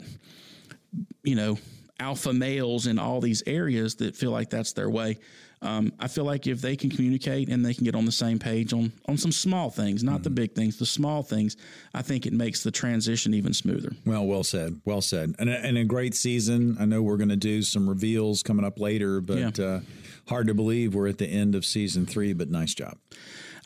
you 1.24 1.36
know, 1.36 1.58
alpha 2.00 2.34
males 2.34 2.88
in 2.88 2.98
all 2.98 3.22
these 3.22 3.44
areas 3.46 3.96
that 3.96 4.16
feel 4.16 4.32
like 4.32 4.50
that's 4.50 4.74
their 4.74 4.90
way. 4.90 5.20
Um, 5.62 5.94
I 6.00 6.08
feel 6.08 6.24
like 6.24 6.48
if 6.48 6.60
they 6.60 6.76
can 6.76 6.90
communicate 6.90 7.50
and 7.50 7.64
they 7.64 7.74
can 7.74 7.84
get 7.84 7.94
on 7.94 8.06
the 8.06 8.12
same 8.12 8.40
page 8.40 8.74
on 8.74 8.92
on 9.08 9.18
some 9.18 9.32
small 9.32 9.70
things, 9.70 10.04
not 10.04 10.16
mm-hmm. 10.16 10.24
the 10.24 10.30
big 10.32 10.56
things, 10.56 10.78
the 10.78 10.86
small 10.86 11.22
things, 11.22 11.56
I 11.94 12.02
think 12.02 12.26
it 12.26 12.34
makes 12.34 12.64
the 12.64 12.72
transition 12.72 13.34
even 13.34 13.54
smoother. 13.54 13.92
Well, 14.06 14.26
well 14.26 14.44
said, 14.44 14.82
well 14.86 15.02
said, 15.02 15.36
and 15.38 15.50
a, 15.50 15.60
and 15.60 15.78
a 15.78 15.84
great 15.84 16.16
season. 16.16 16.78
I 16.80 16.86
know 16.86 17.02
we're 17.02 17.18
going 17.18 17.30
to 17.30 17.36
do 17.36 17.62
some 17.62 17.88
reveals 17.88 18.42
coming 18.42 18.66
up 18.66 18.80
later, 18.80 19.22
but 19.22 19.58
yeah. 19.60 19.66
uh, 19.66 19.80
hard 20.28 20.48
to 20.48 20.54
believe 20.54 20.96
we're 20.96 21.08
at 21.08 21.20
the 21.20 21.28
end 21.28 21.54
of 21.54 21.64
season 21.66 22.06
three. 22.06 22.34
But 22.34 22.50
nice 22.50 22.74
job. 22.74 22.98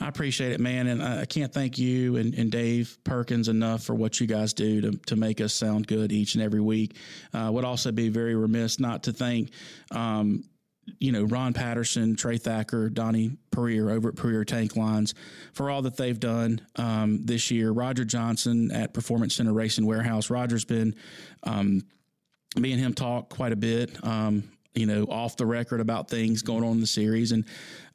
I 0.02 0.10
appreciate 0.10 0.52
it, 0.52 0.60
man. 0.60 0.88
And 0.88 1.02
I 1.02 1.26
can't 1.26 1.54
thank 1.54 1.78
you 1.78 2.18
and, 2.18 2.34
and 2.34 2.52
Dave 2.52 2.98
Perkins 3.04 3.48
enough 3.48 3.84
for 3.84 3.96
what 3.96 4.20
you 4.20 4.28
guys 4.28 4.54
do 4.54 4.82
to, 4.82 4.92
to 5.08 5.16
make 5.16 5.40
us 5.40 5.54
sound 5.54 5.88
good 5.88 6.12
each 6.12 6.36
and 6.36 6.44
every 6.44 6.60
week. 6.60 6.98
Uh, 7.34 7.50
would 7.54 7.64
also 7.64 7.92
be 7.92 8.10
very 8.10 8.36
remiss 8.36 8.80
not 8.80 9.04
to 9.04 9.14
thank, 9.14 9.52
um, 9.92 10.44
you 11.00 11.12
know, 11.12 11.24
Ron 11.24 11.54
Patterson, 11.54 12.16
Trey 12.16 12.38
Thacker, 12.38 12.90
Donnie 12.90 13.38
Perrier 13.52 13.90
over 13.90 14.10
at 14.10 14.16
Perrier 14.16 14.46
Tank 14.46 14.76
Lines 14.76 15.14
for 15.54 15.70
all 15.70 15.82
that 15.84 15.98
they've 15.98 16.20
done 16.20 16.62
um, 16.76 17.24
this 17.24 17.52
year. 17.52 17.72
Roger 17.72 18.06
Johnson 18.06 18.72
at 18.72 18.94
Performance 18.94 19.36
Center 19.36 19.54
Racing 19.54 19.86
Warehouse. 19.86 20.30
Roger's 20.30 20.66
been 20.66 20.96
um, 21.44 21.84
me 22.56 22.72
and 22.72 22.80
him 22.82 22.94
talk 22.94 23.30
quite 23.30 23.52
a 23.52 23.56
bit. 23.56 24.04
Um, 24.04 24.50
you 24.76 24.86
know, 24.86 25.06
off 25.06 25.38
the 25.38 25.46
record 25.46 25.80
about 25.80 26.10
things 26.10 26.42
going 26.42 26.64
on 26.64 26.74
in 26.74 26.82
the 26.82 26.88
series, 26.88 27.32
and 27.32 27.46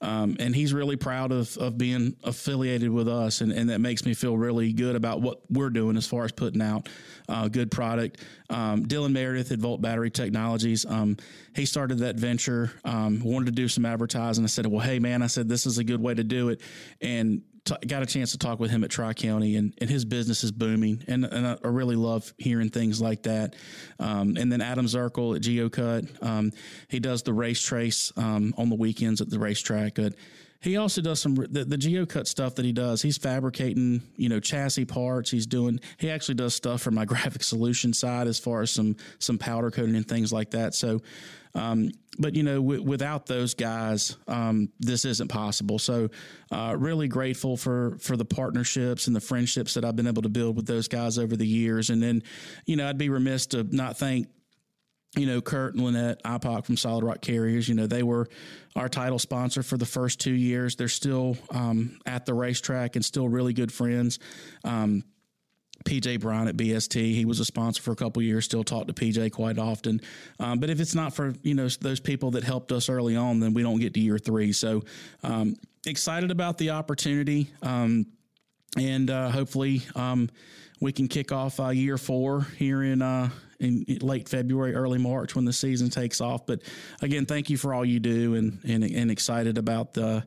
um, 0.01 0.37
and 0.41 0.55
he's 0.57 0.73
really 0.73 0.97
proud 0.97 1.31
of 1.31 1.57
of 1.59 1.77
being 1.77 2.17
affiliated 2.25 2.91
with 2.91 3.09
us, 3.09 3.43
and, 3.43 3.53
and 3.53 3.71
that 3.71 3.81
makes 3.81 4.05
me 4.05 4.15
feel 4.15 4.37
really 4.37 4.73
good 4.73 4.97
about 4.97 5.21
what 5.21 5.41
we're 5.51 5.71
doing 5.71 5.97
as 5.97 6.07
far 6.07 6.25
as 6.25 6.33
putting 6.33 6.63
out 6.63 6.89
uh, 7.29 7.49
good 7.49 7.71
product. 7.71 8.21
Um, 8.49 8.87
Dylan 8.87 9.13
Meredith 9.13 9.53
at 9.53 9.59
Volt 9.59 9.81
Battery 9.81 10.11
Technologies, 10.11 10.87
um, 10.87 11.17
he 11.55 11.67
started 11.67 11.99
that 11.99 12.17
venture, 12.17 12.73
um, 12.85 13.21
wanted 13.23 13.47
to 13.47 13.53
do 13.53 13.69
some 13.69 13.85
advertising. 13.85 14.45
I 14.45 14.49
said, 14.49 14.67
well, 14.67 14.81
hey 14.81 14.99
man, 14.99 15.23
I 15.23 15.27
said 15.27 15.49
this 15.49 15.67
is 15.67 15.79
a 15.79 15.85
good 15.85 16.01
way 16.01 16.15
to 16.15 16.25
do 16.25 16.49
it, 16.49 16.61
and 17.01 17.43
t- 17.65 17.87
got 17.87 18.03
a 18.03 18.07
chance 18.07 18.33
to 18.33 18.39
talk 18.39 18.61
with 18.61 18.71
him 18.71 18.85
at 18.85 18.91
Tri 18.91 19.13
County, 19.13 19.57
and, 19.57 19.75
and 19.81 19.89
his 19.89 20.05
business 20.05 20.45
is 20.45 20.53
booming. 20.53 21.05
And, 21.07 21.25
and 21.25 21.47
I, 21.47 21.57
I 21.63 21.69
really 21.69 21.97
love 21.97 22.33
hearing 22.39 22.71
things 22.71 23.01
like 23.01 23.25
that. 23.25 23.55
Um, 23.99 24.37
and 24.37 24.51
then 24.51 24.61
Adam 24.61 24.87
Zirkle 24.87 25.37
at 25.37 25.43
GeoCut, 25.43 26.23
um, 26.23 26.53
he 26.89 27.01
does 27.01 27.23
the 27.23 27.33
race 27.33 27.61
trace 27.61 28.13
um, 28.17 28.55
on 28.57 28.69
the 28.69 28.77
weekends 28.77 29.21
at 29.21 29.31
the 29.31 29.39
racetrack. 29.39 29.95
But 29.95 30.15
he 30.61 30.77
also 30.77 31.01
does 31.01 31.23
some 31.23 31.35
the, 31.37 31.65
the 31.65 31.77
geocut 31.77 32.27
stuff 32.27 32.57
that 32.57 32.65
he 32.65 32.73
does. 32.73 33.01
He's 33.01 33.17
fabricating, 33.17 34.03
you 34.17 34.29
know, 34.29 34.41
chassis 34.41 34.85
parts. 34.85 35.31
He's 35.31 35.47
doing. 35.47 35.81
He 35.97 36.11
actually 36.11 36.35
does 36.35 36.55
stuff 36.55 36.83
for 36.83 36.91
my 36.91 37.05
graphic 37.07 37.43
solution 37.43 37.95
side 37.95 38.27
as 38.27 38.39
far 38.39 38.61
as 38.61 38.71
some 38.71 38.97
some 39.19 39.39
powder 39.39 39.71
coating 39.71 39.97
and 39.97 40.07
things 40.07 40.33
like 40.33 40.51
that. 40.51 40.75
So, 40.75 41.01
um, 41.55 41.91
but 42.19 42.35
you 42.35 42.43
know, 42.43 42.57
w- 42.57 42.83
without 42.83 43.27
those 43.27 43.55
guys, 43.55 44.17
um, 44.29 44.69
this 44.79 45.05
isn't 45.05 45.29
possible. 45.29 45.79
So, 45.79 46.11
uh, 46.51 46.77
really 46.79 47.09
grateful 47.09 47.57
for 47.57 47.97
for 48.01 48.17
the 48.17 48.25
partnerships 48.25 49.07
and 49.07 49.17
the 49.17 49.21
friendships 49.21 49.75
that 49.75 49.85
I've 49.85 49.97
been 49.97 50.07
able 50.07 50.23
to 50.23 50.29
build 50.29 50.57
with 50.57 50.67
those 50.67 50.89
guys 50.89 51.19
over 51.19 51.37
the 51.37 51.47
years. 51.47 51.91
And 51.91 52.03
then, 52.03 52.23
you 52.67 52.77
know, 52.77 52.89
I'd 52.89 52.99
be 52.99 53.09
remiss 53.09 53.47
to 53.49 53.65
not 53.65 53.97
thank 53.97 54.29
you 55.17 55.27
know, 55.27 55.41
Kurt 55.41 55.75
and 55.75 55.85
Lynette 55.85 56.23
IPOC 56.23 56.65
from 56.65 56.77
Solid 56.77 57.05
Rock 57.05 57.21
Carriers, 57.21 57.69
you 57.69 57.75
know, 57.75 57.87
they 57.87 58.03
were 58.03 58.29
our 58.77 58.89
title 58.89 59.19
sponsor 59.19 59.63
for 59.63 59.77
the 59.77 59.87
first 59.87 60.21
two 60.21 60.33
years. 60.33 60.77
They're 60.77 60.89
still 60.89 61.37
um, 61.51 61.99
at 62.07 62.27
the 62.27 62.35
racetrack 62.35 62.95
and 62.95 63.05
still 63.05 63.29
really 63.29 63.53
good 63.53 63.73
friends. 63.73 64.21
Um, 64.63 65.03
PJ 65.85 66.21
Brown 66.21 66.49
at 66.49 66.57
BST, 66.57 67.15
he 67.15 67.25
was 67.25 67.41
a 67.41 67.45
sponsor 67.45 67.83
for 67.83 67.93
a 67.93 67.97
couple 67.97 68.23
years. 68.23 68.45
Still 68.45 68.65
talk 68.65 68.87
to 68.87 68.93
PJ 68.93 69.33
quite 69.33 69.59
often. 69.59 70.01
Um, 70.39 70.59
but 70.59 70.71
if 70.71 70.81
it's 70.81 70.95
not 70.95 71.15
for 71.15 71.35
you 71.43 71.55
know 71.55 71.69
those 71.81 72.01
people 72.01 72.33
that 72.33 72.45
helped 72.45 72.73
us 72.73 72.89
early 72.89 73.17
on, 73.17 73.41
then 73.41 73.55
we 73.55 73.63
don't 73.63 73.81
get 73.81 73.95
to 73.95 74.01
year 74.01 74.19
three. 74.19 74.53
So 74.53 74.83
um, 75.23 75.57
excited 75.87 76.31
about 76.31 76.59
the 76.59 76.71
opportunity, 76.71 77.51
um, 77.63 78.07
and 78.77 79.11
uh, 79.11 79.31
hopefully 79.31 79.83
um, 79.95 80.29
we 80.81 80.93
can 80.93 81.09
kick 81.09 81.33
off 81.33 81.59
uh, 81.61 81.69
year 81.69 81.99
four 81.99 82.43
here 82.59 82.83
in 82.83 83.01
uh, 83.01 83.31
in 83.59 83.85
late 84.01 84.29
February, 84.29 84.75
early 84.75 84.99
March 84.99 85.35
when 85.35 85.45
the 85.45 85.53
season 85.53 85.91
takes 85.91 86.21
off. 86.21 86.47
But 86.47 86.61
again, 87.03 87.27
thank 87.27 87.51
you 87.51 87.57
for 87.57 87.73
all 87.73 87.85
you 87.85 88.01
do, 88.01 88.35
and 88.35 88.59
and, 88.65 88.85
and 88.85 89.11
excited 89.11 89.57
about 89.57 89.97
uh, 89.97 90.21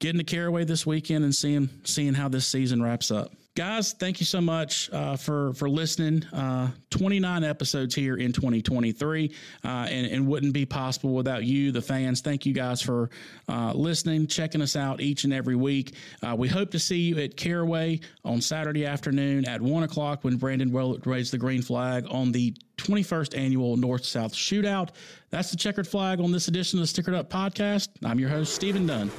getting 0.00 0.18
to 0.18 0.24
Caraway 0.24 0.64
this 0.64 0.84
weekend 0.86 1.24
and 1.24 1.34
seeing 1.34 1.70
seeing 1.84 2.12
how 2.12 2.28
this 2.28 2.46
season 2.46 2.82
wraps 2.82 3.10
up 3.10 3.32
guys 3.58 3.92
thank 3.92 4.20
you 4.20 4.26
so 4.26 4.40
much 4.40 4.88
uh, 4.92 5.16
for 5.16 5.52
for 5.54 5.68
listening. 5.68 6.22
Uh, 6.26 6.68
29 6.90 7.42
episodes 7.42 7.92
here 7.92 8.16
in 8.16 8.32
2023 8.32 9.34
uh, 9.64 9.68
and, 9.68 10.06
and 10.06 10.28
wouldn't 10.28 10.52
be 10.52 10.64
possible 10.64 11.12
without 11.12 11.42
you 11.42 11.72
the 11.72 11.82
fans. 11.82 12.20
Thank 12.20 12.46
you 12.46 12.52
guys 12.52 12.80
for 12.80 13.10
uh, 13.48 13.72
listening 13.74 14.28
checking 14.28 14.62
us 14.62 14.76
out 14.76 15.00
each 15.00 15.24
and 15.24 15.32
every 15.32 15.56
week. 15.56 15.96
Uh, 16.22 16.36
we 16.38 16.46
hope 16.46 16.70
to 16.70 16.78
see 16.78 16.98
you 16.98 17.18
at 17.18 17.36
caraway 17.36 17.98
on 18.24 18.40
saturday 18.40 18.86
afternoon 18.86 19.44
at 19.44 19.60
1 19.60 19.82
o'clock 19.82 20.22
when 20.22 20.36
brandon 20.36 20.70
will 20.70 20.96
raise 21.04 21.32
the 21.32 21.38
green 21.38 21.60
flag 21.60 22.06
on 22.10 22.30
the 22.30 22.54
21st 22.76 23.36
annual 23.36 23.76
north 23.76 24.04
south 24.04 24.32
shootout. 24.32 24.90
That's 25.30 25.50
the 25.50 25.56
checkered 25.56 25.88
flag 25.88 26.20
on 26.20 26.30
this 26.30 26.46
edition 26.46 26.78
of 26.78 26.88
the 26.88 27.02
stickered 27.02 27.16
up 27.16 27.28
podcast. 27.28 27.88
I'm 28.04 28.20
your 28.20 28.30
host 28.30 28.54
stephen 28.54 28.86
dunn 28.86 29.10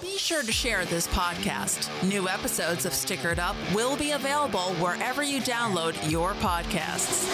be 0.00 0.18
sure 0.18 0.42
to 0.42 0.52
share 0.52 0.84
this 0.84 1.06
podcast. 1.08 1.90
New 2.06 2.28
episodes 2.28 2.84
of 2.84 2.92
Stickered 2.92 3.38
Up 3.38 3.56
will 3.74 3.96
be 3.96 4.12
available 4.12 4.74
wherever 4.74 5.22
you 5.22 5.40
download 5.40 6.10
your 6.10 6.34
podcasts. 6.34 7.26